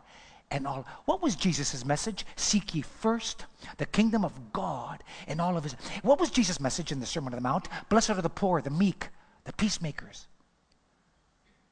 and 0.49 0.65
all. 0.65 0.88
What 1.05 1.21
was 1.21 1.36
Jesus' 1.36 1.86
message? 1.86 2.25
Seek 2.36 2.73
ye 2.73 2.82
first 2.82 3.45
the 3.78 3.86
kingdom 3.86 4.25
of 4.25 4.51
God 4.51 5.03
and 5.28 5.39
all 5.39 5.55
of 5.55 5.63
his. 5.63 5.73
What 6.01 6.19
was 6.19 6.32
Jesus' 6.32 6.59
message 6.59 6.91
in 6.91 6.99
the 6.99 7.05
Sermon 7.05 7.34
on 7.34 7.38
the 7.38 7.47
Mount? 7.47 7.67
Blessed 7.88 8.09
are 8.09 8.21
the 8.21 8.30
poor, 8.30 8.63
the 8.63 8.71
meek, 8.71 9.09
the 9.43 9.53
peacemakers. 9.53 10.25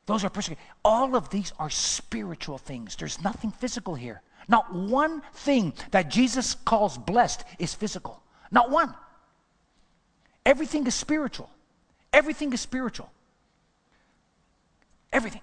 Those 0.06 0.24
are 0.24 0.30
persecuted. 0.30 0.64
All 0.84 1.16
of 1.16 1.32
these 1.32 1.54
are 1.58 1.72
spiritual 1.72 2.60
things. 2.60 2.96
There's 2.96 3.24
nothing 3.24 3.50
physical 3.50 3.96
here. 3.96 4.22
Not 4.48 4.72
one 4.72 5.24
thing 5.34 5.74
that 5.90 6.12
Jesus 6.12 6.54
calls 6.54 7.00
blessed 7.00 7.44
is 7.58 7.74
physical. 7.74 8.22
Not 8.52 8.70
one. 8.70 8.94
Everything 10.46 10.86
is 10.86 10.94
spiritual. 10.94 11.50
Everything 12.16 12.54
is 12.54 12.62
spiritual. 12.62 13.12
Everything. 15.12 15.42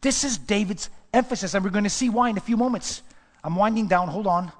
This 0.00 0.24
is 0.24 0.38
David's 0.38 0.88
emphasis, 1.12 1.52
and 1.52 1.62
we're 1.62 1.70
going 1.70 1.84
to 1.84 1.90
see 1.90 2.08
why 2.08 2.30
in 2.30 2.38
a 2.38 2.40
few 2.40 2.56
moments. 2.56 3.02
I'm 3.44 3.54
winding 3.54 3.86
down, 3.86 4.08
hold 4.08 4.26
on. 4.26 4.50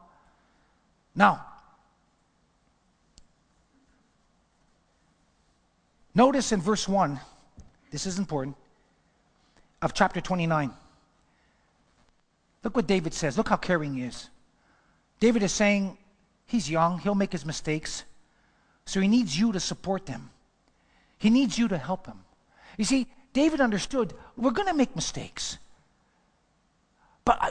Now, 1.14 1.46
notice 6.14 6.52
in 6.52 6.60
verse 6.60 6.86
1, 6.86 7.18
this 7.90 8.04
is 8.04 8.18
important, 8.18 8.54
of 9.80 9.94
chapter 9.94 10.20
29. 10.20 10.70
Look 12.64 12.76
what 12.76 12.86
David 12.86 13.14
says. 13.14 13.38
Look 13.38 13.48
how 13.48 13.56
caring 13.56 13.94
he 13.94 14.02
is. 14.02 14.28
David 15.20 15.42
is 15.42 15.52
saying, 15.52 15.96
He's 16.44 16.70
young, 16.70 16.98
he'll 16.98 17.14
make 17.14 17.32
his 17.32 17.46
mistakes. 17.46 18.04
So 18.84 19.00
he 19.00 19.08
needs 19.08 19.38
you 19.38 19.52
to 19.52 19.58
support 19.58 20.04
them. 20.04 20.28
He 21.18 21.30
needs 21.30 21.58
you 21.58 21.68
to 21.68 21.78
help 21.78 22.06
him. 22.06 22.18
You 22.76 22.84
see, 22.84 23.06
David 23.32 23.60
understood 23.60 24.14
we're 24.36 24.50
going 24.50 24.68
to 24.68 24.74
make 24.74 24.94
mistakes. 24.94 25.58
But 27.24 27.38
I, 27.40 27.50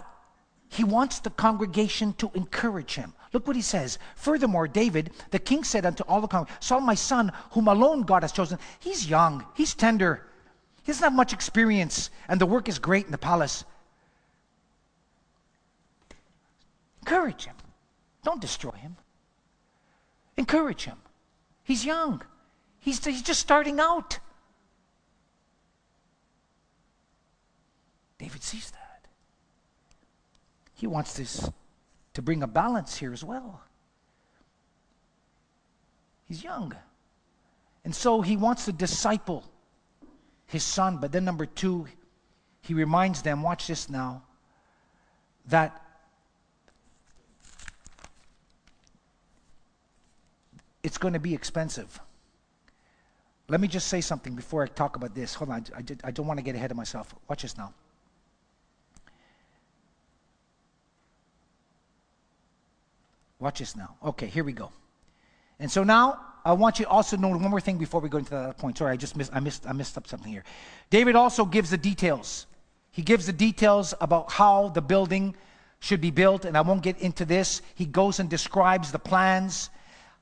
he 0.70 0.84
wants 0.84 1.20
the 1.20 1.30
congregation 1.30 2.13
to 2.13 2.32
encourage 2.34 2.95
him. 2.95 3.13
Look 3.34 3.47
what 3.47 3.55
he 3.55 3.61
says. 3.61 3.97
Furthermore, 4.16 4.68
David, 4.68 5.11
the 5.32 5.39
king 5.39 5.63
said 5.63 5.86
unto 5.86 6.03
all 6.03 6.22
the 6.22 6.28
congregation, 6.28 6.61
Saul, 6.61 6.82
my 6.82 6.95
son, 6.95 7.32
whom 7.51 7.68
alone 7.68 8.03
God 8.03 8.24
has 8.24 8.32
chosen, 8.32 8.59
he's 8.80 9.09
young, 9.09 9.45
he's 9.55 9.74
tender, 9.74 10.26
he 10.84 10.91
doesn't 10.91 11.03
have 11.03 11.13
much 11.13 11.34
experience, 11.34 12.11
and 12.28 12.39
the 12.39 12.45
work 12.45 12.70
is 12.70 12.78
great 12.78 13.05
in 13.05 13.11
the 13.11 13.18
palace. 13.18 13.66
Encourage 17.01 17.45
him. 17.45 17.55
Don't 18.24 18.41
destroy 18.41 18.72
him. 18.72 18.95
Encourage 20.38 20.84
him. 20.86 20.97
He's 21.63 21.86
young. 21.86 22.22
He's, 22.86 23.03
he's 23.03 23.23
just 23.23 23.39
starting 23.39 23.79
out. 23.79 24.19
David 28.19 28.43
sees 28.43 28.69
that. 28.69 29.07
He 30.75 30.86
wants 30.86 31.17
this 31.17 31.49
to 32.13 32.21
bring 32.21 32.43
a 32.43 32.47
balance 32.47 32.95
here 32.95 33.11
as 33.11 33.23
well. 33.23 33.63
He's 36.27 36.43
young. 36.43 36.75
And 37.83 37.95
so 37.95 38.21
he 38.21 38.38
wants 38.38 38.65
to 38.65 38.71
disciple 38.71 39.43
his 40.45 40.63
son. 40.63 40.99
But 41.01 41.11
then, 41.11 41.25
number 41.25 41.47
two, 41.47 41.88
he 42.61 42.75
reminds 42.75 43.23
them 43.23 43.41
watch 43.41 43.65
this 43.65 43.89
now 43.89 44.21
that 45.47 45.83
it's 50.83 50.99
going 50.99 51.15
to 51.15 51.19
be 51.19 51.33
expensive. 51.33 51.99
Let 53.48 53.62
me 53.62 53.68
just 53.68 53.88
say 53.88 54.02
something 54.02 54.34
before 54.34 54.64
I 54.64 54.68
talk 54.68 54.96
about 54.96 55.14
this. 55.14 55.36
Hold 55.36 55.52
on, 55.52 55.66
I, 55.76 55.84
I 56.04 56.12
don't 56.12 56.26
want 56.26 56.39
to 56.39 56.43
get 56.43 56.56
ahead 56.56 56.72
of 56.72 56.78
myself. 56.78 57.14
Watch 57.28 57.43
this 57.43 57.58
now. 57.58 57.74
Watch 63.39 63.60
this 63.60 63.76
now. 63.76 63.96
Okay, 64.04 64.28
here 64.28 64.43
we 64.43 64.54
go. 64.54 64.72
And 65.60 65.70
so 65.70 65.84
now 65.84 66.20
I 66.43 66.54
want 66.54 66.80
you 66.80 66.88
also 66.88 67.16
to 67.16 67.22
know 67.22 67.30
one 67.30 67.41
more 67.41 67.62
thing 67.62 67.78
before 67.78 68.02
we 68.02 68.10
go 68.10 68.18
into 68.18 68.32
that 68.32 68.58
point. 68.58 68.78
Sorry, 68.78 68.91
I 68.91 68.98
just 68.98 69.16
missed 69.16 69.32
I 69.34 69.39
missed 69.39 69.68
I 69.68 69.74
missed 69.74 69.98
up 69.98 70.08
something 70.08 70.32
here. 70.32 70.43
David 70.89 71.16
also 71.16 71.46
gives 71.46 71.70
the 71.70 71.78
details. 71.78 72.48
He 72.91 73.02
gives 73.02 73.26
the 73.28 73.34
details 73.34 73.93
about 74.02 74.32
how 74.32 74.70
the 74.70 74.82
building 74.82 75.36
should 75.80 76.02
be 76.02 76.12
built, 76.12 76.46
and 76.46 76.58
I 76.58 76.62
won't 76.62 76.82
get 76.82 77.00
into 77.00 77.26
this. 77.26 77.62
He 77.76 77.86
goes 77.86 78.20
and 78.20 78.30
describes 78.30 78.91
the 78.91 79.00
plans 79.00 79.70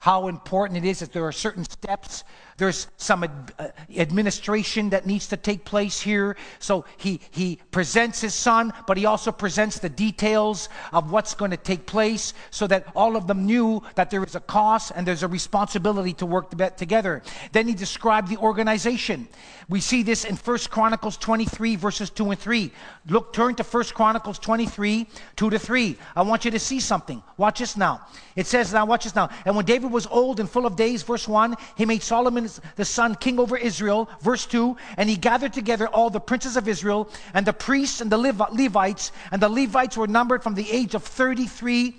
how 0.04 0.28
important 0.28 0.84
it 0.84 0.86
is 0.86 1.00
that 1.00 1.14
there 1.14 1.24
are 1.24 1.32
certain 1.32 1.64
steps. 1.64 2.26
There's 2.58 2.88
some 2.98 3.24
ad, 3.24 3.54
uh, 3.58 3.70
administration 3.96 4.90
that 4.90 5.06
needs 5.06 5.28
to 5.28 5.38
take 5.38 5.64
place 5.64 6.02
here. 6.02 6.36
So 6.60 6.84
he, 6.98 7.22
he 7.32 7.60
presents 7.72 8.20
his 8.20 8.34
son, 8.34 8.74
but 8.86 8.98
he 8.98 9.06
also 9.06 9.32
presents 9.32 9.80
the 9.80 9.88
details 9.88 10.68
of 10.92 11.10
what's 11.10 11.34
going 11.34 11.52
to 11.52 11.58
take 11.58 11.86
place 11.86 12.34
so 12.52 12.68
that 12.68 12.86
all 12.98 13.16
of 13.16 13.28
them 13.28 13.46
knew 13.46 13.82
that 13.96 14.10
there 14.10 14.22
is 14.26 14.36
a 14.36 14.42
cost 14.42 14.92
and 14.94 15.08
there's 15.08 15.24
a 15.24 15.28
responsibility 15.30 16.12
to 16.16 16.26
work 16.26 16.50
together. 16.76 17.24
Then 17.54 17.70
he 17.70 17.74
described 17.74 18.28
the 18.28 18.38
organization. 18.38 19.30
We 19.70 19.80
see 19.80 20.04
this 20.04 20.26
in 20.26 20.36
1 20.36 20.58
Chronicles 20.70 21.16
23, 21.16 21.78
verses 21.78 22.10
2 22.10 22.32
and 22.32 22.40
3. 22.40 22.72
Look, 23.08 23.32
turn 23.32 23.56
to 23.56 23.64
1 23.64 23.84
Chronicles 23.96 24.38
23, 24.40 25.08
2 25.38 25.50
to 25.50 25.58
3. 25.58 25.98
I 26.14 26.24
want 26.24 26.44
you 26.44 26.52
to 26.52 26.60
see 26.60 26.82
something. 26.82 27.24
Watch 27.38 27.60
this 27.60 27.78
now. 27.78 28.06
It 28.36 28.48
says, 28.48 28.74
now 28.74 28.86
watch 28.86 29.06
this 29.06 29.16
now. 29.16 29.30
And 29.46 29.56
when 29.56 29.64
David 29.64 29.93
was 29.94 30.08
old 30.08 30.40
and 30.40 30.50
full 30.50 30.66
of 30.66 30.76
days, 30.76 31.04
verse 31.04 31.28
1, 31.28 31.56
he 31.78 31.86
made 31.86 32.04
Solomon 32.04 32.50
the 32.76 32.86
son 32.86 33.16
king 33.16 33.40
over 33.40 33.56
Israel, 33.56 34.10
verse 34.22 34.46
2, 34.46 34.76
and 34.98 35.10
he 35.10 35.16
gathered 35.16 35.54
together 35.54 35.88
all 35.88 36.10
the 36.10 36.20
princes 36.20 36.58
of 36.58 36.68
Israel 36.68 37.10
and 37.34 37.46
the 37.46 37.54
priests 37.54 38.02
and 38.02 38.12
the 38.12 38.18
Levites, 38.18 39.12
and 39.32 39.42
the 39.42 39.50
Levites 39.50 39.96
were 39.96 40.08
numbered 40.08 40.44
from 40.44 40.56
the 40.56 40.70
age 40.70 40.96
of 40.96 41.04
33 41.04 41.96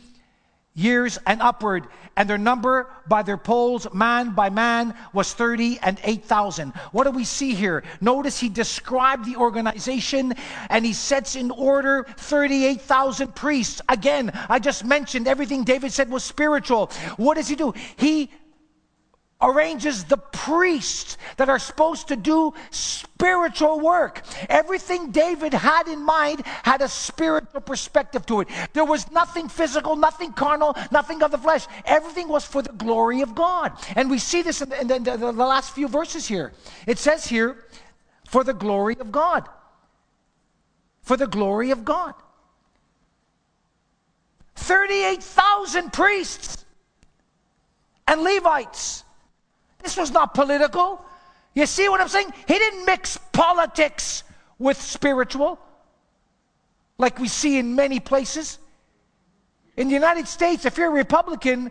years 0.75 1.19
and 1.27 1.41
upward, 1.41 1.87
and 2.17 2.29
their 2.29 2.39
number 2.39 2.89
by 3.07 3.23
their 3.23 3.37
polls, 3.37 3.87
man 3.93 4.35
by 4.35 4.51
man, 4.51 4.95
was 5.13 5.33
30 5.33 5.79
and 5.83 5.99
8,000. 6.03 6.71
What 6.93 7.05
do 7.05 7.11
we 7.11 7.25
see 7.25 7.55
here? 7.55 7.85
Notice 8.01 8.39
he 8.39 8.49
described 8.49 9.25
the 9.25 9.37
organization 9.37 10.35
and 10.71 10.85
he 10.85 10.93
sets 10.93 11.37
in 11.37 11.51
order 11.51 12.05
38,000 12.17 13.35
priests. 13.35 13.81
Again, 13.89 14.33
I 14.49 14.59
just 14.59 14.85
mentioned 14.85 15.29
everything 15.29 15.65
David 15.65 15.93
said 15.93 16.11
was 16.11 16.25
spiritual. 16.25 16.91
What 17.17 17.35
does 17.35 17.49
he 17.49 17.57
do? 17.57 17.73
He 17.97 18.31
arranges 19.41 20.05
the 20.05 20.17
priests 20.17 21.19
that 21.37 21.49
are 21.49 21.59
supposed 21.59 22.09
to 22.09 22.17
do 22.17 22.55
spiritual 22.71 23.81
work. 23.81 24.23
Everything 24.49 25.11
David 25.11 25.53
had 25.53 25.89
in 25.89 26.03
mind 26.03 26.43
had 26.63 26.81
a 26.81 26.89
spiritual 26.89 27.61
perspective 27.61 28.25
to 28.27 28.41
it. 28.41 28.49
There 28.73 28.85
was 28.85 29.11
nothing 29.11 29.49
physical, 29.49 29.97
nothing 29.97 30.33
carnal, 30.33 30.77
nothing 30.91 31.23
of 31.23 31.31
the 31.31 31.39
flesh. 31.39 31.67
Everything 31.85 32.29
was 32.29 32.45
for 32.45 32.63
the 32.63 32.73
glory 32.73 33.21
of 33.21 33.35
God. 33.35 33.73
And 33.97 34.11
we 34.11 34.19
see 34.19 34.43
this 34.43 34.63
in 34.63 34.69
the, 34.69 34.81
in 34.81 34.89
the, 34.89 34.99
the, 34.99 35.17
the 35.17 35.33
last 35.33 35.75
few 35.75 35.89
verses 35.89 36.27
here. 36.27 36.53
It 36.87 36.99
says 36.99 37.27
here, 37.27 37.67
for 38.29 38.45
the 38.45 38.55
glory 38.55 38.97
of 38.99 39.13
God. 39.13 39.49
For 41.03 41.17
the 41.17 41.27
glory 41.27 41.71
of 41.71 41.85
God. 41.85 42.15
38,000 44.57 45.93
priests 45.93 46.65
and 48.07 48.23
Levites 48.23 49.04
this 49.85 49.97
was 49.97 50.11
not 50.11 50.35
political. 50.35 51.05
You 51.55 51.67
see 51.67 51.89
what 51.89 52.01
I'm 52.01 52.09
saying? 52.09 52.33
He 52.49 52.55
didn't 52.55 52.87
mix 52.87 53.17
politics 53.33 54.25
with 54.59 54.81
spiritual 54.81 55.59
like 56.99 57.19
we 57.19 57.29
see 57.29 57.59
in 57.59 57.75
many 57.75 58.01
places. 58.01 58.59
In 59.77 59.89
the 59.89 59.95
United 59.95 60.27
States, 60.27 60.65
if 60.65 60.79
you're 60.79 60.89
a 60.89 60.91
Republican, 60.95 61.71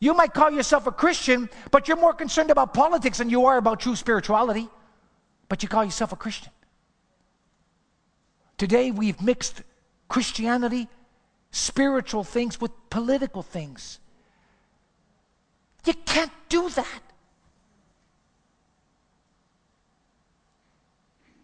you 0.00 0.14
might 0.14 0.32
call 0.32 0.50
yourself 0.50 0.86
a 0.86 0.92
Christian, 0.92 1.48
but 1.70 1.88
you're 1.88 1.96
more 1.96 2.14
concerned 2.14 2.50
about 2.50 2.72
politics 2.74 3.18
than 3.18 3.30
you 3.30 3.46
are 3.46 3.58
about 3.58 3.80
true 3.80 3.96
spirituality. 3.96 4.68
But 5.48 5.62
you 5.62 5.68
call 5.68 5.84
yourself 5.84 6.12
a 6.12 6.16
Christian. 6.16 6.52
Today, 8.56 8.90
we've 8.90 9.20
mixed 9.20 9.62
Christianity, 10.08 10.88
spiritual 11.50 12.24
things, 12.24 12.60
with 12.60 12.70
political 12.90 13.42
things. 13.42 13.98
You 15.84 15.94
can't 15.94 16.32
do 16.48 16.68
that. 16.70 17.02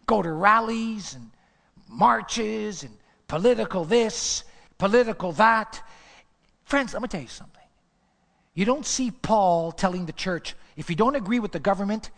Go 0.09 0.23
to 0.23 0.33
rallies 0.33 1.15
and 1.15 1.31
marches 1.87 2.83
and 2.83 2.97
political 3.29 3.85
this, 3.85 4.43
political 4.79 5.33
that. 5.33 5.83
Friends, 6.65 6.95
let 6.95 7.03
me 7.03 7.09
tell 7.09 7.21
you 7.21 7.29
something. 7.29 7.63
You 8.55 8.65
don't 8.65 8.87
see 8.87 9.11
Paul 9.11 9.71
telling 9.71 10.07
the 10.07 10.13
church, 10.13 10.57
if 10.77 10.89
you 10.89 10.97
don't 10.97 11.15
agree 11.15 11.39
with 11.41 11.53
the 11.53 11.61
government, 11.61 12.11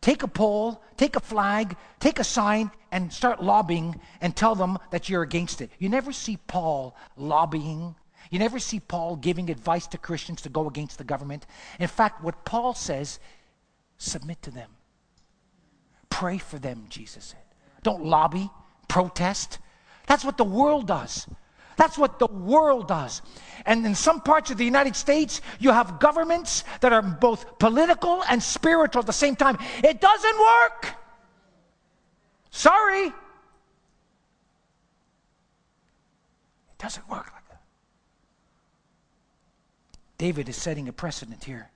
take 0.00 0.22
a 0.22 0.26
pole, 0.26 0.82
take 0.96 1.16
a 1.16 1.20
flag, 1.20 1.76
take 2.00 2.18
a 2.18 2.24
sign, 2.24 2.70
and 2.90 3.12
start 3.12 3.42
lobbying 3.42 4.00
and 4.22 4.34
tell 4.34 4.54
them 4.54 4.78
that 4.90 5.10
you're 5.10 5.22
against 5.22 5.60
it. 5.60 5.70
You 5.78 5.90
never 5.90 6.12
see 6.12 6.38
Paul 6.46 6.96
lobbying. 7.16 7.94
You 8.30 8.38
never 8.38 8.58
see 8.58 8.80
Paul 8.80 9.16
giving 9.16 9.50
advice 9.50 9.86
to 9.88 9.98
Christians 9.98 10.40
to 10.42 10.48
go 10.48 10.66
against 10.66 10.96
the 10.96 11.04
government. 11.04 11.44
In 11.78 11.88
fact, 11.88 12.24
what 12.24 12.46
Paul 12.46 12.72
says, 12.72 13.20
submit 13.98 14.40
to 14.42 14.50
them. 14.50 14.70
Pray 16.14 16.38
for 16.38 16.60
them, 16.60 16.86
Jesus 16.88 17.24
said. 17.24 17.40
Don't 17.82 18.04
lobby, 18.04 18.48
protest. 18.86 19.58
That's 20.06 20.24
what 20.24 20.36
the 20.36 20.44
world 20.44 20.86
does. 20.86 21.26
That's 21.76 21.98
what 21.98 22.20
the 22.20 22.28
world 22.28 22.86
does. 22.86 23.20
And 23.66 23.84
in 23.84 23.96
some 23.96 24.20
parts 24.20 24.52
of 24.52 24.56
the 24.56 24.64
United 24.64 24.94
States, 24.94 25.40
you 25.58 25.72
have 25.72 25.98
governments 25.98 26.62
that 26.82 26.92
are 26.92 27.02
both 27.02 27.58
political 27.58 28.22
and 28.30 28.40
spiritual 28.40 29.00
at 29.00 29.06
the 29.06 29.12
same 29.12 29.34
time. 29.34 29.58
It 29.82 30.00
doesn't 30.00 30.38
work. 30.38 30.94
Sorry. 32.52 33.06
It 33.06 33.14
doesn't 36.78 37.10
work 37.10 37.26
like 37.32 37.48
that. 37.48 37.62
David 40.16 40.48
is 40.48 40.54
setting 40.54 40.86
a 40.86 40.92
precedent 40.92 41.42
here. 41.42 41.72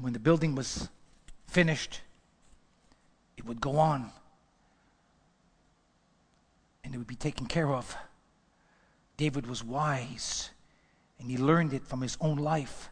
And 0.00 0.04
when 0.06 0.14
the 0.14 0.18
building 0.18 0.54
was 0.54 0.88
finished, 1.46 2.00
it 3.36 3.44
would 3.44 3.60
go 3.60 3.76
on 3.76 4.10
and 6.82 6.94
it 6.94 6.96
would 6.96 7.06
be 7.06 7.16
taken 7.16 7.44
care 7.44 7.70
of. 7.70 7.94
David 9.18 9.46
was 9.46 9.62
wise 9.62 10.48
and 11.18 11.30
he 11.30 11.36
learned 11.36 11.74
it 11.74 11.84
from 11.84 12.00
his 12.00 12.16
own 12.18 12.38
life. 12.38 12.88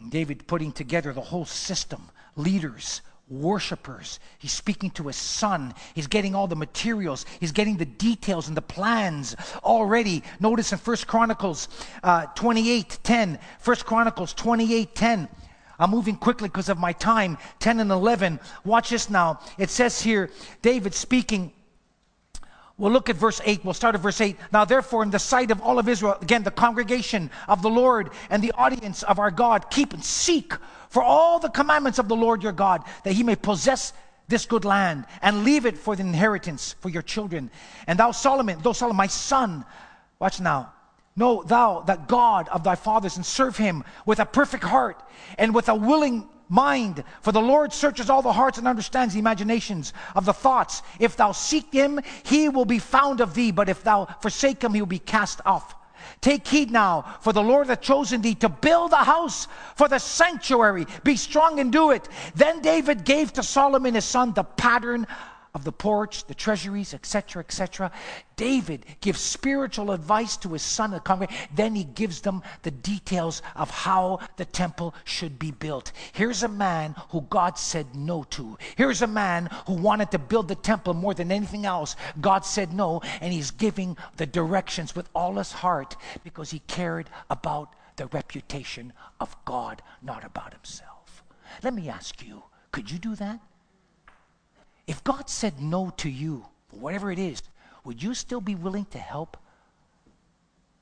And 0.00 0.10
David 0.10 0.48
putting 0.48 0.72
together 0.72 1.12
the 1.12 1.20
whole 1.20 1.44
system, 1.44 2.08
leaders, 2.34 3.00
worshipers. 3.28 4.18
He's 4.40 4.50
speaking 4.50 4.90
to 4.90 5.06
his 5.06 5.14
son. 5.14 5.72
He's 5.94 6.08
getting 6.08 6.34
all 6.34 6.48
the 6.48 6.56
materials. 6.56 7.26
He's 7.38 7.52
getting 7.52 7.76
the 7.76 7.86
details 7.86 8.48
and 8.48 8.56
the 8.56 8.62
plans 8.62 9.36
already. 9.62 10.24
Notice 10.40 10.72
in 10.72 10.78
First 10.78 11.06
Chronicles 11.06 11.68
uh, 12.02 12.26
28 12.34 12.98
10. 13.04 13.38
First 13.60 13.86
Chronicles 13.86 14.34
28 14.34 14.96
10. 14.96 15.28
I'm 15.78 15.90
moving 15.90 16.16
quickly 16.16 16.48
because 16.48 16.68
of 16.68 16.78
my 16.78 16.92
time. 16.92 17.38
10 17.60 17.80
and 17.80 17.90
11. 17.90 18.40
Watch 18.64 18.90
this 18.90 19.08
now. 19.08 19.40
It 19.58 19.70
says 19.70 20.00
here, 20.00 20.30
David 20.62 20.94
speaking. 20.94 21.52
We'll 22.76 22.92
look 22.92 23.08
at 23.10 23.16
verse 23.16 23.40
8. 23.44 23.64
We'll 23.64 23.74
start 23.74 23.96
at 23.96 24.00
verse 24.00 24.20
8. 24.20 24.36
Now, 24.52 24.64
therefore, 24.64 25.02
in 25.02 25.10
the 25.10 25.18
sight 25.18 25.50
of 25.50 25.60
all 25.60 25.78
of 25.78 25.88
Israel, 25.88 26.16
again, 26.20 26.44
the 26.44 26.50
congregation 26.50 27.30
of 27.48 27.60
the 27.60 27.70
Lord 27.70 28.10
and 28.30 28.42
the 28.42 28.52
audience 28.52 29.02
of 29.02 29.18
our 29.18 29.32
God, 29.32 29.70
keep 29.70 29.92
and 29.92 30.04
seek 30.04 30.52
for 30.88 31.02
all 31.02 31.38
the 31.38 31.48
commandments 31.48 31.98
of 31.98 32.08
the 32.08 32.16
Lord 32.16 32.42
your 32.42 32.52
God, 32.52 32.82
that 33.04 33.14
he 33.14 33.24
may 33.24 33.36
possess 33.36 33.92
this 34.28 34.46
good 34.46 34.64
land 34.64 35.06
and 35.22 35.42
leave 35.42 35.66
it 35.66 35.76
for 35.76 35.96
the 35.96 36.02
inheritance 36.02 36.74
for 36.80 36.88
your 36.88 37.02
children. 37.02 37.50
And 37.86 37.98
thou, 37.98 38.12
Solomon, 38.12 38.60
thou, 38.62 38.72
Solomon, 38.72 38.96
my 38.96 39.06
son, 39.06 39.64
watch 40.20 40.40
now, 40.40 40.72
Know 41.18 41.42
thou 41.42 41.80
that 41.86 42.06
God 42.06 42.48
of 42.48 42.62
thy 42.62 42.76
fathers 42.76 43.16
and 43.16 43.26
serve 43.26 43.56
him 43.56 43.82
with 44.06 44.20
a 44.20 44.24
perfect 44.24 44.62
heart 44.62 45.02
and 45.36 45.52
with 45.52 45.68
a 45.68 45.74
willing 45.74 46.28
mind. 46.48 47.02
For 47.22 47.32
the 47.32 47.40
Lord 47.40 47.72
searches 47.72 48.08
all 48.08 48.22
the 48.22 48.32
hearts 48.32 48.56
and 48.56 48.68
understands 48.68 49.14
the 49.14 49.20
imaginations 49.20 49.92
of 50.14 50.24
the 50.24 50.32
thoughts. 50.32 50.80
If 51.00 51.16
thou 51.16 51.32
seek 51.32 51.72
him, 51.72 51.98
he 52.22 52.48
will 52.48 52.64
be 52.64 52.78
found 52.78 53.20
of 53.20 53.34
thee, 53.34 53.50
but 53.50 53.68
if 53.68 53.82
thou 53.82 54.04
forsake 54.22 54.62
him, 54.62 54.74
he 54.74 54.80
will 54.80 54.86
be 54.86 55.00
cast 55.00 55.40
off. 55.44 55.74
Take 56.20 56.46
heed 56.46 56.70
now, 56.70 57.16
for 57.20 57.32
the 57.32 57.42
Lord 57.42 57.66
hath 57.66 57.80
chosen 57.80 58.22
thee 58.22 58.36
to 58.36 58.48
build 58.48 58.92
a 58.92 59.04
house 59.04 59.48
for 59.74 59.88
the 59.88 59.98
sanctuary. 59.98 60.86
Be 61.02 61.16
strong 61.16 61.58
and 61.58 61.72
do 61.72 61.90
it. 61.90 62.08
Then 62.36 62.60
David 62.60 63.04
gave 63.04 63.32
to 63.32 63.42
Solomon 63.42 63.96
his 63.96 64.04
son 64.04 64.34
the 64.34 64.44
pattern 64.44 65.08
of 65.58 65.64
the 65.64 65.72
porch, 65.72 66.24
the 66.26 66.34
treasuries, 66.34 66.94
etc., 66.94 67.40
etc. 67.40 67.90
David 68.36 68.86
gives 69.00 69.20
spiritual 69.20 69.90
advice 69.90 70.36
to 70.38 70.52
his 70.52 70.62
son, 70.62 70.92
the 70.92 71.00
congregation. 71.00 71.48
Then 71.54 71.74
he 71.74 71.84
gives 71.84 72.20
them 72.20 72.42
the 72.62 72.70
details 72.70 73.42
of 73.56 73.68
how 73.70 74.20
the 74.36 74.44
temple 74.44 74.94
should 75.04 75.38
be 75.38 75.50
built. 75.50 75.90
Here's 76.12 76.44
a 76.44 76.48
man 76.48 76.94
who 77.10 77.22
God 77.22 77.58
said 77.58 77.94
no 77.94 78.22
to. 78.30 78.56
Here's 78.76 79.02
a 79.02 79.08
man 79.08 79.50
who 79.66 79.74
wanted 79.74 80.12
to 80.12 80.18
build 80.18 80.46
the 80.48 80.54
temple 80.54 80.94
more 80.94 81.14
than 81.14 81.32
anything 81.32 81.66
else. 81.66 81.96
God 82.20 82.44
said 82.44 82.72
no, 82.72 83.00
and 83.20 83.32
he's 83.32 83.50
giving 83.50 83.96
the 84.16 84.26
directions 84.26 84.94
with 84.94 85.08
all 85.14 85.34
his 85.34 85.52
heart 85.52 85.96
because 86.22 86.50
he 86.50 86.60
cared 86.60 87.10
about 87.28 87.74
the 87.96 88.06
reputation 88.06 88.92
of 89.18 89.36
God, 89.44 89.82
not 90.00 90.24
about 90.24 90.54
himself. 90.54 91.24
Let 91.64 91.74
me 91.74 91.88
ask 91.88 92.24
you 92.24 92.44
could 92.70 92.90
you 92.90 92.98
do 92.98 93.16
that? 93.16 93.40
If 94.88 95.04
God 95.04 95.28
said 95.28 95.60
no 95.60 95.92
to 95.98 96.08
you, 96.08 96.46
whatever 96.70 97.12
it 97.12 97.18
is, 97.18 97.42
would 97.84 98.02
you 98.02 98.14
still 98.14 98.40
be 98.40 98.54
willing 98.54 98.86
to 98.86 98.98
help 98.98 99.36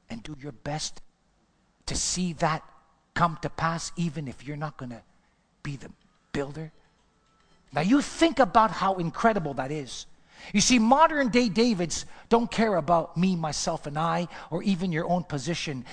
and 0.08 0.22
do 0.22 0.36
your 0.40 0.52
best 0.52 1.02
to 1.86 1.96
see 1.96 2.32
that 2.34 2.62
come 3.14 3.36
to 3.42 3.50
pass, 3.50 3.90
even 3.96 4.28
if 4.28 4.46
you're 4.46 4.56
not 4.56 4.76
going 4.76 4.90
to 4.90 5.02
be 5.64 5.76
the 5.76 5.90
builder? 6.32 6.70
Now, 7.72 7.80
you 7.80 8.00
think 8.00 8.38
about 8.38 8.70
how 8.70 8.94
incredible 8.94 9.54
that 9.54 9.72
is. 9.72 10.06
You 10.52 10.60
see, 10.60 10.78
modern 10.78 11.30
day 11.30 11.48
Davids 11.48 12.06
don't 12.28 12.50
care 12.50 12.76
about 12.76 13.16
me, 13.16 13.34
myself, 13.34 13.86
and 13.86 13.98
I, 13.98 14.28
or 14.50 14.62
even 14.62 14.92
your 14.92 15.08
own 15.08 15.24
position. 15.24 15.84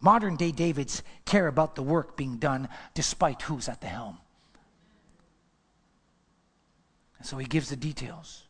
Modern 0.00 0.36
day 0.36 0.52
Davids 0.52 1.02
care 1.24 1.48
about 1.48 1.74
the 1.74 1.82
work 1.82 2.16
being 2.16 2.36
done 2.36 2.68
despite 2.94 3.42
who's 3.42 3.68
at 3.68 3.80
the 3.80 3.88
helm. 3.88 4.18
And 7.18 7.26
so 7.26 7.36
he 7.36 7.46
gives 7.46 7.70
the 7.70 7.76
details, 7.76 8.44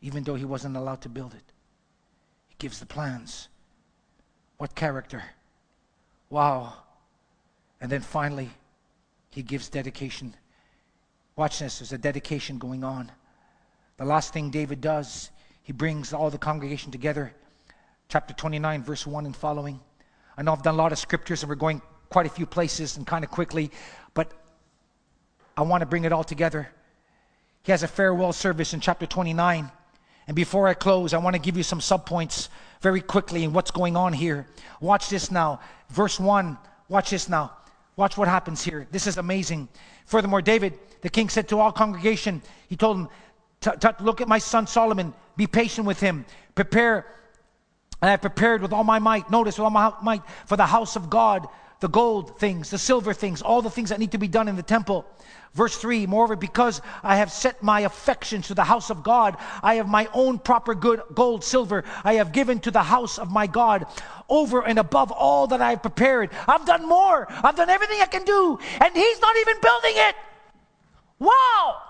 even 0.00 0.24
though 0.24 0.34
he 0.34 0.44
wasn't 0.44 0.76
allowed 0.76 1.02
to 1.02 1.08
build 1.08 1.34
it. 1.34 1.52
He 2.48 2.54
gives 2.58 2.80
the 2.80 2.86
plans. 2.86 3.48
What 4.56 4.74
character? 4.74 5.22
Wow. 6.30 6.74
And 7.80 7.90
then 7.90 8.00
finally, 8.00 8.50
he 9.30 9.42
gives 9.42 9.68
dedication. 9.68 10.34
Watch 11.36 11.58
this, 11.58 11.78
there's 11.78 11.92
a 11.92 11.98
dedication 11.98 12.58
going 12.58 12.82
on. 12.82 13.12
The 13.98 14.04
last 14.04 14.32
thing 14.32 14.50
David 14.50 14.80
does, 14.80 15.30
he 15.62 15.72
brings 15.72 16.12
all 16.12 16.30
the 16.30 16.38
congregation 16.38 16.90
together. 16.90 17.34
Chapter 18.08 18.32
29, 18.32 18.82
verse 18.82 19.06
1 19.06 19.26
and 19.26 19.36
following. 19.36 19.80
I 20.38 20.42
know 20.42 20.52
I've 20.52 20.62
done 20.62 20.74
a 20.74 20.78
lot 20.78 20.92
of 20.92 20.98
scriptures 20.98 21.42
and 21.42 21.50
we're 21.50 21.56
going 21.56 21.82
quite 22.08 22.26
a 22.26 22.30
few 22.30 22.46
places 22.46 22.96
and 22.96 23.06
kind 23.06 23.24
of 23.24 23.30
quickly, 23.30 23.70
but 24.14 24.32
I 25.56 25.62
want 25.62 25.80
to 25.80 25.86
bring 25.86 26.04
it 26.04 26.12
all 26.12 26.24
together. 26.24 26.68
He 27.66 27.72
has 27.72 27.82
a 27.82 27.88
farewell 27.88 28.32
service 28.32 28.74
in 28.74 28.80
chapter 28.80 29.06
29. 29.06 29.72
And 30.28 30.36
before 30.36 30.68
I 30.68 30.74
close, 30.74 31.12
I 31.12 31.18
want 31.18 31.34
to 31.34 31.42
give 31.42 31.56
you 31.56 31.64
some 31.64 31.80
subpoints 31.80 32.48
very 32.80 33.00
quickly 33.00 33.42
in 33.42 33.52
what's 33.52 33.72
going 33.72 33.96
on 33.96 34.12
here. 34.12 34.46
Watch 34.80 35.08
this 35.08 35.32
now. 35.32 35.58
Verse 35.88 36.20
1. 36.20 36.56
Watch 36.88 37.10
this 37.10 37.28
now. 37.28 37.50
Watch 37.96 38.16
what 38.16 38.28
happens 38.28 38.62
here. 38.62 38.86
This 38.92 39.08
is 39.08 39.16
amazing. 39.16 39.68
Furthermore, 40.04 40.42
David, 40.42 40.78
the 41.00 41.08
king 41.08 41.28
said 41.28 41.48
to 41.48 41.58
all 41.58 41.72
congregation, 41.72 42.40
he 42.68 42.76
told 42.76 42.98
them, 42.98 43.08
Look 43.98 44.20
at 44.20 44.28
my 44.28 44.38
son 44.38 44.68
Solomon, 44.68 45.12
be 45.36 45.48
patient 45.48 45.88
with 45.88 45.98
him, 45.98 46.24
prepare. 46.54 47.04
And 48.00 48.08
I 48.08 48.12
have 48.12 48.20
prepared 48.20 48.62
with 48.62 48.72
all 48.72 48.84
my 48.84 49.00
might, 49.00 49.28
notice 49.28 49.58
with 49.58 49.64
all 49.64 49.70
my 49.70 49.92
might, 50.02 50.22
for 50.46 50.56
the 50.56 50.66
house 50.66 50.94
of 50.94 51.10
God, 51.10 51.48
the 51.80 51.88
gold 51.88 52.38
things, 52.38 52.70
the 52.70 52.78
silver 52.78 53.12
things, 53.12 53.42
all 53.42 53.62
the 53.62 53.70
things 53.70 53.90
that 53.90 53.98
need 53.98 54.12
to 54.12 54.18
be 54.18 54.28
done 54.28 54.48
in 54.48 54.56
the 54.56 54.62
temple. 54.62 55.04
Verse 55.52 55.76
3 55.76 56.06
Moreover, 56.06 56.36
because 56.36 56.80
I 57.02 57.16
have 57.16 57.32
set 57.32 57.62
my 57.62 57.80
affections 57.80 58.48
to 58.48 58.54
the 58.54 58.64
house 58.64 58.90
of 58.90 59.02
God, 59.02 59.36
I 59.62 59.76
have 59.76 59.88
my 59.88 60.08
own 60.12 60.38
proper 60.38 60.74
good 60.74 61.02
gold, 61.14 61.44
silver, 61.44 61.84
I 62.04 62.14
have 62.14 62.32
given 62.32 62.60
to 62.60 62.70
the 62.70 62.82
house 62.82 63.18
of 63.18 63.30
my 63.30 63.46
God 63.46 63.86
over 64.28 64.62
and 64.66 64.78
above 64.78 65.10
all 65.12 65.46
that 65.48 65.60
I 65.60 65.70
have 65.70 65.82
prepared. 65.82 66.30
I've 66.48 66.66
done 66.66 66.88
more, 66.88 67.26
I've 67.30 67.56
done 67.56 67.70
everything 67.70 68.00
I 68.00 68.06
can 68.06 68.24
do, 68.24 68.58
and 68.80 68.94
He's 68.94 69.20
not 69.20 69.36
even 69.38 69.60
building 69.60 69.92
it. 69.94 70.16
Wow! 71.18 71.82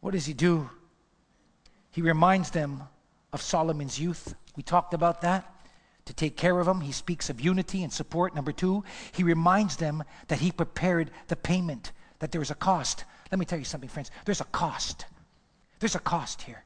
What 0.00 0.12
does 0.12 0.26
He 0.26 0.34
do? 0.34 0.70
He 1.96 2.02
reminds 2.02 2.50
them 2.50 2.82
of 3.32 3.40
Solomon's 3.40 3.98
youth. 3.98 4.34
We 4.54 4.62
talked 4.62 4.92
about 4.92 5.22
that 5.22 5.50
to 6.04 6.12
take 6.12 6.36
care 6.36 6.60
of 6.60 6.66
them. 6.66 6.82
He 6.82 6.92
speaks 6.92 7.30
of 7.30 7.40
unity 7.40 7.82
and 7.82 7.90
support. 7.90 8.34
Number 8.34 8.52
two, 8.52 8.84
he 9.12 9.22
reminds 9.22 9.76
them 9.76 10.04
that 10.28 10.40
he 10.40 10.52
prepared 10.52 11.10
the 11.28 11.36
payment, 11.36 11.92
that 12.18 12.32
there 12.32 12.42
is 12.42 12.50
a 12.50 12.54
cost. 12.54 13.04
Let 13.32 13.38
me 13.38 13.46
tell 13.46 13.58
you 13.58 13.64
something, 13.64 13.88
friends. 13.88 14.10
There's 14.26 14.42
a 14.42 14.44
cost. 14.44 15.06
There's 15.80 15.94
a 15.94 15.98
cost 15.98 16.42
here. 16.42 16.62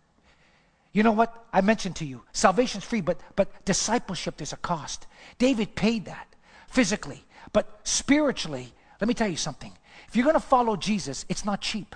You 0.92 1.04
know 1.04 1.12
what? 1.12 1.46
I 1.52 1.60
mentioned 1.60 1.94
to 1.96 2.04
you, 2.04 2.22
salvation's 2.32 2.82
free, 2.82 3.00
but 3.00 3.20
but 3.36 3.64
discipleship 3.64 4.36
there's 4.36 4.52
a 4.52 4.56
cost. 4.56 5.06
David 5.38 5.76
paid 5.76 6.06
that 6.06 6.26
physically, 6.66 7.24
but 7.52 7.78
spiritually, 7.84 8.72
let 9.00 9.06
me 9.06 9.14
tell 9.14 9.28
you 9.28 9.36
something. 9.36 9.78
If 10.08 10.16
you're 10.16 10.24
going 10.24 10.34
to 10.34 10.40
follow 10.40 10.74
Jesus, 10.74 11.24
it's 11.28 11.44
not 11.44 11.60
cheap. 11.60 11.94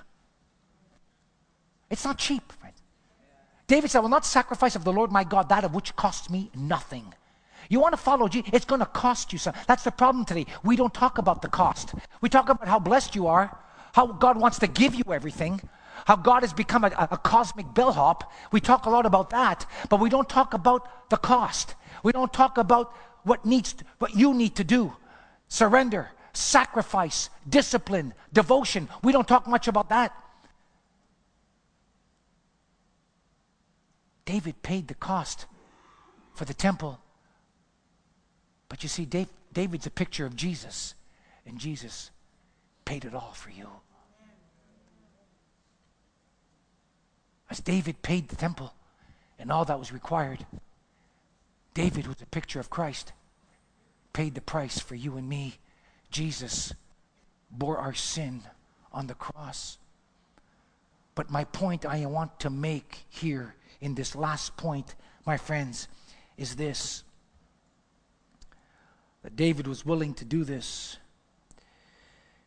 It's 1.91 2.05
not 2.05 2.17
cheap. 2.17 2.53
David 3.67 3.91
said, 3.91 3.99
I 3.99 4.03
will 4.03 4.09
not 4.09 4.27
sacrifice 4.27 4.77
of 4.77 4.85
the 4.85 4.93
Lord 4.93 5.11
my 5.11 5.25
God 5.25 5.49
that 5.49 5.65
of 5.65 5.75
which 5.75 5.97
costs 5.97 6.29
me 6.29 6.51
nothing. 6.55 7.15
You 7.69 7.81
want 7.81 7.93
to 7.93 7.97
follow 7.97 8.29
Jesus, 8.29 8.51
it's 8.53 8.65
going 8.65 8.81
to 8.81 8.87
cost 8.87 9.33
you 9.33 9.39
something. 9.39 9.63
That's 9.67 9.85
the 9.85 9.91
problem 9.91 10.25
today. 10.25 10.47
We 10.63 10.77
don't 10.77 10.93
talk 10.93 11.19
about 11.19 11.41
the 11.41 11.49
cost. 11.49 11.95
We 12.21 12.29
talk 12.29 12.49
about 12.49 12.69
how 12.69 12.79
blessed 12.79 13.15
you 13.15 13.27
are, 13.27 13.59
how 13.95 14.07
God 14.07 14.39
wants 14.39 14.59
to 14.59 14.67
give 14.67 14.95
you 14.95 15.05
everything, 15.13 15.61
how 16.05 16.17
God 16.17 16.43
has 16.43 16.53
become 16.53 16.85
a, 16.85 17.09
a 17.11 17.17
cosmic 17.17 17.73
bellhop. 17.73 18.31
We 18.53 18.61
talk 18.61 18.85
a 18.85 18.91
lot 18.91 19.07
about 19.07 19.31
that, 19.31 19.67
but 19.89 20.01
we 20.01 20.11
don't 20.11 20.29
talk 20.29 20.53
about 20.53 21.09
the 21.09 21.17
cost. 21.17 21.75
We 22.03 22.13
don't 22.13 22.33
talk 22.33 22.59
about 22.59 22.95
what 23.23 23.47
needs 23.47 23.73
to, 23.75 23.85
what 23.99 24.15
you 24.15 24.35
need 24.35 24.57
to 24.57 24.65
do. 24.65 24.95
Surrender, 25.49 26.11
sacrifice, 26.35 27.31
discipline, 27.49 28.13
devotion. 28.33 28.89
We 29.03 29.13
don't 29.13 29.27
talk 29.27 29.47
much 29.47 29.69
about 29.69 29.89
that. 29.89 30.15
David 34.25 34.63
paid 34.63 34.89
the 34.89 34.95
cost 34.95 35.47
for 36.35 36.45
the 36.45 36.55
temple. 36.55 36.99
But 38.69 38.83
you 38.83 38.89
see, 38.89 39.05
Dave, 39.05 39.29
David's 39.53 39.87
a 39.87 39.91
picture 39.91 40.27
of 40.27 40.35
Jesus, 40.35 40.95
and 41.47 41.59
Jesus 41.59 42.11
paid 42.85 43.05
it 43.05 43.15
all 43.15 43.33
for 43.35 43.51
you. 43.51 43.69
As 47.51 47.61
David 47.61 48.03
paid 48.03 48.29
the 48.29 48.37
temple 48.37 48.75
and 49.39 49.53
all 49.53 49.65
that 49.65 49.79
was 49.79 49.93
required, 49.93 50.47
David 51.75 52.07
was 52.07 52.21
a 52.23 52.27
picture 52.27 52.61
of 52.61 52.71
Christ, 52.71 53.13
paid 54.13 54.35
the 54.35 54.41
price 54.41 54.79
for 54.79 54.95
you 54.95 55.17
and 55.17 55.29
me. 55.29 55.59
Jesus 56.11 56.73
bore 57.51 57.79
our 57.79 57.95
sin 57.95 58.43
on 58.93 59.07
the 59.07 59.15
cross. 59.15 59.79
But 61.15 61.31
my 61.31 61.45
point 61.45 61.85
I 61.85 62.07
want 62.07 62.41
to 62.41 62.51
make 62.51 63.05
here 63.09 63.55
in 63.85 63.95
this 63.95 64.17
last 64.17 64.57
point, 64.57 64.95
my 65.27 65.37
friends, 65.37 65.89
is 66.39 66.57
this 66.57 67.05
that 69.23 69.37
David 69.37 69.67
was 69.67 69.85
willing 69.85 70.15
to 70.15 70.25
do 70.25 70.43
this 70.43 70.97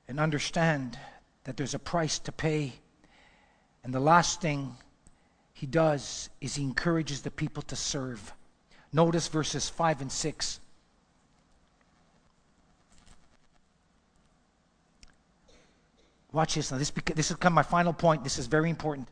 and 0.07 0.19
understand 0.19 0.97
that 1.43 1.55
there's 1.55 1.75
a 1.75 1.79
price 1.79 2.17
to 2.19 2.31
pay. 2.31 2.73
And 3.83 3.93
the 3.93 3.99
last 3.99 4.41
thing 4.41 4.77
he 5.53 5.67
does 5.67 6.29
is 6.41 6.55
he 6.55 6.63
encourages 6.63 7.21
the 7.21 7.31
people 7.31 7.61
to 7.63 7.75
serve. 7.75 8.33
Notice 8.91 9.27
verses 9.27 9.69
5 9.69 10.01
and 10.01 10.11
6. 10.11 10.59
Watch 16.31 16.55
this 16.55 16.71
now. 16.71 16.79
This, 16.79 16.91
this 17.13 17.29
has 17.29 17.37
come 17.37 17.53
my 17.53 17.63
final 17.63 17.93
point. 17.93 18.23
This 18.23 18.39
is 18.39 18.47
very 18.47 18.71
important 18.71 19.07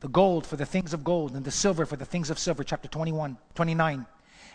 the 0.00 0.08
gold 0.08 0.46
for 0.46 0.56
the 0.56 0.66
things 0.66 0.92
of 0.92 1.04
gold, 1.04 1.34
and 1.34 1.44
the 1.44 1.50
silver 1.50 1.86
for 1.86 1.96
the 1.96 2.04
things 2.04 2.30
of 2.30 2.38
silver, 2.38 2.64
chapter 2.64 2.88
21, 2.88 3.36
29. 3.54 4.06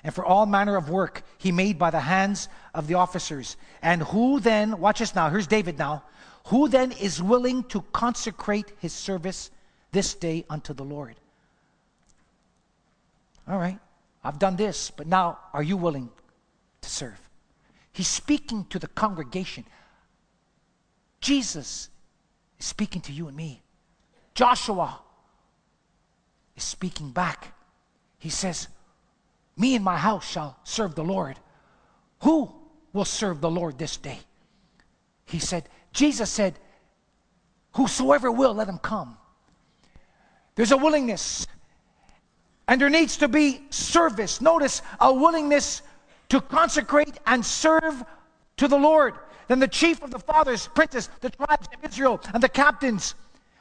And 0.04 0.16
for 0.16 0.24
all 0.24 0.46
manner 0.46 0.76
of 0.76 0.90
work 0.90 1.24
he 1.38 1.52
made 1.52 1.78
by 1.78 1.90
the 1.90 2.00
hands 2.00 2.48
of 2.74 2.88
the 2.88 2.94
officers. 2.94 3.58
And 3.82 4.02
who 4.04 4.40
then, 4.40 4.80
watch 4.80 5.02
us 5.02 5.16
now, 5.16 5.30
here's 5.30 5.48
David 5.48 5.78
now. 5.78 6.04
Who 6.46 6.68
then 6.70 6.92
is 6.94 7.22
willing 7.22 7.64
to 7.66 7.82
consecrate 7.92 8.72
his 8.80 8.94
service 8.94 9.52
this 9.92 10.14
day 10.14 10.46
unto 10.50 10.74
the 10.74 10.86
Lord? 10.86 11.16
All 13.48 13.58
right, 13.58 13.80
I've 14.24 14.40
done 14.40 14.56
this, 14.56 14.92
but 14.92 15.08
now 15.08 15.40
are 15.54 15.64
you 15.64 15.76
willing 15.76 16.10
to 16.82 16.90
serve? 16.90 17.20
He's 17.92 18.08
speaking 18.08 18.66
to 18.66 18.80
the 18.80 18.88
congregation. 18.88 19.66
Jesus 21.20 21.90
is 22.60 22.66
speaking 22.66 23.02
to 23.02 23.12
you 23.12 23.28
and 23.28 23.36
me. 23.36 23.62
Joshua 24.36 25.02
is 26.60 26.66
speaking 26.66 27.12
back. 27.12 27.54
He 28.20 28.30
says, 28.30 28.68
Me 29.58 29.76
and 29.76 29.84
my 29.84 29.98
house 29.98 30.30
shall 30.30 30.58
serve 30.64 30.94
the 30.94 31.04
Lord. 31.04 31.40
Who 32.24 32.52
will 32.92 33.06
serve 33.06 33.40
the 33.40 33.50
Lord 33.50 33.78
this 33.78 33.96
day? 33.96 34.20
He 35.26 35.40
said, 35.40 35.70
Jesus 35.94 36.30
said, 36.30 36.60
Whosoever 37.76 38.30
will, 38.32 38.54
let 38.54 38.68
him 38.68 38.78
come. 38.78 39.18
There's 40.56 40.72
a 40.72 40.78
willingness, 40.78 41.48
and 42.68 42.82
there 42.82 42.90
needs 42.90 43.18
to 43.18 43.30
be 43.30 43.62
service. 43.70 44.42
Notice 44.42 44.82
a 45.00 45.14
willingness 45.14 45.82
to 46.28 46.42
consecrate 46.42 47.18
and 47.26 47.46
serve 47.46 48.04
to 48.58 48.68
the 48.68 48.78
Lord. 48.78 49.14
Then 49.48 49.60
the 49.60 49.68
chief 49.68 50.04
of 50.04 50.12
the 50.12 50.20
fathers, 50.20 50.68
princes, 50.76 51.10
the 51.22 51.30
tribes 51.30 51.68
of 51.74 51.90
Israel, 51.90 52.20
and 52.34 52.44
the 52.44 52.50
captains 52.50 53.16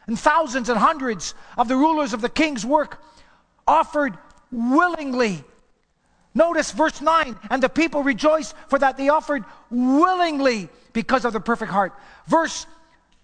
and 0.09 0.19
thousands 0.19 0.69
and 0.69 0.79
hundreds 0.79 1.35
of 1.57 1.69
the 1.69 1.77
rulers 1.77 2.13
of 2.13 2.21
the 2.21 2.29
king's 2.29 2.67
work 2.67 3.01
offered 3.67 4.19
willingly. 4.51 5.45
Notice 6.35 6.73
verse 6.73 7.01
9, 7.01 7.37
and 7.51 7.63
the 7.63 7.69
people 7.69 8.03
rejoiced 8.03 8.55
for 8.69 8.79
that 8.79 8.97
they 8.97 9.11
offered 9.11 9.45
willingly 9.71 10.69
because 10.93 11.25
of 11.25 11.33
the 11.33 11.41
perfect 11.41 11.71
heart. 11.71 11.93
Verse 12.27 12.67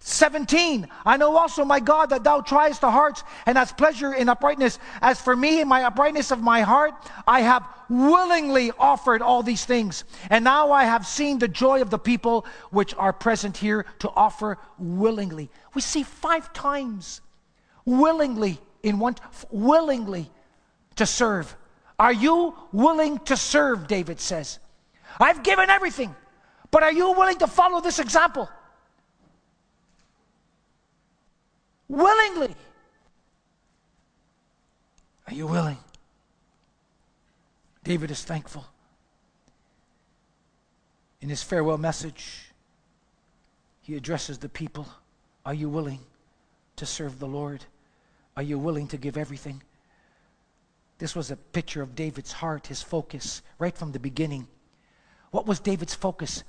17, 0.07 0.87
I 1.03 1.17
know 1.17 1.35
also, 1.35 1.65
my 1.65 1.79
God, 1.79 2.11
that 2.11 2.23
thou 2.23 2.39
triest 2.39 2.81
the 2.81 2.91
hearts 2.91 3.23
and 3.47 3.57
hast 3.57 3.75
pleasure 3.75 4.13
in 4.13 4.29
uprightness. 4.29 4.77
As 5.01 5.19
for 5.19 5.35
me, 5.35 5.61
in 5.61 5.67
my 5.67 5.83
uprightness 5.83 6.29
of 6.29 6.41
my 6.41 6.61
heart, 6.61 6.93
I 7.25 7.41
have 7.41 7.67
willingly 7.89 8.71
offered 8.77 9.23
all 9.23 9.41
these 9.41 9.65
things. 9.65 10.03
And 10.29 10.43
now 10.43 10.71
I 10.71 10.83
have 10.83 11.07
seen 11.07 11.39
the 11.39 11.47
joy 11.47 11.81
of 11.81 11.89
the 11.89 11.97
people 11.97 12.45
which 12.69 12.93
are 12.93 13.11
present 13.11 13.57
here 13.57 13.87
to 13.97 14.11
offer 14.11 14.59
willingly. 14.77 15.49
We 15.73 15.81
see 15.81 16.03
five 16.03 16.53
times 16.53 17.21
willingly 17.83 18.59
in 18.83 18.99
one, 18.99 19.15
willingly 19.49 20.29
to 20.97 21.07
serve. 21.07 21.55
Are 21.97 22.13
you 22.13 22.55
willing 22.71 23.17
to 23.25 23.35
serve? 23.35 23.87
David 23.87 24.19
says. 24.19 24.59
I've 25.19 25.41
given 25.41 25.71
everything, 25.71 26.15
but 26.69 26.83
are 26.83 26.93
you 26.93 27.11
willing 27.13 27.39
to 27.39 27.47
follow 27.47 27.81
this 27.81 27.97
example? 27.97 28.47
Willingly. 31.87 32.55
Are 35.27 35.33
you 35.33 35.47
willing? 35.47 35.77
David 37.83 38.11
is 38.11 38.23
thankful. 38.23 38.65
In 41.21 41.29
his 41.29 41.41
farewell 41.41 41.77
message, 41.77 42.51
he 43.81 43.95
addresses 43.95 44.37
the 44.37 44.49
people 44.49 44.87
Are 45.45 45.53
you 45.53 45.69
willing 45.69 45.99
to 46.75 46.85
serve 46.85 47.19
the 47.19 47.27
Lord? 47.27 47.65
Are 48.35 48.43
you 48.43 48.59
willing 48.59 48.87
to 48.87 48.97
give 48.97 49.17
everything? 49.17 49.61
This 50.97 51.15
was 51.15 51.29
a 51.29 51.35
picture 51.35 51.81
of 51.81 51.95
David's 51.95 52.31
heart, 52.31 52.67
his 52.67 52.81
focus, 52.81 53.41
right 53.59 53.77
from 53.77 53.91
the 53.91 53.99
beginning. 53.99 54.47
What 55.31 55.45
was 55.45 55.59
David's 55.59 55.93
focus? 55.93 56.43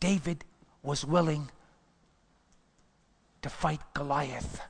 David 0.00 0.44
was 0.82 1.04
willing 1.04 1.50
to 3.42 3.50
fight 3.50 3.80
Goliath. 3.94 4.60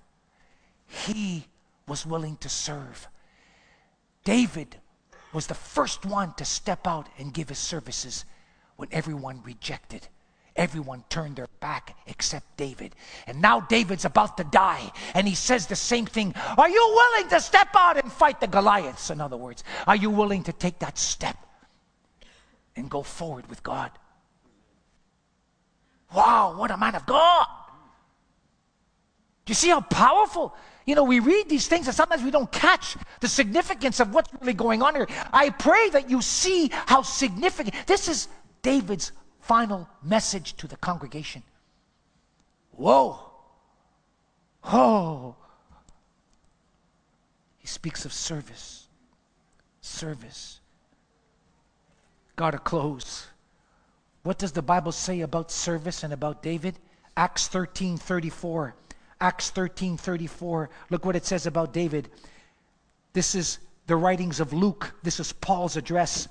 He 0.87 1.47
was 1.87 2.07
willing 2.07 2.37
to 2.39 2.49
serve. 2.49 3.09
David 4.25 4.77
was 5.33 5.47
the 5.47 5.55
first 5.55 6.05
one 6.05 6.35
to 6.35 6.45
step 6.45 6.87
out 6.87 7.09
and 7.19 7.33
give 7.33 7.49
his 7.49 7.59
services 7.59 8.25
when 8.77 8.89
everyone 8.93 9.43
rejected. 9.45 10.09
Everyone 10.55 11.03
turned 11.09 11.37
their 11.37 11.49
back 11.61 11.97
except 12.07 12.59
David. 12.59 12.95
And 13.27 13.41
now 13.41 13.61
David's 13.61 14.05
about 14.05 14.37
to 14.37 14.45
die, 14.45 14.93
and 15.15 15.27
he 15.27 15.35
says 15.35 15.67
the 15.67 15.77
same 15.77 16.05
thing 16.05 16.35
Are 16.59 16.69
you 16.69 16.93
willing 16.95 17.31
to 17.31 17.41
step 17.41 17.69
out 17.75 17.97
and 17.97 18.13
fight 18.13 18.41
the 18.41 18.47
Goliaths? 18.47 19.11
In 19.11 19.21
other 19.21 19.37
words, 19.39 19.65
are 19.87 19.97
you 19.97 20.11
willing 20.11 20.43
to 20.45 20.53
take 20.53 20.79
that 20.81 20.99
step 20.99 21.39
and 22.77 22.91
go 22.91 23.03
forward 23.03 23.49
with 23.49 23.63
God? 23.63 23.91
Wow, 26.15 26.55
what 26.59 26.71
a 26.71 26.77
man 26.77 26.95
of 26.95 27.07
God! 27.07 27.47
Do 29.45 29.51
you 29.51 29.55
see 29.55 29.69
how 29.69 29.81
powerful? 29.81 30.55
You 30.87 30.95
know, 30.95 31.05
we 31.05 31.21
read 31.21 31.49
these 31.49 31.69
things 31.69 31.87
and 31.87 31.95
sometimes 31.95 32.23
we 32.23 32.31
don't 32.31 32.51
catch 32.51 32.97
the 33.21 33.29
significance 33.29 34.01
of 34.01 34.15
what's 34.15 34.33
really 34.41 34.53
going 34.53 34.83
on 34.83 34.95
here. 34.95 35.07
I 35.33 35.51
pray 35.51 35.91
that 35.91 36.11
you 36.11 36.23
see 36.23 36.71
how 36.73 37.03
significant 37.03 37.75
this 37.87 38.09
is 38.09 38.29
David's 38.63 39.13
final 39.41 39.89
message 40.03 40.57
to 40.57 40.67
the 40.67 40.77
congregation. 40.77 41.43
Whoa. 42.73 43.19
Oh. 44.65 45.37
He 47.59 47.67
speaks 47.67 48.05
of 48.05 48.13
service. 48.13 48.89
Service. 49.81 50.61
Got 52.37 52.53
to 52.53 52.59
close. 52.59 53.27
What 54.23 54.39
does 54.39 54.53
the 54.53 54.63
Bible 54.63 54.93
say 54.93 55.21
about 55.21 55.51
service 55.51 56.03
and 56.03 56.13
about 56.13 56.43
David? 56.43 56.79
Acts 57.17 57.49
13 57.49 57.99
34. 57.99 58.75
Acts 59.23 59.51
13 59.51 59.97
34. 59.97 60.69
Look 60.91 61.07
what 61.07 61.15
it 61.15 61.25
says 61.25 61.47
about 61.47 61.73
David. 61.73 62.11
This 63.13 63.37
is 63.37 63.61
the 63.87 63.95
writings 63.95 64.41
of 64.41 64.53
Luke. 64.53 64.93
This 65.05 65.21
is 65.21 65.33
Paul's 65.33 65.77
address. 65.77 66.27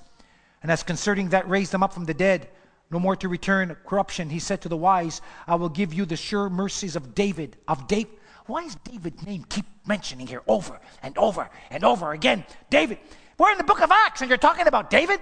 And 0.62 0.70
as 0.70 0.82
concerning 0.82 1.30
that 1.30 1.48
raised 1.48 1.72
him 1.72 1.82
up 1.82 1.94
from 1.94 2.04
the 2.04 2.12
dead, 2.12 2.48
no 2.90 3.00
more 3.00 3.16
to 3.16 3.28
return 3.28 3.74
corruption, 3.86 4.28
he 4.28 4.38
said 4.38 4.60
to 4.60 4.68
the 4.68 4.76
wise, 4.76 5.22
I 5.46 5.54
will 5.54 5.70
give 5.70 5.94
you 5.94 6.04
the 6.04 6.16
sure 6.16 6.50
mercies 6.50 6.94
of 6.94 7.14
David, 7.14 7.56
of 7.66 7.88
David. 7.88 8.12
Why 8.44 8.64
is 8.64 8.74
David's 8.84 9.24
name 9.24 9.44
keep 9.48 9.64
mentioning 9.86 10.26
here 10.26 10.42
over 10.46 10.78
and 11.02 11.16
over 11.16 11.48
and 11.70 11.84
over 11.84 12.12
again? 12.12 12.44
David. 12.68 12.98
We're 13.38 13.52
in 13.52 13.58
the 13.58 13.64
book 13.64 13.80
of 13.80 13.90
Acts 13.90 14.20
and 14.20 14.28
you're 14.28 14.36
talking 14.36 14.66
about 14.66 14.90
David? 14.90 15.18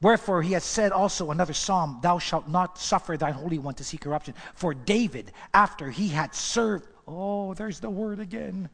Wherefore 0.00 0.42
he 0.42 0.52
has 0.52 0.64
said 0.64 0.92
also 0.92 1.30
another 1.30 1.52
psalm, 1.52 1.98
Thou 2.02 2.18
shalt 2.18 2.48
not 2.48 2.78
suffer 2.78 3.16
thine 3.16 3.32
Holy 3.32 3.58
One 3.58 3.74
to 3.74 3.84
see 3.84 3.98
corruption. 3.98 4.34
For 4.54 4.72
David, 4.72 5.32
after 5.52 5.90
he 5.90 6.08
had 6.08 6.34
served, 6.34 6.86
oh, 7.06 7.54
there's 7.54 7.80
the 7.80 7.90
word 7.90 8.20
again. 8.20 8.68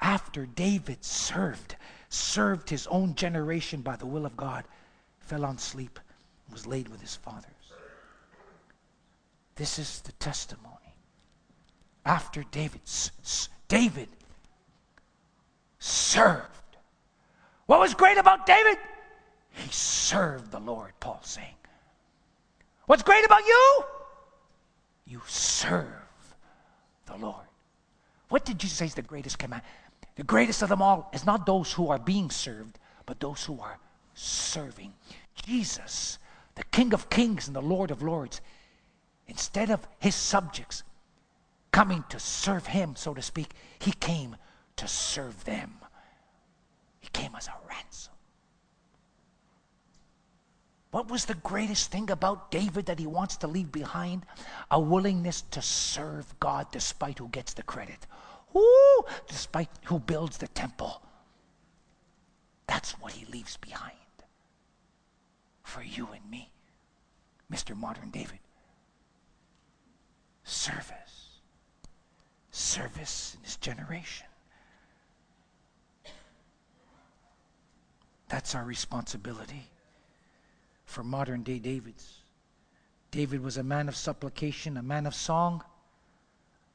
After 0.00 0.46
David 0.46 1.04
served, 1.04 1.76
served 2.08 2.68
his 2.68 2.88
own 2.88 3.14
generation 3.14 3.82
by 3.82 3.94
the 3.94 4.06
will 4.06 4.26
of 4.26 4.36
God, 4.36 4.64
fell 5.20 5.44
on 5.44 5.58
sleep, 5.58 6.00
and 6.46 6.52
was 6.52 6.66
laid 6.66 6.88
with 6.88 7.00
his 7.00 7.14
fathers. 7.14 7.46
This 9.54 9.78
is 9.78 10.00
the 10.00 10.12
testimony. 10.12 10.68
After 12.04 12.42
David's, 12.50 13.12
David 13.68 14.08
served. 15.78 16.48
What 17.66 17.78
was 17.78 17.94
great 17.94 18.18
about 18.18 18.44
David? 18.46 18.78
He 19.52 19.70
served 19.70 20.50
the 20.50 20.60
Lord, 20.60 20.92
Paul's 21.00 21.28
saying. 21.28 21.54
What's 22.86 23.02
great 23.02 23.24
about 23.24 23.46
you? 23.46 23.84
You 25.06 25.20
serve 25.26 25.86
the 27.06 27.16
Lord. 27.16 27.46
What 28.28 28.44
did 28.44 28.58
Jesus 28.58 28.78
say 28.78 28.86
is 28.86 28.94
the 28.94 29.02
greatest 29.02 29.38
command? 29.38 29.62
The 30.16 30.22
greatest 30.22 30.62
of 30.62 30.68
them 30.68 30.82
all 30.82 31.10
is 31.12 31.26
not 31.26 31.46
those 31.46 31.72
who 31.72 31.88
are 31.88 31.98
being 31.98 32.30
served, 32.30 32.78
but 33.06 33.20
those 33.20 33.44
who 33.44 33.60
are 33.60 33.78
serving. 34.14 34.92
Jesus, 35.34 36.18
the 36.54 36.64
King 36.64 36.92
of 36.92 37.10
Kings 37.10 37.46
and 37.46 37.56
the 37.56 37.62
Lord 37.62 37.90
of 37.90 38.02
Lords, 38.02 38.40
instead 39.26 39.70
of 39.70 39.86
his 39.98 40.14
subjects 40.14 40.82
coming 41.72 42.04
to 42.10 42.18
serve 42.18 42.66
him, 42.66 42.94
so 42.96 43.14
to 43.14 43.22
speak, 43.22 43.52
he 43.78 43.92
came 43.92 44.36
to 44.76 44.86
serve 44.86 45.44
them. 45.44 45.74
He 47.00 47.08
came 47.12 47.34
as 47.34 47.48
a 47.48 47.54
ransom. 47.68 48.11
What 50.92 51.10
was 51.10 51.24
the 51.24 51.34
greatest 51.34 51.90
thing 51.90 52.10
about 52.10 52.50
David 52.50 52.84
that 52.86 52.98
he 52.98 53.06
wants 53.06 53.38
to 53.38 53.46
leave 53.46 53.72
behind? 53.72 54.26
A 54.70 54.78
willingness 54.78 55.40
to 55.50 55.62
serve 55.62 56.38
God 56.38 56.66
despite 56.70 57.18
who 57.18 57.28
gets 57.28 57.54
the 57.54 57.62
credit. 57.62 58.06
Ooh, 58.54 59.02
despite 59.26 59.70
who 59.86 59.98
builds 59.98 60.36
the 60.36 60.48
temple. 60.48 61.02
That's 62.66 62.92
what 63.00 63.12
he 63.12 63.24
leaves 63.32 63.56
behind 63.56 63.96
for 65.62 65.82
you 65.82 66.08
and 66.12 66.30
me, 66.30 66.50
Mr. 67.50 67.74
Modern 67.74 68.10
David. 68.10 68.40
Service. 70.44 71.40
Service 72.50 73.34
in 73.34 73.42
this 73.42 73.56
generation. 73.56 74.26
That's 78.28 78.54
our 78.54 78.64
responsibility 78.64 79.71
for 80.92 81.02
modern 81.02 81.42
day 81.42 81.58
Davids. 81.58 82.18
David 83.10 83.42
was 83.42 83.56
a 83.56 83.62
man 83.62 83.88
of 83.88 83.96
supplication, 83.96 84.76
a 84.76 84.82
man 84.82 85.06
of 85.06 85.14
song. 85.14 85.64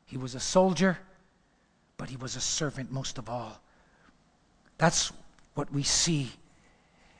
He 0.05 0.18
was 0.18 0.36
a 0.36 0.39
soldier, 0.39 0.97
but 1.97 2.09
he 2.09 2.18
was 2.18 2.36
a 2.36 2.41
servant 2.41 2.91
most 2.91 3.18
of 3.18 3.30
all. 3.30 3.61
That's 4.78 5.11
what 5.53 5.72
we 5.72 5.84
see. 5.84 6.32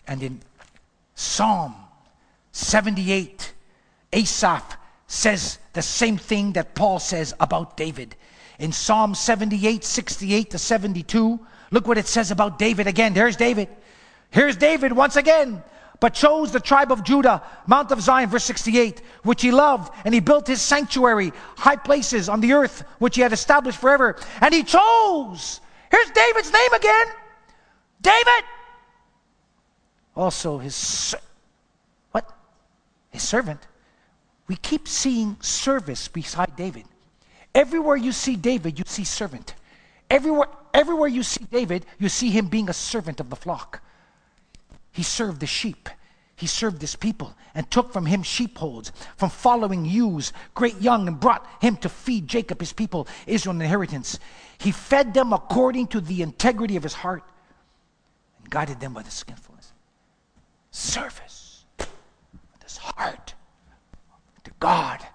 And 0.08 0.24
in 0.24 0.42
Psalm 1.16 1.76
78, 2.52 3.54
Asaph 4.14 4.78
says 5.08 5.60
the 5.74 5.82
same 5.82 6.18
thing 6.18 6.54
that 6.54 6.76
Paul 6.76 7.00
says 7.00 7.34
about 7.40 7.78
David. 7.78 8.16
In 8.60 8.72
Psalm 8.72 9.14
78, 9.14 9.84
68 9.84 10.50
to 10.52 10.58
72, 10.58 11.40
look 11.72 11.88
what 11.88 11.98
it 11.98 12.08
says 12.08 12.32
about 12.32 12.58
David 12.58 12.88
again. 12.88 13.14
There's 13.14 13.36
David. 13.36 13.68
Here's 14.32 14.58
David 14.58 14.94
once 14.94 15.16
again 15.16 15.64
but 16.00 16.14
chose 16.14 16.52
the 16.52 16.60
tribe 16.60 16.92
of 16.92 17.04
Judah, 17.04 17.42
Mount 17.66 17.92
of 17.92 18.02
Zion, 18.02 18.30
verse 18.30 18.44
68, 18.44 19.02
which 19.24 19.42
he 19.42 19.52
loved, 19.52 19.94
and 20.06 20.14
he 20.14 20.20
built 20.20 20.48
his 20.48 20.62
sanctuary, 20.62 21.34
high 21.56 21.76
places 21.76 22.30
on 22.30 22.40
the 22.40 22.54
earth, 22.54 22.84
which 23.00 23.16
he 23.16 23.22
had 23.22 23.34
established 23.34 23.80
forever. 23.80 24.16
And 24.42 24.54
he 24.54 24.64
chose. 24.64 25.60
Here's 25.90 26.12
David's 26.12 26.52
name 26.52 26.74
again 26.74 27.08
David. 28.02 28.44
Also, 30.16 30.58
his 30.58 31.16
what? 32.12 32.30
His 33.10 33.24
servant. 33.24 33.62
We 34.48 34.56
keep 34.56 34.88
seeing 34.88 35.38
service 35.42 36.08
beside 36.08 36.56
David. 36.56 36.86
Everywhere 37.54 37.96
you 37.96 38.12
see 38.12 38.36
David, 38.36 38.80
you 38.80 38.86
see 38.88 39.04
servant. 39.04 39.56
Everywhere, 40.10 40.48
everywhere 40.74 41.08
you 41.08 41.24
see 41.24 41.46
David, 41.52 41.86
you 42.00 42.08
see 42.08 42.30
him 42.30 42.48
being 42.48 42.70
a 42.70 42.74
servant 42.74 43.20
of 43.20 43.30
the 43.30 43.36
flock. 43.36 43.82
He 44.98 45.04
served 45.04 45.42
the 45.42 45.46
sheep. 45.46 45.90
He 46.36 46.48
served 46.48 46.82
his 46.82 46.96
people 46.96 47.36
and 47.54 47.70
took 47.70 47.94
from 47.94 48.08
him 48.08 48.24
sheepfolds, 48.24 48.92
from 49.16 49.30
following 49.30 49.86
ewes, 49.86 50.34
great 50.56 50.82
young, 50.82 51.08
and 51.08 51.20
brought 51.20 51.46
him 51.62 51.78
to 51.78 51.90
feed 51.90 52.28
Jacob, 52.28 52.60
his 52.60 52.74
people, 52.74 53.08
Israel, 53.28 53.56
an 53.56 53.62
inheritance. 53.62 54.18
He 54.58 54.72
fed 54.72 55.14
them 55.14 55.34
according 55.34 55.90
to 55.90 56.02
the 56.02 56.24
integrity 56.24 56.78
of 56.78 56.82
his 56.82 56.96
heart 56.96 57.24
and 58.40 58.50
guided 58.50 58.80
them 58.80 58.94
by 58.94 59.04
the 59.04 59.12
skillfulness. 59.12 59.72
Service 60.72 61.66
with 61.78 62.64
his 62.64 62.78
heart 62.78 63.36
to 64.46 64.52
God. 64.60 65.06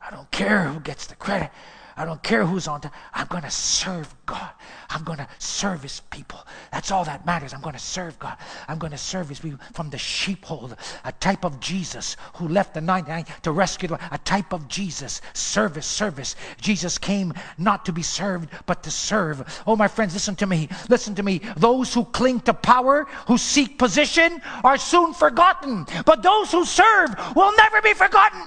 I 0.00 0.10
don't 0.10 0.30
care 0.30 0.64
who 0.68 0.80
gets 0.80 1.06
the 1.06 1.16
credit. 1.16 1.50
I 1.98 2.04
don't 2.04 2.22
care 2.22 2.46
who's 2.46 2.68
on. 2.68 2.80
Top. 2.80 2.94
I'm 3.12 3.26
going 3.26 3.42
to 3.42 3.50
serve 3.50 4.14
God. 4.24 4.50
I'm 4.88 5.02
going 5.02 5.18
to 5.18 5.28
serve 5.38 5.82
His 5.82 5.98
people. 5.98 6.46
That's 6.70 6.92
all 6.92 7.04
that 7.04 7.26
matters. 7.26 7.52
I'm 7.52 7.60
going 7.60 7.74
to 7.74 7.80
serve 7.80 8.16
God. 8.20 8.36
I'm 8.68 8.78
going 8.78 8.92
to 8.92 8.98
serve 8.98 9.28
His 9.28 9.40
people 9.40 9.58
from 9.74 9.90
the 9.90 9.98
sheepfold, 9.98 10.76
a 11.04 11.10
type 11.10 11.44
of 11.44 11.58
Jesus 11.58 12.16
who 12.34 12.46
left 12.46 12.74
the 12.74 12.80
99 12.80 13.26
to 13.42 13.50
rescue 13.50 13.88
the 13.88 13.98
a 14.12 14.18
type 14.18 14.52
of 14.52 14.68
Jesus. 14.68 15.20
Service, 15.34 15.86
service. 15.86 16.36
Jesus 16.60 16.98
came 16.98 17.34
not 17.58 17.84
to 17.86 17.92
be 17.92 18.02
served, 18.02 18.48
but 18.66 18.84
to 18.84 18.92
serve. 18.92 19.62
Oh, 19.66 19.74
my 19.74 19.88
friends, 19.88 20.14
listen 20.14 20.36
to 20.36 20.46
me. 20.46 20.68
Listen 20.88 21.16
to 21.16 21.24
me. 21.24 21.40
Those 21.56 21.92
who 21.92 22.04
cling 22.04 22.40
to 22.42 22.54
power, 22.54 23.06
who 23.26 23.38
seek 23.38 23.76
position, 23.76 24.40
are 24.62 24.78
soon 24.78 25.14
forgotten. 25.14 25.84
But 26.06 26.22
those 26.22 26.52
who 26.52 26.64
serve 26.64 27.10
will 27.34 27.52
never 27.56 27.82
be 27.82 27.94
forgotten. 27.94 28.40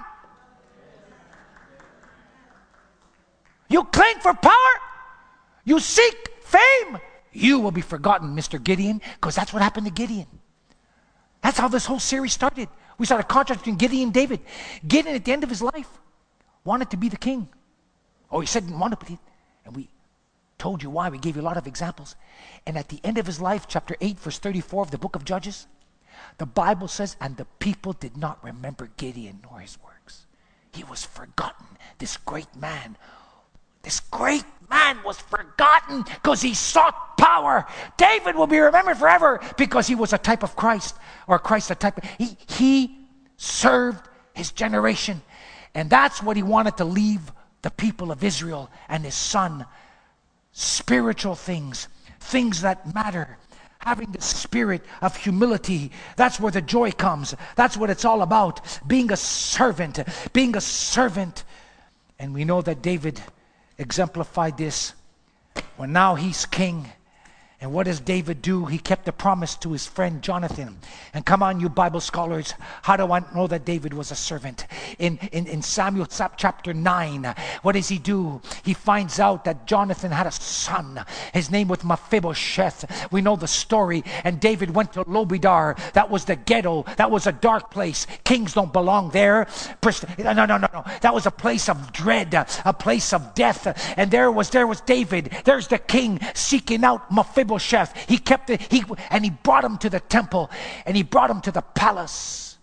You 3.71 3.85
cling 3.85 4.19
for 4.19 4.33
power, 4.33 4.73
you 5.63 5.79
seek 5.79 6.29
fame, 6.41 6.99
you 7.31 7.59
will 7.59 7.71
be 7.71 7.81
forgotten, 7.81 8.35
Mr. 8.35 8.61
Gideon, 8.61 9.01
because 9.15 9.33
that's 9.33 9.53
what 9.53 9.61
happened 9.61 9.87
to 9.87 9.93
Gideon. 9.93 10.27
That's 11.41 11.57
how 11.57 11.69
this 11.69 11.85
whole 11.85 11.99
series 11.99 12.33
started. 12.33 12.67
We 12.97 13.05
saw 13.05 13.17
a 13.17 13.23
contrast 13.23 13.61
between 13.61 13.77
Gideon 13.77 14.03
and 14.03 14.13
David. 14.13 14.41
Gideon, 14.85 15.15
at 15.15 15.23
the 15.23 15.31
end 15.31 15.43
of 15.43 15.49
his 15.49 15.61
life, 15.61 15.87
wanted 16.65 16.89
to 16.91 16.97
be 16.97 17.07
the 17.07 17.15
king. 17.15 17.47
Oh, 18.29 18.41
he 18.41 18.45
said 18.45 18.63
he 18.63 18.67
didn't 18.69 18.81
want 18.81 18.99
to 18.99 19.05
be, 19.05 19.17
and 19.65 19.73
we 19.73 19.87
told 20.57 20.83
you 20.83 20.89
why. 20.89 21.07
We 21.07 21.17
gave 21.17 21.37
you 21.37 21.41
a 21.41 21.49
lot 21.49 21.57
of 21.57 21.65
examples. 21.65 22.15
And 22.67 22.77
at 22.77 22.89
the 22.89 22.99
end 23.05 23.17
of 23.17 23.25
his 23.25 23.39
life, 23.39 23.67
chapter 23.69 23.95
8, 24.01 24.19
verse 24.19 24.37
34 24.37 24.83
of 24.83 24.91
the 24.91 24.97
book 24.97 25.15
of 25.15 25.23
Judges, 25.23 25.65
the 26.37 26.45
Bible 26.45 26.89
says, 26.89 27.15
And 27.21 27.37
the 27.37 27.45
people 27.59 27.93
did 27.93 28.17
not 28.17 28.43
remember 28.43 28.89
Gideon 28.97 29.39
nor 29.49 29.61
his 29.61 29.77
works. 29.81 30.25
He 30.73 30.83
was 30.83 31.05
forgotten, 31.05 31.65
this 31.99 32.17
great 32.17 32.53
man 32.55 32.97
this 33.83 33.99
great 33.99 34.45
man 34.69 35.03
was 35.03 35.19
forgotten 35.19 36.03
because 36.03 36.41
he 36.41 36.53
sought 36.53 37.17
power. 37.17 37.65
David 37.97 38.35
will 38.35 38.47
be 38.47 38.59
remembered 38.59 38.97
forever 38.97 39.41
because 39.57 39.87
he 39.87 39.95
was 39.95 40.13
a 40.13 40.17
type 40.17 40.43
of 40.43 40.55
Christ, 40.55 40.95
or 41.27 41.39
Christ 41.39 41.71
a 41.71 41.75
type 41.75 42.03
he, 42.17 42.37
he 42.47 42.97
served 43.37 44.07
his 44.33 44.51
generation. 44.51 45.21
And 45.73 45.89
that's 45.89 46.21
what 46.21 46.37
he 46.37 46.43
wanted 46.43 46.77
to 46.77 46.85
leave 46.85 47.31
the 47.61 47.71
people 47.71 48.11
of 48.11 48.23
Israel 48.23 48.69
and 48.89 49.03
his 49.03 49.15
son. 49.15 49.65
Spiritual 50.51 51.35
things, 51.35 51.87
things 52.19 52.61
that 52.61 52.93
matter. 52.93 53.37
Having 53.79 54.11
the 54.11 54.21
spirit 54.21 54.83
of 55.01 55.15
humility. 55.15 55.91
That's 56.15 56.39
where 56.39 56.51
the 56.51 56.61
joy 56.61 56.91
comes. 56.91 57.33
That's 57.55 57.75
what 57.75 57.89
it's 57.89 58.05
all 58.05 58.21
about. 58.21 58.61
Being 58.85 59.11
a 59.11 59.17
servant. 59.17 59.99
Being 60.33 60.55
a 60.55 60.61
servant. 60.61 61.43
And 62.19 62.31
we 62.31 62.45
know 62.45 62.61
that 62.61 62.83
David 62.83 63.19
exemplified 63.77 64.57
this. 64.57 64.93
When 65.77 65.91
now 65.91 66.15
he's 66.15 66.45
king 66.45 66.89
And 67.61 67.71
what 67.71 67.85
does 67.85 67.99
David 67.99 68.41
do? 68.41 68.65
He 68.65 68.79
kept 68.79 69.05
the 69.05 69.11
promise 69.11 69.55
to 69.57 69.71
his 69.71 69.85
friend 69.85 70.23
Jonathan. 70.23 70.79
And 71.13 71.23
come 71.23 71.43
on, 71.43 71.59
you 71.59 71.69
Bible 71.69 71.99
scholars, 71.99 72.55
how 72.81 72.97
do 72.97 73.11
I 73.11 73.23
know 73.35 73.45
that 73.45 73.65
David 73.65 73.93
was 73.93 74.09
a 74.09 74.15
servant? 74.15 74.65
In, 74.97 75.19
in, 75.31 75.45
in 75.45 75.61
Samuel 75.61 76.07
chapter 76.07 76.73
9, 76.73 77.35
what 77.61 77.73
does 77.73 77.87
he 77.87 77.99
do? 77.99 78.41
He 78.63 78.73
finds 78.73 79.19
out 79.19 79.45
that 79.45 79.67
Jonathan 79.67 80.09
had 80.09 80.25
a 80.25 80.31
son. 80.31 81.05
His 81.35 81.51
name 81.51 81.67
was 81.67 81.83
Mephibosheth. 81.83 83.11
We 83.11 83.21
know 83.21 83.35
the 83.35 83.47
story. 83.47 84.03
And 84.23 84.39
David 84.39 84.73
went 84.73 84.93
to 84.93 85.03
Lodebar. 85.03 85.77
That 85.93 86.09
was 86.09 86.25
the 86.25 86.37
ghetto. 86.37 86.83
That 86.97 87.11
was 87.11 87.27
a 87.27 87.31
dark 87.31 87.69
place. 87.69 88.07
Kings 88.23 88.53
don't 88.53 88.73
belong 88.73 89.11
there. 89.11 89.47
No, 90.17 90.33
no, 90.33 90.47
no, 90.47 90.57
no. 90.57 90.83
That 91.01 91.13
was 91.13 91.27
a 91.27 91.31
place 91.31 91.69
of 91.69 91.93
dread, 91.93 92.33
a 92.33 92.73
place 92.73 93.13
of 93.13 93.35
death. 93.35 93.93
And 93.97 94.09
there 94.09 94.31
was 94.31 94.49
there 94.49 94.65
was 94.65 94.81
David. 94.81 95.31
There's 95.45 95.67
the 95.67 95.77
king 95.77 96.19
seeking 96.33 96.83
out 96.83 97.11
Mephibosheth 97.11 97.50
Mephibosheth. 97.51 98.09
He 98.09 98.17
kept 98.17 98.49
it, 98.49 98.61
he, 98.71 98.83
and 99.09 99.23
he 99.23 99.31
brought 99.31 99.63
him 99.63 99.77
to 99.79 99.89
the 99.89 99.99
temple 99.99 100.49
and 100.85 100.95
he 100.95 101.03
brought 101.03 101.29
him 101.29 101.41
to 101.41 101.51
the 101.51 101.61
palace. 101.61 102.57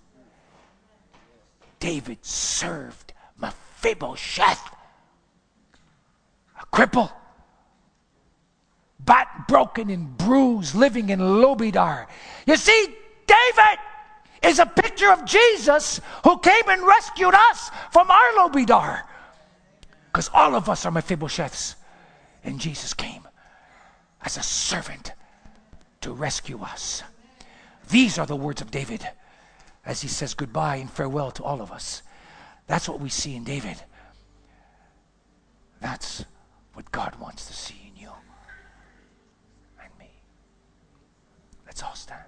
David 1.80 2.24
served 2.24 3.12
Mephibosheth, 3.40 4.60
a 6.60 6.66
cripple, 6.74 7.12
bat 8.98 9.44
broken 9.46 9.90
and 9.90 10.16
bruised, 10.16 10.74
living 10.74 11.10
in 11.10 11.20
Lodebar. 11.20 12.06
You 12.46 12.56
see, 12.56 12.96
David 13.26 13.78
is 14.42 14.58
a 14.58 14.66
picture 14.66 15.12
of 15.12 15.24
Jesus 15.24 16.00
who 16.24 16.38
came 16.38 16.68
and 16.68 16.82
rescued 16.84 17.34
us 17.34 17.70
from 17.92 18.10
our 18.10 18.32
Lodebar. 18.38 19.02
Because 20.06 20.30
all 20.34 20.56
of 20.56 20.68
us 20.68 20.84
are 20.84 20.90
Mephibosheths, 20.90 21.76
and 22.42 22.58
Jesus 22.58 22.92
came 22.92 23.28
as 24.28 24.36
a 24.36 24.42
servant 24.42 25.14
to 26.02 26.12
rescue 26.12 26.60
us. 26.60 27.02
These 27.88 28.18
are 28.18 28.26
the 28.26 28.36
words 28.36 28.60
of 28.60 28.70
David 28.70 29.08
as 29.86 30.02
he 30.02 30.08
says 30.08 30.34
goodbye 30.34 30.76
and 30.76 30.90
farewell 30.90 31.30
to 31.30 31.42
all 31.42 31.62
of 31.62 31.72
us. 31.72 32.02
That's 32.66 32.90
what 32.90 33.00
we 33.00 33.08
see 33.08 33.34
in 33.34 33.42
David. 33.42 33.82
That's 35.80 36.26
what 36.74 36.92
God 36.92 37.18
wants 37.18 37.46
to 37.46 37.54
see 37.54 37.90
in 37.90 38.02
you 38.02 38.10
and 39.82 39.90
me. 39.98 40.10
Let's 41.64 41.82
all 41.82 41.94
stand. 41.94 42.27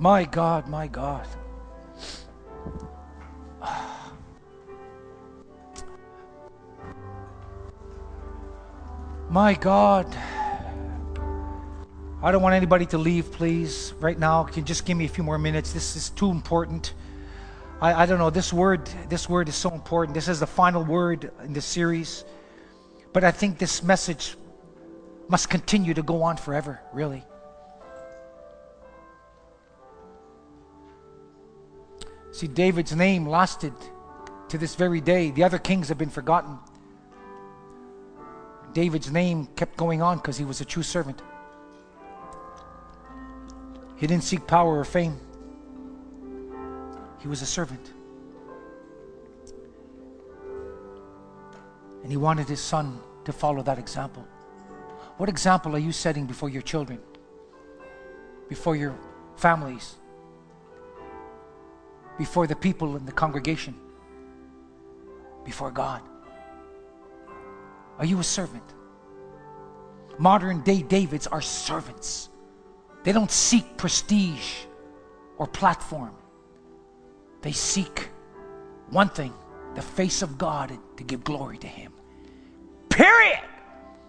My 0.00 0.24
God, 0.24 0.66
my 0.66 0.86
God. 0.86 1.28
My 9.28 9.52
God. 9.52 10.06
I 12.22 12.32
don't 12.32 12.40
want 12.40 12.54
anybody 12.54 12.86
to 12.86 12.96
leave, 12.96 13.30
please, 13.30 13.92
right 14.00 14.18
now. 14.18 14.44
Can 14.44 14.60
you 14.60 14.62
just 14.62 14.86
give 14.86 14.96
me 14.96 15.04
a 15.04 15.08
few 15.08 15.22
more 15.22 15.36
minutes? 15.38 15.74
This 15.74 15.96
is 15.96 16.08
too 16.08 16.30
important. 16.30 16.94
I, 17.82 18.02
I 18.02 18.06
don't 18.06 18.18
know. 18.18 18.30
This 18.30 18.54
word, 18.54 18.86
this 19.10 19.28
word 19.28 19.50
is 19.50 19.54
so 19.54 19.70
important. 19.70 20.14
This 20.14 20.28
is 20.28 20.40
the 20.40 20.46
final 20.46 20.82
word 20.82 21.30
in 21.44 21.52
this 21.52 21.66
series. 21.66 22.24
But 23.12 23.22
I 23.22 23.32
think 23.32 23.58
this 23.58 23.82
message 23.82 24.34
must 25.28 25.50
continue 25.50 25.92
to 25.92 26.02
go 26.02 26.22
on 26.22 26.38
forever, 26.38 26.80
really. 26.94 27.22
See, 32.40 32.48
David's 32.48 32.96
name 32.96 33.28
lasted 33.28 33.74
to 34.48 34.56
this 34.56 34.74
very 34.74 35.02
day. 35.02 35.30
The 35.30 35.44
other 35.44 35.58
kings 35.58 35.90
have 35.90 35.98
been 35.98 36.08
forgotten. 36.08 36.58
David's 38.72 39.12
name 39.12 39.46
kept 39.56 39.76
going 39.76 40.00
on 40.00 40.16
because 40.16 40.38
he 40.38 40.46
was 40.46 40.62
a 40.62 40.64
true 40.64 40.82
servant. 40.82 41.20
He 43.96 44.06
didn't 44.06 44.24
seek 44.24 44.46
power 44.46 44.78
or 44.78 44.86
fame, 44.86 45.20
he 47.18 47.28
was 47.28 47.42
a 47.42 47.46
servant. 47.46 47.92
And 52.02 52.10
he 52.10 52.16
wanted 52.16 52.48
his 52.48 52.60
son 52.62 53.00
to 53.26 53.34
follow 53.34 53.62
that 53.64 53.78
example. 53.78 54.26
What 55.18 55.28
example 55.28 55.76
are 55.76 55.78
you 55.78 55.92
setting 55.92 56.24
before 56.24 56.48
your 56.48 56.62
children, 56.62 57.00
before 58.48 58.76
your 58.76 58.98
families? 59.36 59.99
Before 62.20 62.46
the 62.46 62.54
people 62.54 62.96
in 62.96 63.06
the 63.06 63.12
congregation, 63.12 63.74
before 65.42 65.70
God? 65.70 66.02
Are 67.98 68.04
you 68.04 68.20
a 68.20 68.22
servant? 68.22 68.74
Modern 70.18 70.60
day 70.60 70.82
Davids 70.82 71.26
are 71.26 71.40
servants. 71.40 72.28
They 73.04 73.12
don't 73.12 73.30
seek 73.30 73.78
prestige 73.78 74.66
or 75.38 75.46
platform. 75.46 76.14
They 77.40 77.52
seek 77.52 78.10
one 78.90 79.08
thing 79.08 79.32
the 79.74 79.80
face 79.80 80.20
of 80.20 80.36
God 80.36 80.78
to 80.98 81.02
give 81.04 81.24
glory 81.24 81.56
to 81.56 81.66
Him. 81.66 81.90